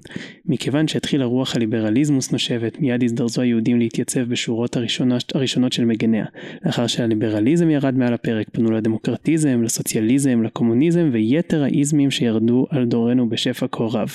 [0.47, 6.25] מכיוון שהתחילה רוח הליברליזמוס נושבת, מיד הזדרזו היהודים להתייצב בשורות הראשונות, הראשונות של מגניה.
[6.65, 13.67] לאחר שהליברליזם ירד מעל הפרק, פנו לדמוקרטיזם, לסוציאליזם, לקומוניזם ויתר האיזמים שירדו על דורנו בשפע
[13.73, 14.15] כה רב.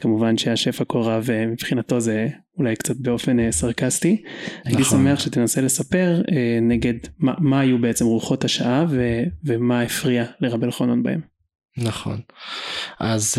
[0.00, 2.28] כמובן שהשפע כה רב אה, מבחינתו זה
[2.58, 4.22] אולי קצת באופן אה, סרקסטי.
[4.22, 4.62] נכון.
[4.64, 10.24] הייתי שמח שתנסה לספר אה, נגד מה, מה היו בעצם רוחות השעה ו, ומה הפריע
[10.40, 11.20] לרב אלחונון בהם.
[11.76, 12.20] נכון.
[13.00, 13.34] אז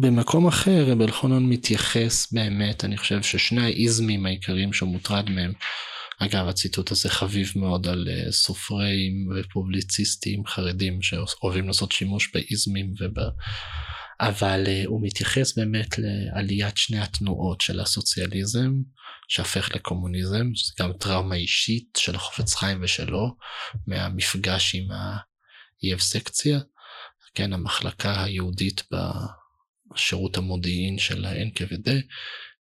[0.00, 5.52] במקום אחר רב אלחונון מתייחס באמת, אני חושב ששני האיזמים העיקריים שהוא מוטרד מהם,
[6.18, 13.18] אגב הציטוט הזה חביב מאוד על סופרים ופובליציסטים חרדים שאוהבים לעשות שימוש באיזמים וב...
[14.20, 18.72] אבל uh, הוא מתייחס באמת לעליית שני התנועות של הסוציאליזם
[19.28, 23.36] שהפך לקומוניזם, זה גם טראומה אישית של החופץ חיים ושלו
[23.86, 26.58] מהמפגש עם האי סקציה,
[27.34, 28.82] כן, המחלקה היהודית
[29.92, 31.90] בשירות המודיעין של ה-NKVD,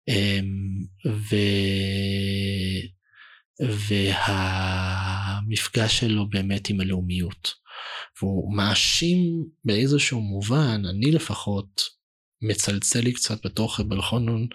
[0.08, 0.46] אמ,
[1.08, 1.36] ו...
[5.50, 7.65] והמפגש שלו באמת עם הלאומיות.
[8.22, 11.82] והוא מאשים באיזשהו מובן, אני לפחות,
[12.42, 14.48] מצלצל לי קצת בתוך בלחונון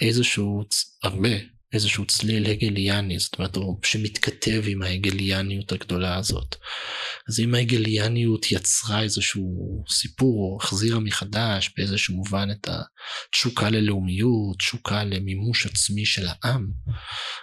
[0.00, 0.62] איזשהו,
[1.02, 1.28] הרבה,
[1.72, 6.56] איזשהו צליל הגליאני, זאת אומרת, הוא שמתכתב עם ההגליאניות הגדולה הזאת.
[7.28, 15.04] אז אם ההגליאניות יצרה איזשהו סיפור, או החזירה מחדש באיזשהו מובן את התשוקה ללאומיות, תשוקה
[15.04, 16.66] למימוש עצמי של העם,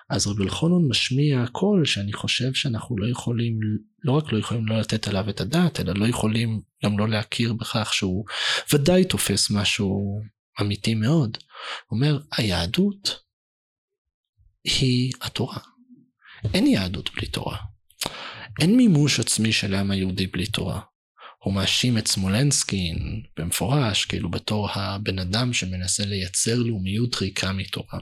[0.10, 3.60] אז רבי אלחונון משמיע קול שאני חושב שאנחנו לא יכולים,
[4.04, 7.54] לא רק לא יכולים לא לתת עליו את הדעת, אלא לא יכולים גם לא להכיר
[7.54, 8.26] בכך שהוא
[8.74, 10.22] ודאי תופס משהו
[10.62, 11.38] אמיתי מאוד.
[11.92, 13.27] אומר, היהדות
[14.68, 15.60] היא התורה.
[16.54, 17.58] אין יהדות בלי תורה.
[18.62, 20.82] אין מימוש עצמי של העם היהודי בלי תורה.
[21.44, 28.00] הוא מאשים את סמולנסקין במפורש, כאילו בתור הבן אדם שמנסה לייצר לאומיות ריקה מתורה.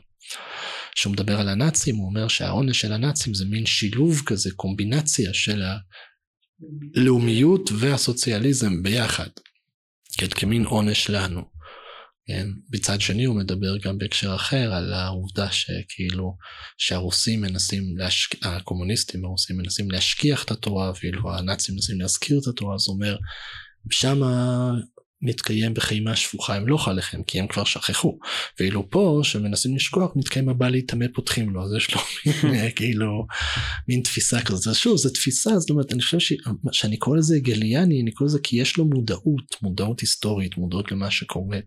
[0.96, 5.64] כשהוא מדבר על הנאצים הוא אומר שהעונש של הנאצים זה מין שילוב כזה קומבינציה של
[6.96, 9.30] הלאומיות והסוציאליזם ביחד
[10.18, 11.55] כן, כמין עונש לנו.
[12.28, 12.48] כן?
[12.74, 16.38] מצד שני הוא מדבר גם בהקשר אחר על העובדה שכאילו
[16.78, 18.46] שהרוסים מנסים, להשק...
[18.46, 23.18] הקומוניסטים הרוסים מנסים להשכיח את התורה ואילו הנאצים מנסים להזכיר את התורה, אז הוא אומר
[23.92, 24.72] שמה
[25.26, 28.20] מתקיים בחימה שפוכה הם לא חל לכם כי הם כבר שכחו.
[28.60, 31.64] ואילו פה שמנסים לשכוח מתקיים הבא להתעמא פותחים לו.
[31.64, 32.02] אז יש לו
[32.76, 33.26] כאילו
[33.88, 34.68] מין תפיסה כזאת.
[34.68, 36.34] אז שוב זו תפיסה זאת אומרת אני חושב ש...
[36.72, 41.12] שאני קורא לזה גליאני אני קורא לזה כי יש לו מודעות מודעות היסטורית מודעות למה
[41.12, 41.60] שקורה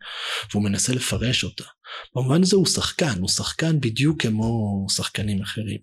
[0.51, 1.65] והוא מנסה לפרש אותה.
[2.17, 5.79] במובן הזה הוא שחקן הוא שחקן בדיוק כמו שחקנים אחרים.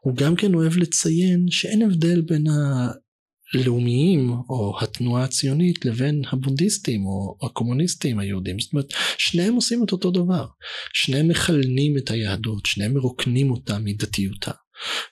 [0.00, 2.88] הוא גם כן אוהב לציין שאין הבדל בין ה...
[3.54, 8.60] לאומיים או התנועה הציונית לבין הבונדיסטים או הקומוניסטים היהודים.
[8.60, 10.46] זאת אומרת שניהם עושים את אותו דבר.
[10.92, 14.50] שניהם מכלנים את היהדות שניהם מרוקנים אותה מדתיותה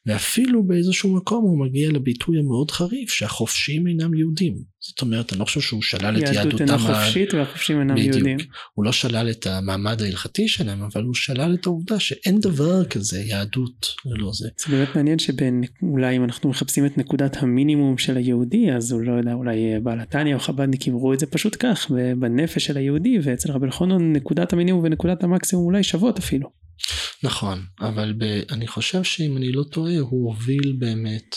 [0.06, 5.44] ואפילו באיזשהו מקום הוא מגיע לביטוי המאוד חריף שהחופשיים אינם יהודים זאת אומרת, אני לא
[5.44, 6.34] חושב שהוא שלל את יהדותם.
[6.34, 8.36] יהדות אינה חופשית והחופשים אינם יהודים.
[8.74, 13.20] הוא לא שלל את המעמד ההלכתי שלהם, אבל הוא שלל את העובדה שאין דבר כזה
[13.20, 14.48] יהדות ולא זה.
[14.58, 19.12] זה באמת מעניין שאולי אם אנחנו מחפשים את נקודת המינימום של היהודי, אז הוא לא
[19.12, 23.52] יודע, אולי בעל התניא או חב"דניק יראו את זה פשוט כך, בנפש של היהודי, ואצל
[23.52, 26.65] רבי אלחונון נקודת המינימום ונקודת המקסימום אולי שוות אפילו.
[27.22, 31.36] נכון, אבל ב, אני חושב שאם אני לא טועה, הוא הוביל באמת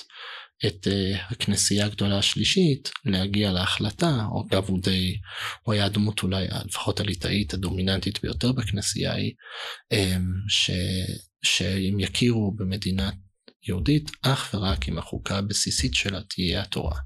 [0.66, 5.16] את uh, הכנסייה הגדולה השלישית להגיע להחלטה, או אגב הוא די,
[5.64, 9.32] הוא היה הדמות אולי לפחות הליטאית הדומיננטית ביותר בכנסייה היא,
[9.94, 9.98] um,
[10.50, 10.72] ש,
[11.44, 13.10] שהם יכירו במדינה
[13.68, 16.98] יהודית אך ורק אם החוקה הבסיסית שלה תהיה התורה.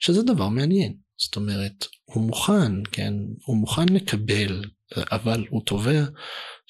[0.00, 3.14] שזה דבר מעניין, זאת אומרת הוא מוכן, כן,
[3.44, 4.64] הוא מוכן לקבל,
[4.96, 6.04] אבל הוא תובע,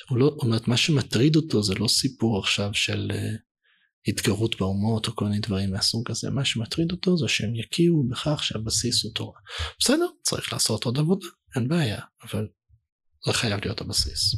[0.08, 3.38] הוא לא, אומרת מה שמטריד אותו זה לא סיפור עכשיו של uh,
[4.08, 8.44] התגרות באומות או כל מיני דברים מהסוג הזה, מה שמטריד אותו זה שהם יכירו בכך
[8.44, 9.40] שהבסיס הוא תורה.
[9.80, 11.26] בסדר, צריך לעשות עוד עבודה,
[11.56, 12.48] אין בעיה, אבל
[13.26, 14.34] זה חייב להיות הבסיס.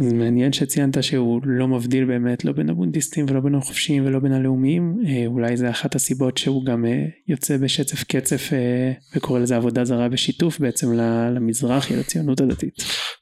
[0.00, 4.32] אז מעניין שציינת שהוא לא מבדיל באמת לא בין הבונדיסטים ולא בין החופשיים ולא בין
[4.32, 9.56] הלאומיים אה, אולי זה אחת הסיבות שהוא גם אה, יוצא בשצף קצף אה, וקורא לזה
[9.56, 12.74] עבודה זרה בשיתוף בעצם למזרחי לציונות הדתית.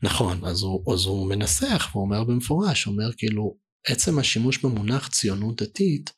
[0.03, 5.63] נכון אז הוא, אז הוא מנסח הוא אומר במפורש אומר כאילו עצם השימוש במונח ציונות
[5.63, 6.13] דתית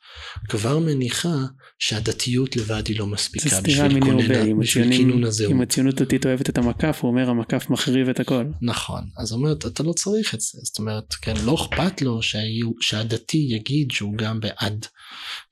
[0.48, 1.36] כבר מניחה
[1.78, 5.52] שהדתיות לבד היא לא מספיקה בשביל, כונן, בשביל כינון הזהות.
[5.52, 8.44] אם הציונות דתית אוהבת את המקף הוא אומר המקף מחריב את הכל.
[8.62, 12.70] נכון אז אומרת אתה לא צריך את זה זאת אומרת כן לא אכפת לו שהיו,
[12.80, 14.86] שהדתי יגיד שהוא גם בעד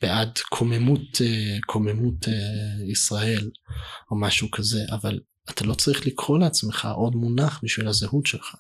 [0.03, 2.33] בעד קוממות אה, קוממות אה,
[2.91, 3.51] ישראל
[4.11, 8.55] או משהו כזה אבל אתה לא צריך לקרוא לעצמך עוד מונח בשביל הזהות שלך.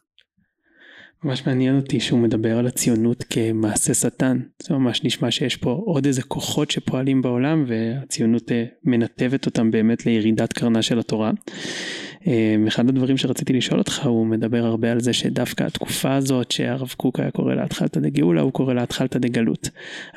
[1.25, 4.41] ממש מעניין אותי שהוא מדבר על הציונות כמעשה שטן.
[4.63, 10.07] זה ממש נשמע שיש פה עוד איזה כוחות שפועלים בעולם והציונות אה, מנתבת אותם באמת
[10.07, 11.31] לירידת קרנה של התורה.
[12.27, 16.95] אמ, אחד הדברים שרציתי לשאול אותך, הוא מדבר הרבה על זה שדווקא התקופה הזאת שהרב
[16.97, 19.69] קוק היה קורא לה התחלתא דגאולה, הוא קורא לה התחלתא דגלות.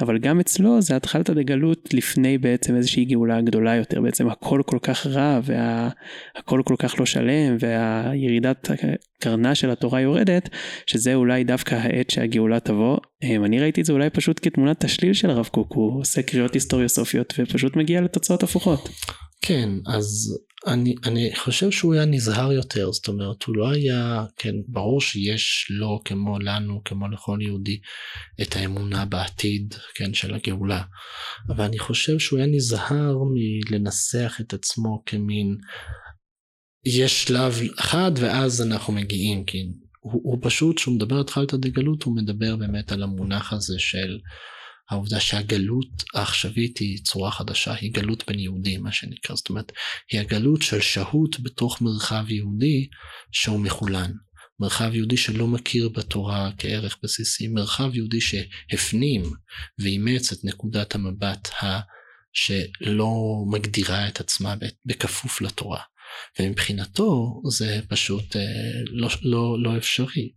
[0.02, 4.78] אבל גם אצלו זה התחלתא דגלות לפני בעצם איזושהי גאולה גדולה יותר, בעצם הכל כל
[4.82, 8.68] כך רע והכל כל כך לא שלם והירידת
[9.20, 10.50] קרנה של התורה יורדת,
[10.86, 12.98] שזה אולי דווקא העת שהגאולה תבוא.
[13.24, 16.54] אמ, אני ראיתי את זה אולי פשוט כתמונת תשליל של הרב קוק, הוא עושה קריאות
[16.54, 18.90] היסטוריוסופיות ופשוט מגיע לתוצאות הפוכות.
[19.42, 20.38] כן, אז
[20.68, 25.68] אני, אני חושב שהוא היה נזהר יותר, זאת אומרת, הוא לא היה, כן, ברור שיש
[25.70, 27.80] לו, כמו לנו, כמו לכל יהודי,
[28.42, 30.84] את האמונה בעתיד, כן, של הגאולה,
[31.50, 35.58] אבל אני חושב שהוא היה נזהר מלנסח את עצמו כמין,
[36.86, 39.58] יש שלב אחד ואז אנחנו מגיעים, כי
[40.00, 44.20] הוא, הוא פשוט, כשהוא מדבר על התחלת הדגלות, הוא מדבר באמת על המונח הזה של
[44.90, 49.72] העובדה שהגלות העכשווית היא צורה חדשה, היא גלות בין יהודים מה שנקרא, זאת אומרת
[50.12, 52.88] היא הגלות של שהות בתוך מרחב יהודי
[53.32, 54.12] שהוא מחולן.
[54.60, 59.24] מרחב יהודי שלא מכיר בתורה כערך בסיסי, מרחב יהודי שהפנים
[59.80, 61.80] ואימץ את נקודת המבט ה...
[62.34, 63.14] שלא
[63.52, 65.82] מגדירה את עצמה בכפוף לתורה.
[66.40, 68.42] ומבחינתו זה פשוט אה,
[68.92, 70.32] לא, לא, לא אפשרי.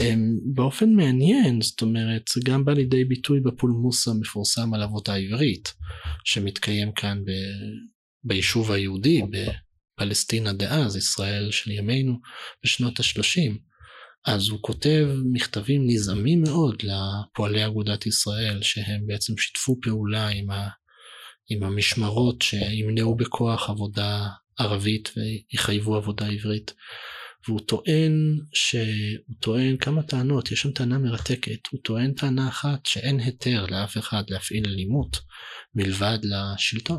[0.00, 0.14] אה,
[0.54, 5.72] באופן מעניין, זאת אומרת, זה גם בא לידי ביטוי בפולמוס המפורסם על עבודה עברית,
[6.24, 7.30] שמתקיים כאן ב,
[8.24, 12.14] ביישוב היהודי, בפלסטינה דאז, ישראל של ימינו,
[12.64, 13.68] בשנות השלושים.
[14.26, 20.68] אז הוא כותב מכתבים נזעמים מאוד לפועלי אגודת ישראל, שהם בעצם שיתפו פעולה עם, ה,
[21.50, 24.28] עם המשמרות שימנעו בכוח עבודה
[24.58, 26.74] ערבית ויחייבו עבודה עברית.
[27.48, 33.20] והוא טוען שהוא טוען כמה טענות, יש שם טענה מרתקת, הוא טוען טענה אחת שאין
[33.20, 35.20] היתר לאף אחד להפעיל אלימות
[35.74, 36.98] מלבד לשלטון.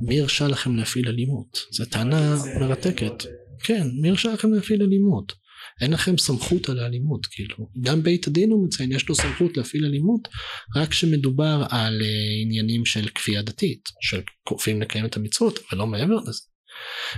[0.00, 1.58] מי הרשה לכם להפעיל אלימות?
[1.70, 3.24] זו טענה מרתקת.
[3.64, 5.32] כן, מי הרשה לכם להפעיל אלימות?
[5.80, 7.56] אין לכם סמכות על האלימות, כאילו.
[7.80, 10.28] גם בית הדין הוא מציין, יש לו סמכות להפעיל אלימות,
[10.76, 12.04] רק כשמדובר על uh,
[12.42, 16.42] עניינים של כפייה דתית, של כופים לקיים את המצוות, ולא מעבר לזה.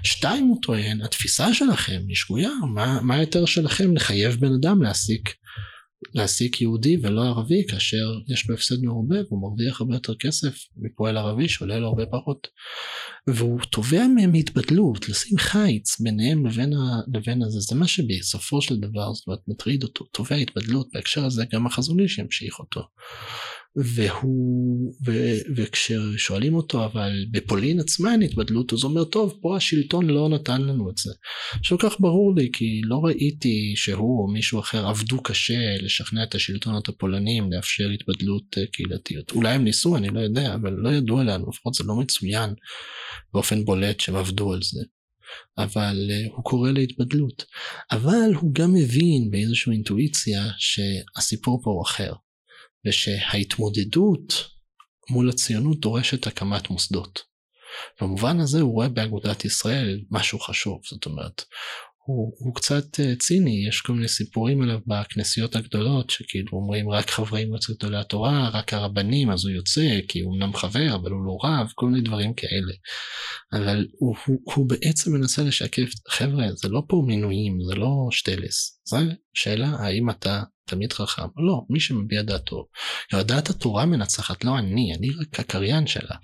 [0.02, 5.34] שתיים, הוא טוען, התפיסה שלכם היא שגויה, מה, מה היתר שלכם לחייב בן אדם להעסיק
[6.14, 11.16] להעסיק יהודי ולא ערבי כאשר יש לו הפסד מרובה והוא מרוויח הרבה יותר כסף מפועל
[11.16, 12.48] ערבי שעולה לו הרבה פחות.
[13.26, 18.76] והוא תובע מהם התבדלות, לשים חיץ ביניהם לבין, ה, לבין הזה, זה מה שבסופו של
[18.76, 22.80] דבר זאת אומרת מטריד אותו, תובע התבדלות, בהקשר הזה גם החזון איש ימשיך אותו.
[23.76, 25.12] והוא, ו,
[25.56, 30.62] וכששואלים אותו אבל בפולין עצמה אין התבדלות אז הוא אומר טוב פה השלטון לא נתן
[30.62, 31.10] לנו את זה.
[31.58, 36.34] עכשיו כך ברור לי כי לא ראיתי שהוא או מישהו אחר עבדו קשה לשכנע את
[36.34, 39.30] השלטונות הפולנים לאפשר התבדלות אה, קהילתיות.
[39.30, 42.54] אולי הם ניסו אני לא יודע אבל לא ידוע לנו לפחות זה לא מצוין
[43.34, 44.80] באופן בולט שהם עבדו על זה.
[45.58, 47.44] אבל uh, הוא קורא להתבדלות.
[47.92, 52.12] אבל הוא גם מבין באיזושהי אינטואיציה שהסיפור פה הוא אחר.
[52.86, 54.48] ושההתמודדות
[55.10, 57.22] מול הציונות דורשת הקמת מוסדות.
[58.00, 61.44] במובן הזה הוא רואה באגודת ישראל משהו חשוב, זאת אומרת,
[62.04, 67.10] הוא, הוא קצת uh, ציני, יש כל מיני סיפורים עליו בכנסיות הגדולות, שכאילו אומרים רק
[67.10, 71.24] חברי מועצת גדולי התורה, רק הרבנים, אז הוא יוצא, כי הוא אמנם חבר, אבל הוא
[71.24, 72.72] לא רב, כל מיני דברים כאלה.
[73.52, 78.80] אבל הוא, הוא, הוא בעצם מנסה לשקף, חבר'ה, זה לא פה מינויים, זה לא שטלס,
[78.84, 78.96] זו
[79.34, 82.66] שאלה האם אתה תמיד חכם, לא, מי שמביע דעתו.
[83.12, 86.16] דעת התורה מנצחת, לא אני, אני רק הקריין שלה.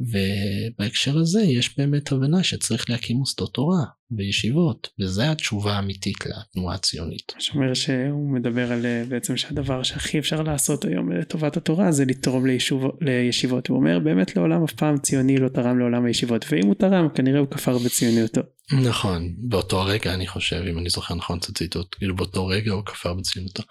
[0.00, 3.84] ובהקשר הזה יש באמת הבנה שצריך להקים מוסדות תורה
[4.16, 7.32] וישיבות, וזו התשובה האמיתית לתנועה הציונית.
[7.38, 12.46] שאומר שהוא מדבר על אה, בעצם שהדבר שהכי אפשר לעשות היום לטובת התורה זה לתרום
[12.46, 13.68] לישוב, לישיבות.
[13.68, 17.40] הוא אומר באמת לעולם אף פעם ציוני לא תרם לעולם הישיבות, ואם הוא תרם כנראה
[17.40, 18.40] הוא כפר בציוניותו.
[18.72, 22.84] נכון, באותו הרגע אני חושב, אם אני זוכר נכון את הציטוט, כאילו באותו רגע הוא
[22.84, 23.62] כפר בציונותו.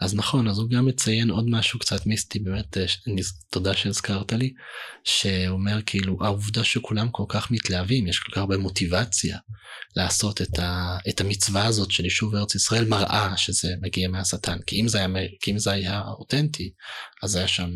[0.00, 2.84] אז נכון, אז הוא גם מציין עוד משהו קצת מיסטי, באמת, אה,
[3.50, 4.52] תודה שהזכרת לי,
[5.04, 9.38] שאומר כאילו העובדה שכולם כל כך מתלהבים, יש כל כך הרבה מוטיבציה
[9.96, 14.80] לעשות את, ה, את המצווה הזאת של יישוב ארץ ישראל, מראה שזה מגיע מהשטן, כי
[14.80, 15.08] אם זה היה,
[15.48, 16.72] אם זה היה אותנטי,
[17.22, 17.70] אז היה שם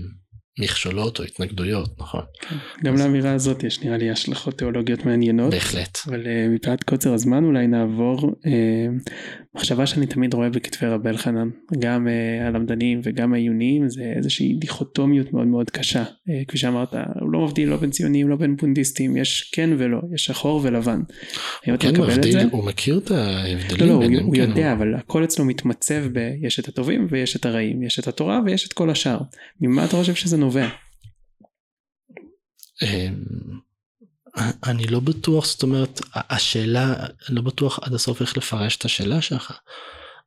[0.58, 2.22] מכשולות או התנגדויות, נכון.
[2.40, 2.56] כן.
[2.84, 3.00] גם אז...
[3.00, 5.50] לאמירה הזאת יש נראה לי השלכות תיאולוגיות מעניינות.
[5.50, 5.98] בהחלט.
[6.06, 9.10] אבל uh, מפאת קוצר הזמן אולי נעבור uh,
[9.54, 11.48] מחשבה שאני תמיד רואה בכתבי רבי אלחנן,
[11.78, 16.04] גם uh, הלמדנים וגם העיוניים, זה איזושהי דיכוטומיות מאוד מאוד קשה.
[16.04, 19.98] Uh, כפי שאמרת, הוא לא מבדיל לא בין ציונים, לא בין בונדיסטים, יש כן ולא,
[20.14, 21.00] יש שחור ולבן.
[21.66, 24.24] הוא כן מבדיל, הוא מכיר את ההבדלים לא, לא, ביניהם.
[24.24, 24.78] הוא, הוא כן, יודע, הוא...
[24.78, 26.30] אבל הכל אצלו מתמצב ב...
[26.42, 29.18] יש את הטובים ויש את הרעים, יש את התורה ויש את כל השאר.
[29.60, 30.47] ממה אתה חושב שזה נובע?
[32.82, 33.14] אמ,
[34.64, 36.94] אני לא בטוח, זאת אומרת, השאלה,
[37.28, 39.52] לא בטוח עד הסוף איך לפרש את השאלה שלך.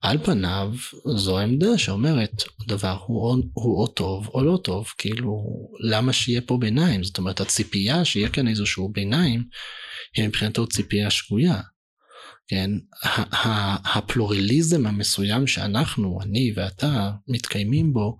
[0.02, 0.74] על פניו
[1.16, 5.44] זו העמדה שאומרת דבר הוא הוא או טוב או לא טוב כאילו
[5.80, 9.44] למה שיהיה פה ביניים זאת אומרת הציפייה שיהיה כאן איזשהו ביניים
[10.16, 11.62] היא מבחינתו ציפייה שגויה.
[12.48, 12.72] כן
[13.94, 18.18] הפלורליזם המסוים שאנחנו אני ואתה מתקיימים בו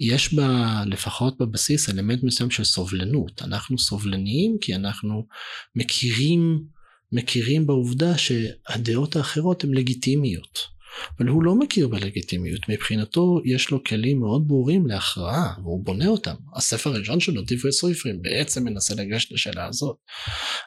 [0.00, 5.26] יש בה לפחות בבסיס אלמנט מסוים של סובלנות אנחנו סובלניים כי אנחנו
[5.74, 6.64] מכירים
[7.12, 10.74] מכירים בעובדה שהדעות האחרות הן לגיטימיות
[11.18, 16.34] אבל הוא לא מכיר בלגיטימיות, מבחינתו יש לו כלים מאוד ברורים להכרעה, והוא בונה אותם.
[16.56, 19.96] הספר הראשון שלו, דברי סופרים, בעצם מנסה לגשת לשאלה הזאת.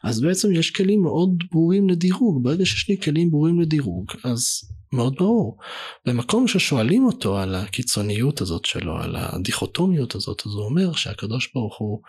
[0.03, 4.61] אז בעצם יש כלים מאוד ברורים לדירוג, ברגע שיש לי כלים ברורים לדירוג, אז
[4.93, 5.57] מאוד ברור.
[6.05, 11.79] במקום ששואלים אותו על הקיצוניות הזאת שלו, על הדיכוטומיות הזאת, אז הוא אומר שהקדוש ברוך
[11.79, 12.01] הוא,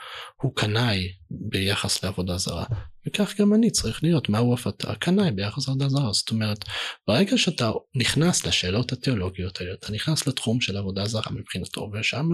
[0.43, 2.65] הוא קנאי ביחס לעבודה זרה.
[3.07, 4.95] וכך גם אני צריך להיות, מה אתה?
[4.95, 6.13] קנאי ביחס לעבודה זרה.
[6.13, 6.65] זאת אומרת,
[7.09, 12.29] ברגע שאתה נכנס לשאלות התיאולוגיות האלה, אתה נכנס לתחום של עבודה זרה מבחינתו, ושם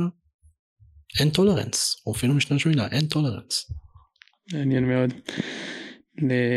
[1.20, 3.70] אין טולרנס, או אפילו משתמש במילה, אין טולרנס.
[4.52, 5.10] מעניין מאוד.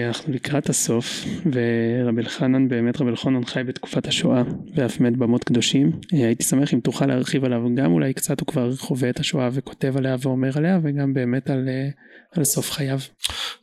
[0.08, 4.44] אנחנו לקראת הסוף ורבי אלחנן באמת רבי אלחנן חי בתקופת השואה
[4.76, 5.92] ואף מת במות קדושים.
[6.12, 9.98] הייתי שמח אם תוכל להרחיב עליו גם אולי קצת הוא כבר חווה את השואה וכותב
[9.98, 11.70] עליה ואומר עליה וגם באמת על,
[12.36, 13.00] על סוף חייו.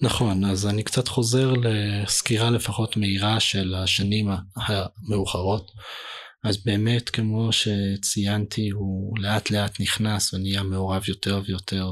[0.00, 5.70] נכון אז אני קצת חוזר לסקירה לפחות מהירה של השנים המאוחרות.
[6.44, 11.90] אז באמת כמו שציינתי הוא לאט לאט נכנס ונהיה מעורב יותר ויותר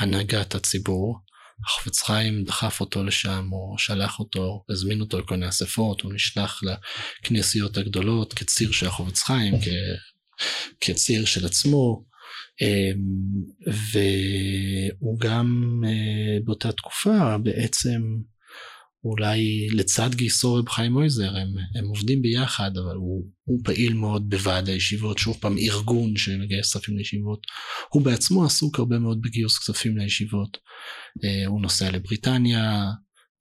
[0.00, 1.18] בהנהגת הציבור
[1.64, 6.60] החפץ חיים דחף אותו לשם, או שלח אותו, הזמין אותו לכל מיני אספות, הוא נשלח
[7.22, 9.68] לכנסיות הגדולות כציר של החפץ חיים, כ...
[10.80, 12.04] כציר של עצמו,
[12.62, 12.98] אמ,
[13.66, 18.02] והוא גם אה, באותה תקופה בעצם
[19.04, 24.30] אולי לצד גיסו רב חיים מויזר, הם, הם עובדים ביחד, אבל הוא, הוא פעיל מאוד
[24.30, 27.46] בוועד הישיבות, שוב פעם ארגון שמגייס כספים לישיבות.
[27.88, 30.58] הוא בעצמו עסוק הרבה מאוד בגיוס כספים לישיבות.
[31.24, 32.84] אה, הוא נוסע לבריטניה,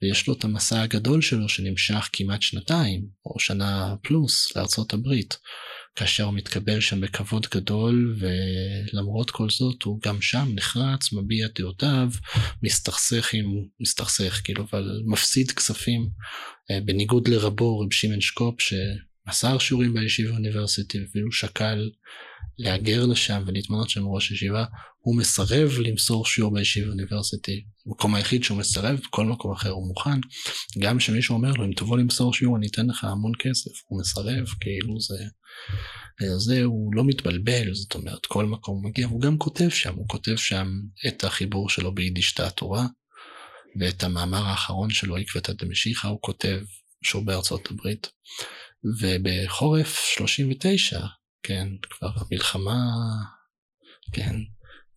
[0.01, 5.37] ויש לו את המסע הגדול שלו שנמשך כמעט שנתיים, או שנה פלוס, לארצות הברית.
[5.95, 12.09] כאשר הוא מתקבל שם בכבוד גדול ולמרות כל זאת הוא גם שם נחרץ, מביע דעותיו,
[12.63, 13.45] מסתכסך עם,
[13.79, 16.09] מסתכסך כאילו, אבל מפסיד כספים
[16.71, 21.89] אה, בניגוד לרבו רב שמעון שקופ שמסר שיעורים בישיבה האוניברסיטי ואפילו שקל
[22.57, 24.65] להגר לשם ולהתמנות שם ראש ישיבה,
[25.03, 27.63] הוא מסרב למסור שיעור בישיבה האוניברסיטי.
[27.85, 30.19] המקום היחיד שהוא מסרב, בכל מקום אחר הוא מוכן.
[30.79, 34.45] גם כשמישהו אומר לו, אם תבוא למסור שיעור אני אתן לך המון כסף, הוא מסרב,
[34.59, 35.25] כאילו זה...
[36.37, 40.07] זה הוא לא מתבלבל, זאת אומרת, כל מקום הוא מגיע, הוא גם כותב שם, הוא
[40.07, 40.67] כותב שם
[41.07, 42.85] את החיבור שלו ביידיש התורה,
[43.79, 46.59] ואת המאמר האחרון שלו, עקבתא דמשיחא, הוא כותב
[47.03, 48.11] שהוא בארצות הברית.
[49.01, 50.99] ובחורף 39,
[51.43, 52.81] כן, כבר המלחמה,
[54.11, 54.35] כן,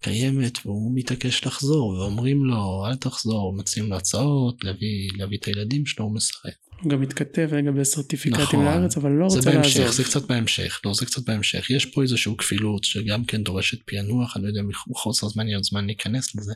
[0.06, 5.86] קיימת והוא מתעקש לחזור ואומרים לו אל תחזור, מציעים לו הצעות להביא, להביא את הילדים
[5.86, 6.52] שלו, הוא מסרב.
[6.82, 9.96] הוא גם מתכתב לגבי סרטיפיקטים נכון, לארץ אבל לא רוצה זה בהמשך, לעזוב.
[9.96, 14.36] זה קצת בהמשך, לא זה קצת בהמשך, יש פה איזושהי כפילות שגם כן דורשת פענוח,
[14.36, 16.54] אני לא יודע אם מחוסר זמן יהיה עוד זמן להיכנס לזה,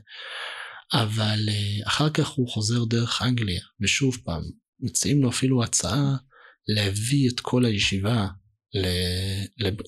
[0.93, 4.43] אבל אה, אחר כך הוא חוזר דרך אנגליה ושוב פעם
[4.81, 6.17] מציעים לו אפילו הצעה
[6.69, 8.27] להביא את כל הישיבה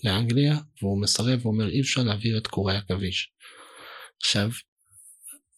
[0.05, 3.33] לאנגליה והוא מסרב ואומר אי אפשר להעביר את קורי עכביש.
[4.23, 4.51] עכשיו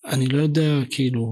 [0.06, 1.24] אני לא יודע כאילו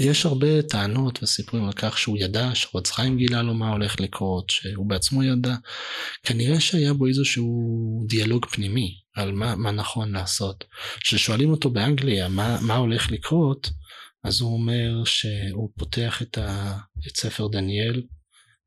[0.00, 4.50] יש הרבה טענות וסיפורים על כך שהוא ידע שרוץ חיים גילה לו מה הולך לקרות
[4.50, 5.54] שהוא בעצמו ידע.
[6.22, 10.64] כנראה שהיה בו איזשהו דיאלוג פנימי על מה, מה נכון לעשות.
[11.00, 13.70] כששואלים אותו באנגליה מה, מה הולך לקרות
[14.24, 18.02] אז הוא אומר שהוא פותח את, ה, את ספר דניאל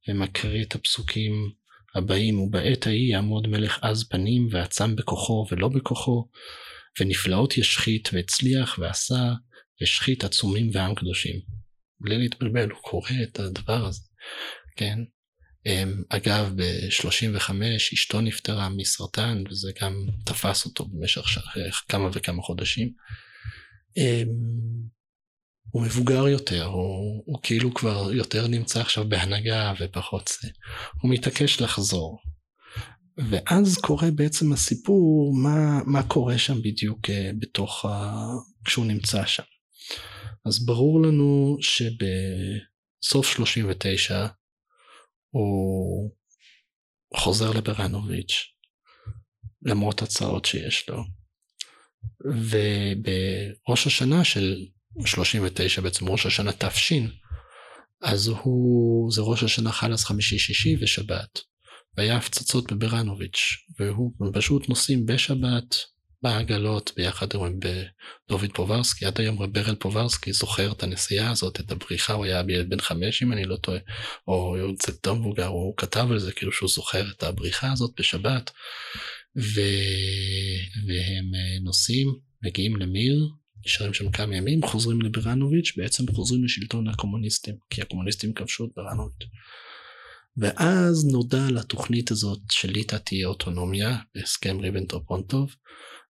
[0.08, 1.34] ומקריא את הפסוקים
[1.96, 6.28] הבאים ובעת ההיא יעמוד מלך עז פנים ועצם בכוחו ולא בכוחו
[7.00, 9.34] ונפלאות ישחית והצליח ועשה
[9.82, 11.40] והשחית עצומים ועם קדושים.
[12.00, 14.02] בלי להתבלבל הוא קורא את הדבר הזה,
[14.76, 15.00] כן?
[15.66, 17.52] אמ, אגב ב-35
[17.94, 21.22] אשתו נפטרה מסרטן וזה גם תפס אותו במשך
[21.90, 22.94] כמה וכמה חודשים.
[23.98, 24.28] אמ,
[25.72, 30.50] הוא מבוגר יותר, הוא, הוא כאילו כבר יותר נמצא עכשיו בהנהגה ופחות זה.
[31.02, 32.20] הוא מתעקש לחזור.
[33.30, 38.26] ואז קורה בעצם הסיפור מה, מה קורה שם בדיוק אה, בתוך ה...
[38.66, 39.44] כשהוא נמצא שם.
[40.46, 44.28] אז ברור לנו שבסוף 39
[45.30, 46.12] הוא
[47.16, 48.46] חוזר לברנוביץ'
[49.62, 51.04] למרות הצעות שיש לו.
[52.26, 54.66] ובראש השנה של
[55.06, 56.94] 39 בעצם ראש השנה תש
[58.02, 61.49] אז הוא זה ראש השנה חל אז חמישי שישי ושבת
[62.00, 65.76] והיה הפצצות בברנוביץ' והוא פשוט נוסעים בשבת
[66.22, 67.60] בעגלות ביחד עם
[68.30, 72.44] דוד פוברסקי עד היום רב ברל פוברסקי זוכר את הנסיעה הזאת את הבריחה הוא היה
[72.50, 73.78] ילד בן חמש אם אני לא טועה
[74.28, 78.52] או יוצא יותר מבוגר הוא כתב על זה כאילו שהוא זוכר את הבריחה הזאת בשבת
[79.38, 79.62] ו...
[80.88, 81.32] והם
[81.64, 83.30] נוסעים מגיעים למיר
[83.66, 89.28] נשארים שם כמה ימים, חוזרים לברנוביץ', בעצם חוזרים לשלטון הקומוניסטים, כי הקומוניסטים כבשו את ברנוביץ'.
[90.38, 95.56] ואז נודע על התוכנית הזאת של ליטא תהיה אוטונומיה בהסכם ריבנטרופונטוב,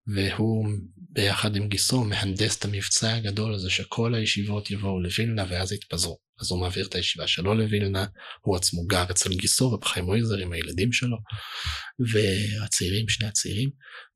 [0.07, 0.67] והוא
[0.97, 6.28] ביחד עם גיסו מהנדס את המבצע הגדול הזה שכל הישיבות יבואו לווילנה ואז יתפזרו.
[6.41, 8.05] אז הוא מעביר את הישיבה שלו לווילנה,
[8.41, 11.17] הוא עצמו גר אצל גיסו רב חיים מויזר עם הילדים שלו,
[11.99, 13.69] והצעירים, שני הצעירים,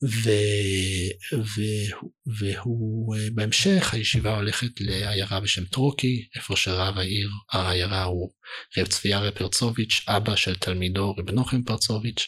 [0.03, 0.29] ו,
[1.31, 2.09] והוא,
[2.39, 8.31] והוא בהמשך הישיבה הולכת לעיירה בשם טרוקי, איפה שרב העיר, העיירה הוא
[8.77, 12.27] רב צביה פרצוביץ', אבא של תלמידו רב נוחם פרצוביץ',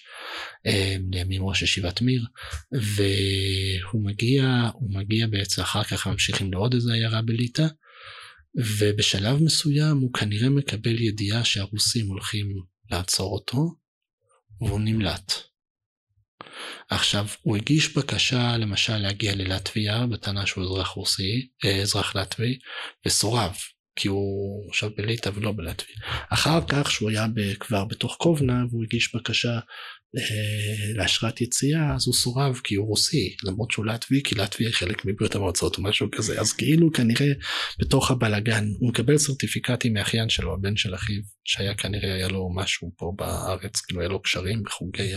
[0.65, 2.25] אה, לימים ראש ישיבת מיר,
[2.71, 7.65] והוא מגיע, הוא מגיע בעצם אחר כך ממשיכים לעוד איזה עיירה בליטא,
[8.57, 12.47] ובשלב מסוים הוא כנראה מקבל ידיעה שהרוסים הולכים
[12.91, 13.75] לעצור אותו,
[14.61, 15.33] והוא נמלט.
[16.89, 22.59] עכשיו, הוא הגיש בקשה למשל להגיע ללטביה, בטענה שהוא אזרח רוסי, אה, אזרח לטבי,
[23.05, 23.55] וסורב,
[23.95, 25.95] כי הוא עכשיו בליטא ולא בלטביה.
[26.29, 27.25] אחר כך, שהוא היה
[27.59, 29.59] כבר בתוך קובנה, והוא הגיש בקשה
[30.95, 35.05] לאשרת יציאה אז הוא סורב כי הוא רוסי למרות שהוא לטבי כי לטבי היא חלק
[35.05, 36.39] מברית המועצות או משהו כזה.
[36.41, 37.33] אז כאילו כנראה
[37.79, 42.91] בתוך הבלאגן הוא מקבל סרטיפיקטים מאחיין שלו הבן של אחיו שהיה כנראה היה לו משהו
[42.97, 45.11] פה בארץ כאילו היה לו קשרים בחוגי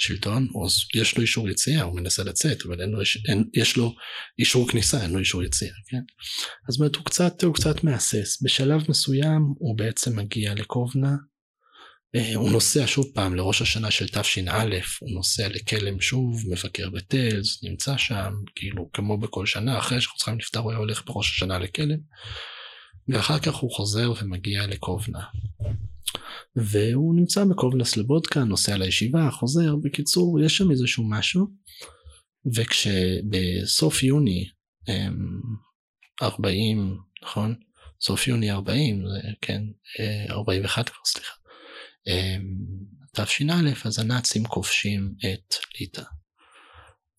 [0.00, 2.98] השלטון אז יש לו אישור יציאה הוא מנסה לצאת אבל אין לו,
[3.28, 3.94] אין, יש לו
[4.38, 6.02] אישור כניסה אין לו אישור יציאה כן?
[6.68, 8.42] אז באמת הוא קצת הוא קצת מהסס.
[8.42, 11.16] בשלב מסוים הוא בעצם מגיע לקובנה
[12.34, 14.64] הוא נוסע שוב פעם לראש השנה של תש"א,
[15.00, 20.60] הוא נוסע לכלם שוב, מבקר בטלס, נמצא שם, כאילו כמו בכל שנה, אחרי שחוצכם נפטר
[20.60, 21.98] הוא היה הולך בראש השנה לכלם,
[23.08, 25.22] ואחר כך הוא חוזר ומגיע לקובנה.
[26.56, 31.46] והוא נמצא בקובנה סלבודקה, נוסע לישיבה, חוזר, בקיצור, יש שם איזשהו משהו,
[32.54, 34.48] וכשבסוף יוני
[36.22, 37.54] 40, אמ, נכון?
[38.00, 39.62] סוף יוני 40, זה כן,
[40.30, 41.43] 41 אה, כבר, סליחה.
[42.06, 42.56] אמ,
[43.16, 43.44] תש"א
[43.84, 46.02] אז הנאצים כובשים את ליטא.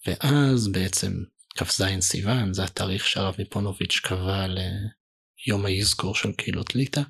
[0.08, 1.14] ואז בעצם
[1.58, 7.02] כ"ז סיוון זה התאריך שהרב מיפונוביץ' קבע ליום האזכור של קהילות ליטא.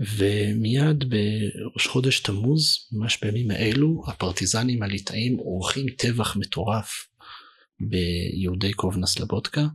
[0.00, 7.06] ומיד בראש חודש תמוז, ממש בימים האלו, הפרטיזנים הליטאים עורכים טבח מטורף
[7.80, 9.66] ביהודי קובנה סלבודקה.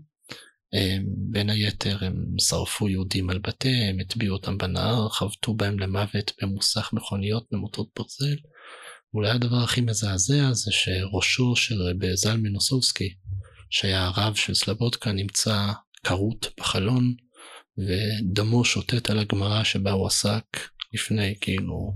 [1.32, 7.46] בין היתר הם שרפו יהודים על בתיהם, הטביעו אותם בנהר, חבטו בהם למוות במוסך מכוניות
[7.52, 8.36] במוטות ברזל.
[9.14, 13.14] אולי הדבר הכי מזעזע זה שראשו של רבי זלמן נוסובסקי,
[13.70, 15.72] שהיה הרב של סלבודקה, נמצא
[16.04, 17.16] כרות בחלון,
[17.78, 20.46] ודמו שוטט על הגמרא שבה הוא עסק
[20.94, 21.96] לפני, כאילו,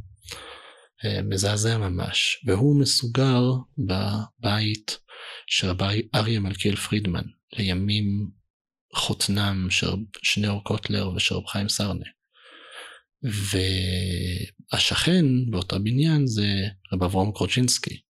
[1.06, 2.44] אה, מזעזע ממש.
[2.46, 3.42] והוא מסוגר
[3.78, 5.00] בבית
[5.48, 8.30] של רבי אריה מלכיאל פרידמן, לימים
[8.96, 9.92] חותנם של
[10.24, 12.06] שני אור קוטלר ושל רב חיים סרנה.
[14.74, 16.48] והשכן באותו בניין זה
[16.94, 18.02] רב אברום קרוצ'ינסקי,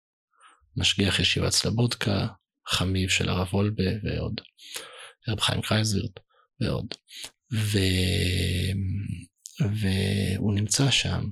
[0.77, 2.27] משגיח ישיבת סלבודקה,
[2.67, 4.41] חמיב של הרב וולבה ועוד,
[5.29, 6.19] רב חיים קרייזווירט
[6.61, 6.95] ועוד.
[7.53, 7.79] ו...
[9.59, 11.29] והוא נמצא שם,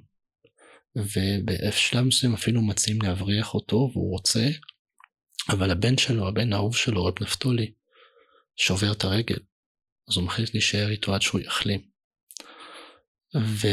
[0.95, 4.47] ובשלב מסוים אפילו מציעים להבריח אותו והוא רוצה,
[5.49, 7.71] אבל הבן שלו, הבן האהוב שלו, רב נפתולי,
[8.57, 9.39] שובר את הרגל,
[10.09, 11.81] אז הוא מחליט להישאר איתו עד שהוא יחלים.
[13.35, 13.67] ו...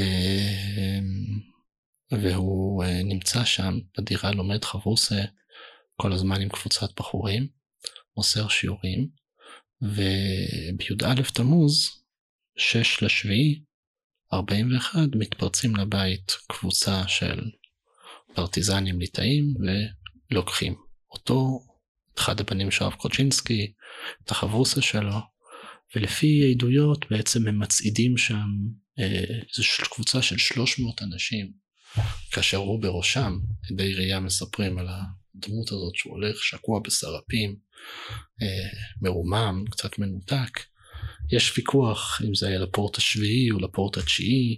[2.11, 5.23] והוא אה, נמצא שם בדירה, לומד חבורסה
[5.97, 7.49] כל הזמן עם קבוצת בחורים,
[8.17, 9.09] מוסר שיעורים,
[9.83, 12.05] ובי"א תמוז,
[12.57, 13.63] 6 לשביעי,
[14.33, 17.51] 41, מתפרצים לבית קבוצה של
[18.35, 19.55] פרטיזנים ליטאים
[20.31, 20.75] ולוקחים
[21.11, 21.61] אותו,
[22.19, 23.73] אחד הבנים של הרב קוצ'ינסקי,
[24.25, 25.19] את החבורסה שלו,
[25.97, 28.47] ולפי עדויות בעצם הם מצעידים שם
[28.99, 31.53] אה, איזו קבוצה של 300 אנשים,
[32.31, 33.39] כאשר הוא בראשם,
[33.71, 37.57] עדי ראייה מספרים על הדמות הזאת שהוא הולך שקוע בסרפים,
[38.43, 40.61] אה, מרומם, קצת מנותק.
[41.33, 44.57] יש ויכוח אם זה היה לפורט השביעי או לפורט התשיעי,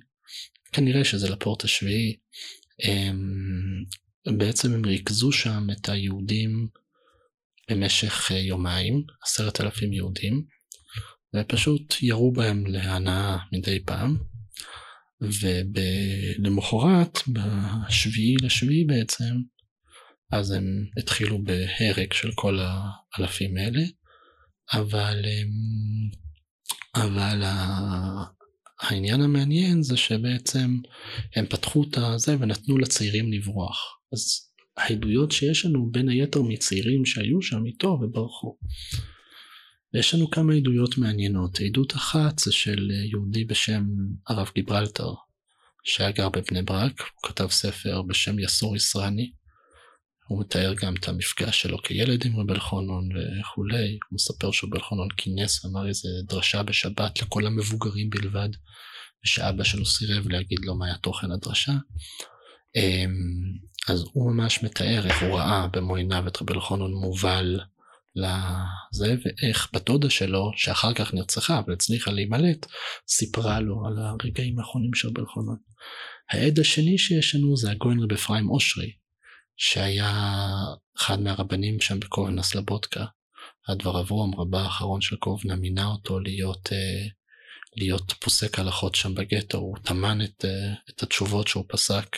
[0.72, 2.16] כנראה שזה לפורט השביעי.
[2.84, 3.11] אה,
[4.32, 6.68] בעצם הם ריכזו שם את היהודים
[7.70, 10.44] במשך אה, יומיים, עשרת אלפים יהודים,
[11.36, 14.16] ופשוט ירו בהם להנאה מדי פעם.
[15.20, 19.34] ולמחרת, בשביעי לשביעי בעצם,
[20.32, 20.64] אז הם
[20.98, 23.82] התחילו בהרג של כל האלפים האלה,
[24.72, 25.24] אבל,
[26.94, 27.42] אבל
[28.80, 30.76] העניין המעניין זה שבעצם
[31.36, 33.98] הם פתחו את הזה ונתנו לצעירים לברוח.
[34.12, 34.45] אז
[34.76, 38.56] העדויות שיש לנו בין היתר מצעירים שהיו שם איתו וברחו.
[39.94, 41.60] ויש לנו כמה עדויות מעניינות.
[41.60, 43.84] עדות אחת זה של יהודי בשם
[44.28, 45.12] הרב גיברלטר,
[45.84, 49.32] שהיה גר בבני ברק, הוא כתב ספר בשם יסור ישרני.
[50.28, 53.08] הוא מתאר גם את המפגש שלו כילד עם רבי אלחונון
[53.40, 58.48] וכולי, הוא מספר שרבי אלחונון כינס, אמר איזה דרשה בשבת לכל המבוגרים בלבד,
[59.24, 61.72] ושאבא שלו סירב להגיד לו מה היה תוכן הדרשה.
[63.88, 67.61] אז הוא ממש מתאר איך הוא ראה במו עיניו את רבי אלחונון מובל
[68.17, 72.67] לזה, ואיך בת דודה שלו, שאחר כך נרצחה אבל הצליחה להימלט,
[73.08, 75.57] סיפרה לו על הרגעים האחרונים של רבי אלחונון.
[76.30, 78.92] העד השני שיש לנו זה הגויין רבי אפרים אושרי,
[79.57, 80.49] שהיה
[80.99, 83.04] אחד מהרבנים שם בקובנה סלבודקה.
[83.68, 87.07] הדבר אברום, רבה האחרון של קובנה, מינה אותו להיות, אה,
[87.76, 92.17] להיות פוסק הלכות שם בגטו, הוא טמן את, אה, את התשובות שהוא פסק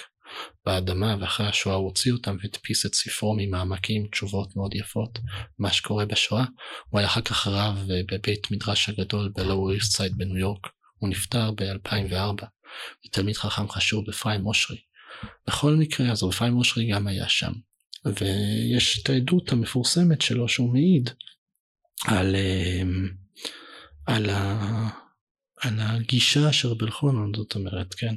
[0.67, 5.19] באדמה ואחרי השואה הוא הוציא אותם והדפיס את ספרו ממעמקים תשובות מאוד יפות
[5.59, 6.45] מה שקורה בשואה.
[6.89, 10.67] הוא היה אחר כך רב בבית מדרש הגדול בלואו איסט סייד בניו יורק.
[10.99, 12.45] הוא נפטר ב-2004
[13.13, 14.79] תלמיד חכם חשוב אפרים אושרי
[15.47, 17.53] בכל מקרה אז רב חיים אושרי גם היה שם.
[18.05, 21.11] ויש את העדות המפורסמת שלו שהוא מעיד
[22.07, 23.09] על, אמ,
[24.07, 24.89] על, ה,
[25.61, 28.15] על הגישה של רבי אלחונון זאת אומרת כן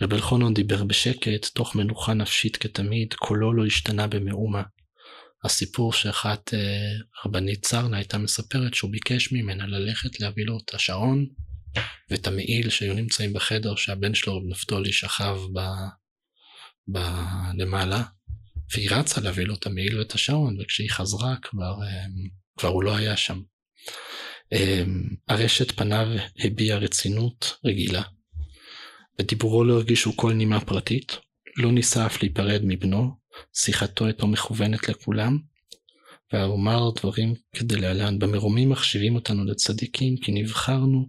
[0.00, 4.62] רבי אלחונון דיבר בשקט תוך מנוחה נפשית כתמיד קולו לא השתנה במאומה
[5.44, 6.58] הסיפור שאחת אה,
[7.24, 11.26] רבנית צרנה הייתה מספרת שהוא ביקש ממנה ללכת להביא לו את השעון
[12.10, 15.60] ואת המעיל שהיו נמצאים בחדר שהבן שלו רב נפתולי שכב ב,
[16.92, 16.98] ב,
[17.58, 18.02] למעלה
[18.74, 22.04] והיא רצה להביא לו את המעיל ואת השעון וכשהיא חזרה כבר, אה,
[22.58, 23.40] כבר הוא לא היה שם.
[24.52, 24.82] אה,
[25.28, 26.06] הרשת פניו
[26.44, 28.02] הביע רצינות רגילה.
[29.18, 31.18] בדיבורו לא הרגישו כל נימה פרטית,
[31.56, 33.10] לא ניסה אף להיפרד מבנו,
[33.54, 35.38] שיחתו איתו מכוונת לכולם,
[36.32, 41.08] ואומר דברים כדלהלן, במרומים מכשירים אותנו לצדיקים, כי נבחרנו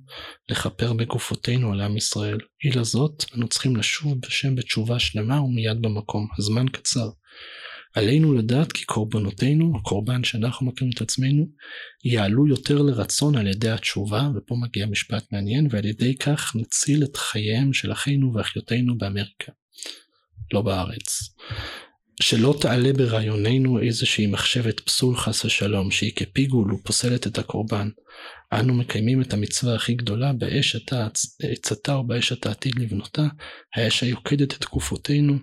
[0.50, 2.38] לכפר בגופותינו על עם ישראל.
[2.66, 6.28] אי לזאת, אנו צריכים לשוב בשם בתשובה שלמה ומיד במקום.
[6.38, 7.10] הזמן קצר.
[7.94, 11.48] עלינו לדעת כי קורבנותינו, הקורבן שאנחנו מכירים את עצמנו,
[12.06, 17.18] יעלו יותר לרצון על ידי התשובה, ופה מגיע משפט מעניין, ועל ידי כך נציל את
[17.18, 19.52] חייהם של אחינו ואחיותינו באמריקה,
[20.54, 21.36] לא בארץ.
[22.22, 27.90] שלא תעלה ברעיוננו איזושהי מחשבת פסול חס ושלום, שהיא כפיגול ופוסלת את הקורבן.
[28.54, 30.76] אנו מקיימים את המצווה הכי גדולה באש
[31.44, 33.28] עצתה או באש אתה עתיד לבנותה,
[33.76, 35.38] האש היוקדת את תקופותינו,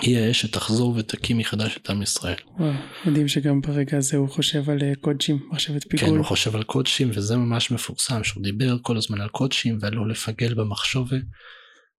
[0.00, 2.36] היא האש שתחזור ותקים מחדש את עם ישראל.
[2.58, 2.72] וואו,
[3.06, 6.08] מדהים שגם ברגע הזה הוא חושב על אה, קודשים, מחשבת פיגול.
[6.08, 9.94] כן, הוא חושב על קודשים, וזה ממש מפורסם, שהוא דיבר כל הזמן על קודשים ועל
[9.94, 11.16] לא לפגל במחשובה.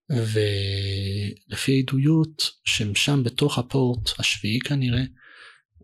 [0.09, 5.03] ולפי עדויות שהם בתוך הפורט השביעי כנראה,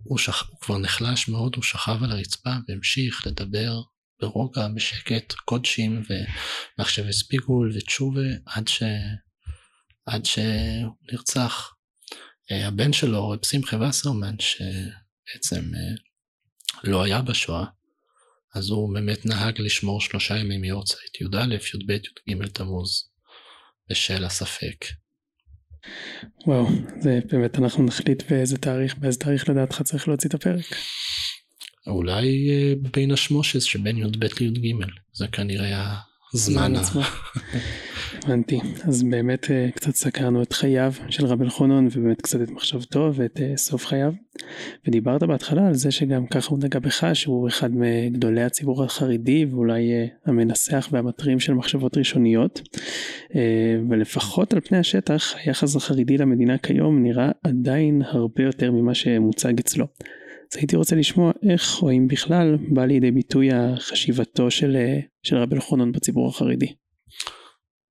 [0.03, 0.49] הוא, שכ...
[0.49, 3.81] הוא כבר נחלש מאוד, הוא שכב על הרצפה והמשיך לדבר
[4.21, 6.03] ברוגע, בשקט, קודשים
[6.79, 8.83] ומחשבי ספיגול ותשובה עד, ש...
[10.05, 11.74] עד שהוא נרצח.
[12.51, 15.95] אה, הבן שלו, רב שמחה וסרמן, שבעצם אה,
[16.83, 17.65] לא היה בשואה,
[18.55, 21.91] אז הוא באמת נהג לשמור שלושה ימים מיורצייט, י"א, י"ב,
[22.27, 23.15] י"ג תמוז.
[23.89, 24.85] בשל הספק.
[26.47, 26.67] וואו,
[26.99, 30.65] זה באמת אנחנו נחליט באיזה תאריך, באיזה תאריך לדעתך צריך להוציא את הפרק.
[31.87, 35.95] אולי אה, בין השמושס שבין י"ב לי"ג, זה כנראה
[36.35, 36.73] הזמן.
[38.23, 38.59] הבנתי.
[38.83, 43.39] אז באמת אה, קצת סקרנו את חייו של רבי אלחונון ובאמת קצת את מחשבתו ואת
[43.41, 44.13] אה, סוף חייו.
[44.87, 49.91] ודיברת בהתחלה על זה שגם ככה הוא נגע בך שהוא אחד מגדולי הציבור החרדי ואולי
[49.91, 52.61] אה, המנסח והמטרים של מחשבות ראשוניות.
[53.89, 59.85] ולפחות על פני השטח היחס החרדי למדינה כיום נראה עדיין הרבה יותר ממה שמוצג אצלו.
[60.55, 64.77] הייתי רוצה לשמוע איך או אם בכלל בא לידי ביטוי החשיבתו של,
[65.23, 66.73] של רבי אלחונון בציבור החרדי.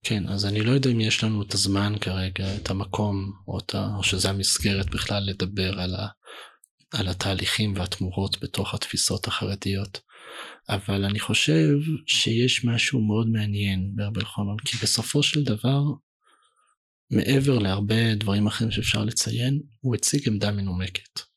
[0.03, 3.75] כן, אז אני לא יודע אם יש לנו את הזמן כרגע, את המקום, או, את
[3.75, 3.89] ה...
[3.99, 6.07] או שזה המסגרת בכלל לדבר על, ה...
[6.93, 10.01] על התהליכים והתמורות בתוך התפיסות החרדיות.
[10.69, 11.69] אבל אני חושב
[12.07, 15.83] שיש משהו מאוד מעניין בהרבה חומר, כי בסופו של דבר,
[17.11, 21.32] מעבר להרבה דברים אחרים שאפשר לציין, הוא הציג עמדה מנומקת.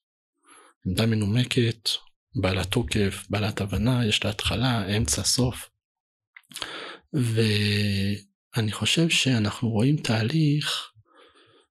[0.88, 1.90] עמדה מנומקת,
[2.36, 5.70] בעלת תוקף, בעלת הבנה, יש לה התחלה, אמצע, סוף.
[7.16, 7.42] ו...
[8.58, 10.92] אני חושב שאנחנו רואים תהליך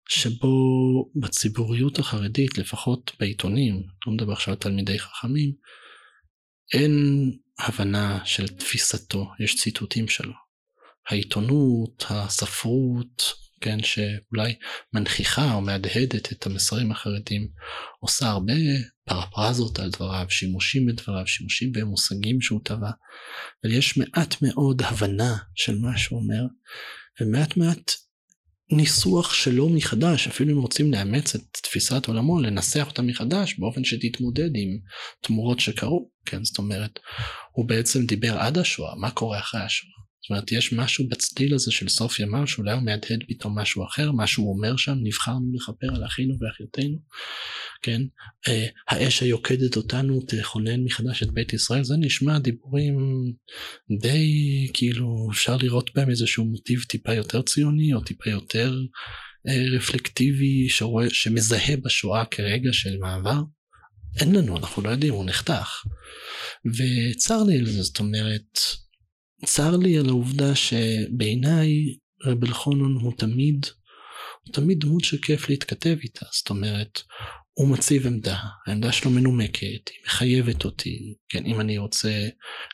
[0.09, 5.52] שבו בציבוריות החרדית, לפחות בעיתונים, לא מדבר עכשיו על תלמידי חכמים,
[6.72, 6.94] אין
[7.59, 10.32] הבנה של תפיסתו, יש ציטוטים שלו.
[11.09, 13.32] העיתונות, הספרות,
[13.62, 14.55] כן, שאולי
[14.93, 17.48] מנכיחה או מהדהדת את המסרים החרדים,
[18.01, 18.52] עושה הרבה
[19.05, 22.90] פרפרזות על דבריו, שימושים בדבריו, שימושים במושגים שהוא טבע,
[23.64, 26.43] אבל יש מעט מאוד הבנה של מה שהוא אומר,
[27.20, 27.93] ומעט מעט
[28.72, 34.51] ניסוח שלו מחדש, אפילו אם רוצים לאמץ את תפיסת עולמו, לנסח אותה מחדש באופן שתתמודד
[34.55, 34.78] עם
[35.20, 36.98] תמורות שקרו, כן, זאת אומרת,
[37.52, 40.01] הוא בעצם דיבר עד השואה, מה קורה אחרי השואה.
[40.23, 44.12] זאת אומרת, יש משהו בצליל הזה של סוף ימיו, שאולי הוא מהדהד פתאום משהו אחר,
[44.12, 46.99] מה שהוא אומר שם, נבחרנו לכפר על אחינו ואחיותינו,
[47.82, 48.03] כן?
[48.49, 52.97] אה, האש היוקדת אותנו תכונן מחדש את בית ישראל, זה נשמע דיבורים
[54.01, 58.74] די, כאילו, אפשר לראות בהם איזשהו מוטיב טיפה יותר ציוני, או טיפה יותר
[59.49, 63.43] אה, רפלקטיבי, שרואה, שמזהה בשואה כרגע של מעבר.
[64.20, 65.85] אין לנו, אנחנו לא יודעים, הוא נחתך.
[66.66, 68.59] וצר לי על זה, זאת אומרת,
[69.44, 73.66] צר לי על העובדה שבעיניי רב אלחונון הוא תמיד,
[74.47, 77.02] הוא תמיד דמות שכיף להתכתב איתה, זאת אומרת,
[77.55, 82.28] הוא מציב עמדה, העמדה שלו מנומקת, היא מחייבת אותי, כן, אם אני רוצה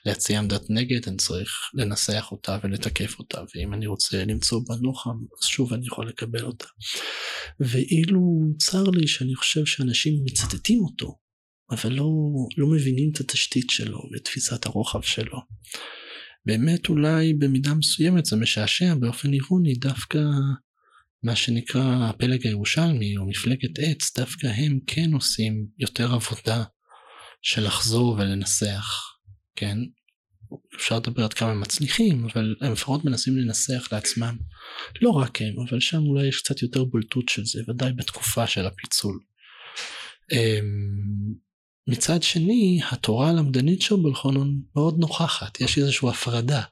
[0.06, 5.10] להציע עמדת נגד, אני צריך לנסח אותה ולתקף אותה, ואם אני רוצה למצוא בה נוחם,
[5.10, 6.66] אז שוב אני יכול לקבל אותה.
[7.60, 8.20] ואילו
[8.58, 11.18] צר לי שאני חושב שאנשים מצטטים אותו,
[11.70, 12.06] אבל לא,
[12.56, 15.38] לא מבינים את התשתית שלו ואת תפיסת הרוחב שלו.
[16.48, 20.18] באמת אולי במידה מסוימת זה משעשע באופן אירוני דווקא
[21.22, 26.64] מה שנקרא הפלג הירושלמי או מפלגת עץ, דווקא הם כן עושים יותר עבודה
[27.42, 29.16] של לחזור ולנסח,
[29.56, 29.78] כן?
[30.76, 34.36] אפשר לדבר עד כמה הם מצליחים, אבל הם לפחות מנסים לנסח לעצמם.
[35.02, 38.66] לא רק הם, אבל שם אולי יש קצת יותר בולטות של זה, ודאי בתקופה של
[38.66, 39.18] הפיצול.
[41.88, 46.62] מצד שני, התורה הלמדנית של בלחונון מאוד נוכחת, יש איזושהי הפרדה.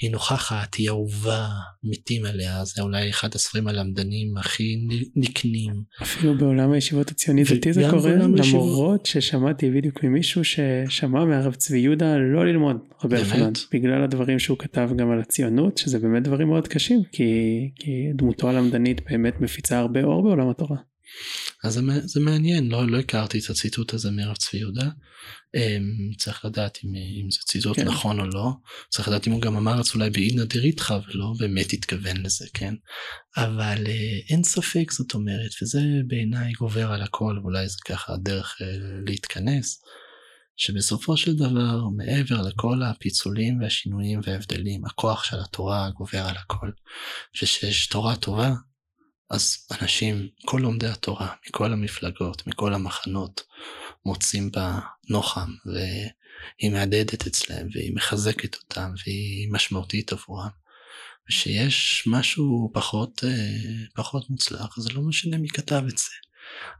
[0.00, 1.48] היא נוכחת, היא אהובה,
[1.84, 4.76] מתים עליה, זה אולי אחד הספרים הלמדנים הכי
[5.16, 5.72] נקנים.
[6.02, 12.16] אפילו בעולם הישיבות הציונית דתי זה קורה, למרות ששמעתי בדיוק ממישהו ששמע מהרב צבי יהודה
[12.16, 16.68] לא ללמוד רבי אלחנן, בגלל הדברים שהוא כתב גם על הציונות, שזה באמת דברים מאוד
[16.68, 17.24] קשים, כי,
[17.76, 20.76] כי דמותו הלמדנית באמת מפיצה הרבה אור בעולם התורה.
[21.64, 24.88] אז זה, זה מעניין, לא, לא הכרתי את הציטוט הזה מרב צבי יהודה.
[25.56, 27.84] Um, צריך לדעת אם, אם זה ציטוט כן.
[27.84, 28.50] נכון או לא.
[28.90, 32.46] צריך לדעת אם הוא גם אמר את זה אולי באידנא דריתחא ולא באמת התכוון לזה,
[32.54, 32.74] כן?
[33.36, 38.56] אבל uh, אין ספק, זאת אומרת, וזה בעיניי גובר על הכל, ואולי זה ככה הדרך
[38.60, 38.64] uh,
[39.06, 39.82] להתכנס.
[40.58, 46.70] שבסופו של דבר, מעבר לכל הפיצולים והשינויים וההבדלים, הכוח של התורה גובר על הכל.
[47.34, 48.52] ושיש תורה טובה,
[49.30, 53.42] אז אנשים, כל לומדי התורה, מכל המפלגות, מכל המחנות,
[54.06, 54.78] מוצאים בה
[55.10, 60.48] נוחם, והיא מהדהדת אצלם, והיא מחזקת אותם, והיא משמעותית עבורם.
[61.30, 66.10] ושיש משהו פחות, אה, פחות מוצלח, זה לא משנה מי כתב את זה.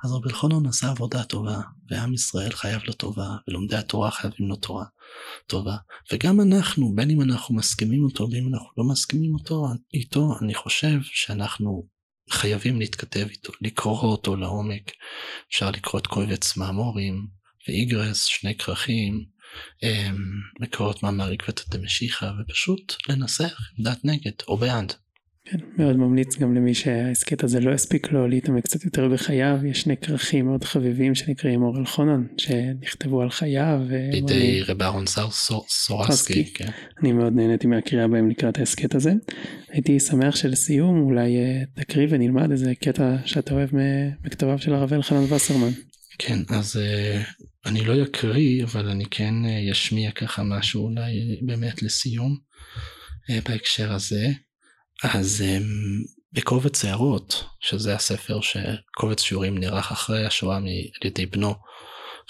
[0.05, 1.61] אז רבי אלחונון עשה עבודה טובה,
[1.91, 4.85] ועם ישראל חייב לו טובה, ולומדי התורה חייבים לו תורה
[5.47, 5.77] טובה.
[6.13, 10.99] וגם אנחנו, בין אם אנחנו מסכימים אותו, ואם אנחנו לא מסכימים אותו, איתו, אני חושב
[11.03, 11.87] שאנחנו
[12.31, 14.93] חייבים להתכתב איתו, לקרוא אותו לעומק.
[15.51, 17.27] אפשר לקרוא את קובץ מאמורים
[17.69, 19.25] ואיגרס, שני כרכים,
[20.61, 24.93] לקרוא את מאמר עקבתא דמשיחא ופשוט לנסח עמדת נגד או בעד.
[25.51, 29.81] כן, מאוד ממליץ גם למי שההסכת הזה לא הספיק לו להתעמק קצת יותר בחייו, יש
[29.81, 33.81] שני כרכים מאוד חביבים שנקראים אור אלחונן, שנכתבו על חייו.
[34.11, 35.05] בידי רב אהרון
[35.69, 36.71] סורסקי, כן.
[37.01, 39.13] אני מאוד נהניתי מהקריאה בהם לקראת ההסכת הזה.
[39.69, 43.71] הייתי שמח שלסיום אולי אה, תקריא ונלמד איזה קטע שאתה אוהב
[44.25, 45.71] מכתביו של הרב אלחנן וסרמן.
[46.19, 47.23] כן, אז אה,
[47.67, 49.35] אני לא אקריא, אבל אני כן
[49.73, 52.37] אשמיע אה, ככה משהו אולי באמת לסיום
[53.45, 54.29] בהקשר הזה.
[55.05, 55.65] אז um,
[56.33, 60.65] בקובץ הערות, שזה הספר שקובץ שיעורים נערך אחרי השואה על
[61.05, 61.55] ידי בנו,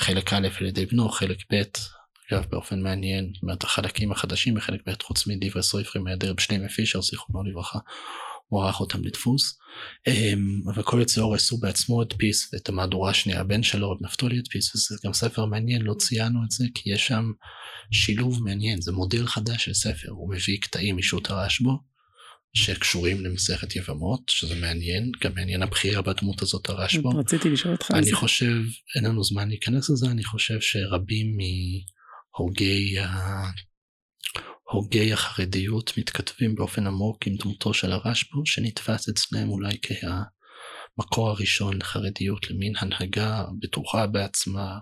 [0.00, 1.62] חלק א' על ידי בנו, חלק ב',
[2.32, 7.02] אגב באופן מעניין, זאת אומרת החלקים החדשים בחלק ב' חוץ מדברי סופרים מהיעדר בשלימה פישר
[7.02, 7.78] זיכרונו לברכה,
[8.48, 9.58] הוא ערך אותם לדפוס.
[10.08, 14.74] Um, אבל קובץ האורס הוא בעצמו הדפיס ואת המהדורה השנייה הבן שלו, את נפתולי הדפיס,
[14.74, 17.32] וזה גם ספר מעניין, לא ציינו את זה כי יש שם
[17.92, 21.87] שילוב מעניין, זה מודל חדש של ספר, הוא מביא קטעים משו"ת הרשב"ו.
[22.58, 27.08] שקשורים למסכת יבמות, שזה מעניין, גם מעניין הבחירה בדמות הזאת הרשב"א.
[27.18, 28.08] רציתי לשאול אותך על זה.
[28.08, 28.56] אני חושב,
[28.96, 31.36] אין לנו זמן להיכנס לזה, אני חושב שרבים
[32.36, 33.42] מהוגי ה...
[34.70, 42.50] הוגי החרדיות מתכתבים באופן עמוק עם דמותו של הרשב"א, שנתפס אצלם אולי כהמקור הראשון לחרדיות,
[42.50, 44.78] למין הנהגה בטוחה בעצמה,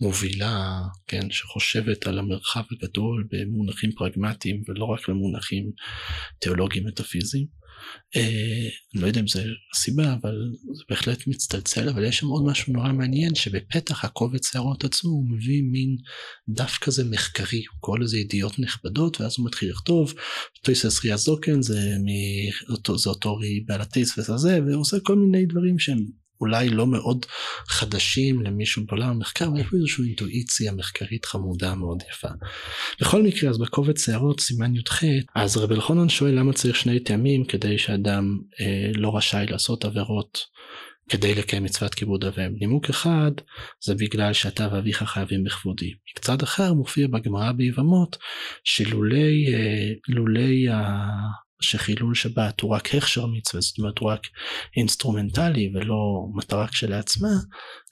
[0.00, 5.70] מובילה, כן, שחושבת על המרחב הגדול במונחים פרגמטיים ולא רק במונחים
[6.38, 7.62] תיאולוגיים מטאפיזיים.
[8.16, 9.44] אה, אני לא יודע אם זה
[9.74, 10.34] הסיבה, אבל
[10.72, 15.28] זה בהחלט מצטלצל, אבל יש שם עוד משהו נורא מעניין, שבפתח הקובץ הערות עצמו הוא
[15.30, 15.96] מביא מין
[16.48, 20.14] דף כזה מחקרי, הוא קורא לזה ידיעות נכבדות, ואז הוא מתחיל לכתוב,
[20.62, 21.96] טויסס ריאה זוקן זה,
[23.06, 27.26] אותו רי בעלתיס וזה, והוא עושה כל מיני דברים שהם אולי לא מאוד
[27.68, 32.28] חדשים למישהו בעולם המחקר, אבל יש פה איזושהי אינטואיציה מחקרית חמודה מאוד יפה.
[33.00, 35.02] בכל מקרה, אז בקובץ הערות, סימן י"ח,
[35.34, 40.38] אז רבי אלחונן שואל למה צריך שני טעמים כדי שאדם אה, לא רשאי לעשות עבירות
[41.08, 42.52] כדי לקיים מצוות כיבוד אב ואם.
[42.60, 43.30] נימוק אחד
[43.84, 45.92] זה בגלל שאתה ואביך חייבים בכבודי.
[46.18, 48.16] מצד אחר מופיע בגמרא ביבמות
[48.64, 49.44] שלולי
[50.68, 50.78] אה,
[51.62, 54.20] שחילול שבת הוא רק הכשר מצווה, זאת אומרת הוא רק
[54.76, 57.32] אינסטרומנטלי ולא מטרה כשלעצמה,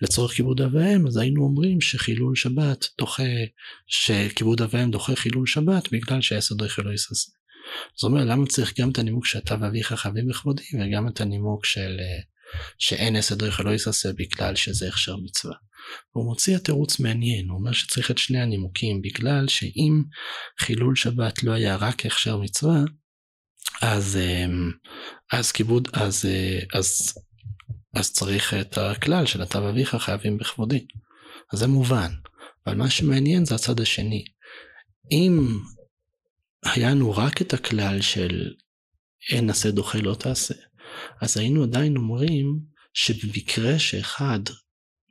[0.02, 3.22] לצורך כיבוד אב ואם, אז היינו אומרים שחילול שבת דוחה,
[3.86, 7.30] שכיבוד אב ואם דוחה חילול שבת בגלל שעשה דוחה לא תעשה.
[7.96, 11.96] זאת אומרת למה צריך גם את הנימוק שאתה ואביך חייבים בכבודי וגם את הנימוק של
[12.78, 15.54] שאין עשד ריח לא יססה בגלל שזה הכשר מצווה.
[16.10, 20.02] הוא מוציא תירוץ מעניין, הוא אומר שצריך את שני הנימוקים, בגלל שאם
[20.60, 22.80] חילול שבת לא היה רק הכשר מצווה,
[23.82, 24.70] אז, אמ,
[25.32, 27.14] אז כיבוד, אז, אה, אז,
[27.94, 30.86] אז צריך את הכלל של אתה ואביך חייבים בכבודי.
[31.52, 32.10] אז זה מובן.
[32.66, 34.24] אבל מה שמעניין זה הצד השני.
[35.10, 35.58] אם
[36.64, 38.52] היה לנו רק את הכלל של
[39.30, 40.54] אין עשה דוחה לא תעשה,
[41.20, 42.60] אז היינו עדיין אומרים
[42.94, 44.40] שבמקרה שאחד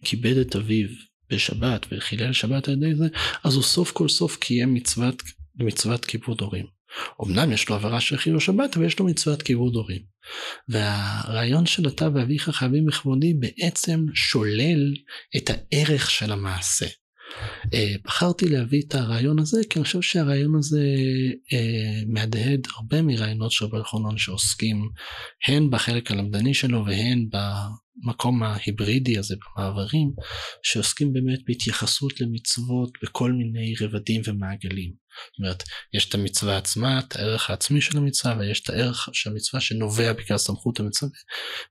[0.03, 0.87] כיבד את אביו
[1.29, 3.07] בשבת וחילל שבת על ידי זה,
[3.43, 5.23] אז הוא סוף כל סוף קיים מצוות,
[5.55, 6.78] מצוות כיבוד הורים.
[7.25, 10.01] אמנם יש לו עבירה של חילול שבת, אבל יש לו מצוות כיבוד הורים.
[10.69, 14.93] והרעיון של אתה ואביך חייבים בכבודי בעצם שולל
[15.37, 16.85] את הערך של המעשה.
[17.73, 20.83] אה, בחרתי להביא את הרעיון הזה כי אני חושב שהרעיון הזה
[21.53, 24.89] אה, מהדהד הרבה מרעיונות של רבי חונון שעוסקים
[25.47, 30.11] הן בחלק הלמדני שלו והן במקום ההיברידי הזה במעברים
[30.63, 34.98] שעוסקים באמת בהתייחסות למצוות בכל מיני רבדים ומעגלים.
[35.31, 35.63] זאת אומרת,
[35.93, 40.13] יש את המצווה עצמה, את הערך העצמי של המצווה, ויש את הערך של המצווה שנובע
[40.13, 41.11] בגלל סמכות המצווה,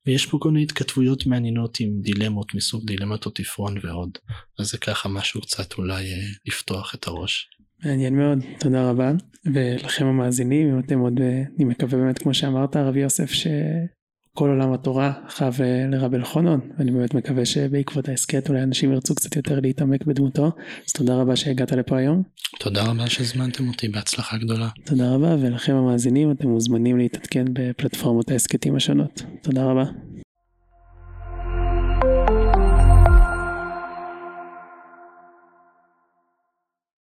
[0.07, 4.19] ויש פה כל מיני התכתבויות מעניינות עם דילמות מסוג דילמת אותיפרון ועוד.
[4.59, 7.49] אז זה ככה משהו קצת אולי אה, לפתוח את הראש.
[7.85, 9.13] מעניין מאוד, תודה רבה.
[9.55, 13.47] ולכם המאזינים, אם אתם עוד, אה, אני מקווה באמת כמו שאמרת, רבי יוסף, ש...
[14.39, 19.15] כל עולם התורה חב אה, לרב אלחונון ואני באמת מקווה שבעקבות ההסכת אולי אנשים ירצו
[19.15, 20.53] קצת יותר להתעמק בדמותו
[20.87, 22.23] אז תודה רבה שהגעת לפה היום.
[22.59, 24.69] תודה רבה שהזמנתם אותי בהצלחה גדולה.
[24.85, 29.23] תודה רבה ולכם המאזינים אתם מוזמנים להתעדכן בפלטפורמות ההסכתים השונות.
[29.43, 29.85] תודה רבה.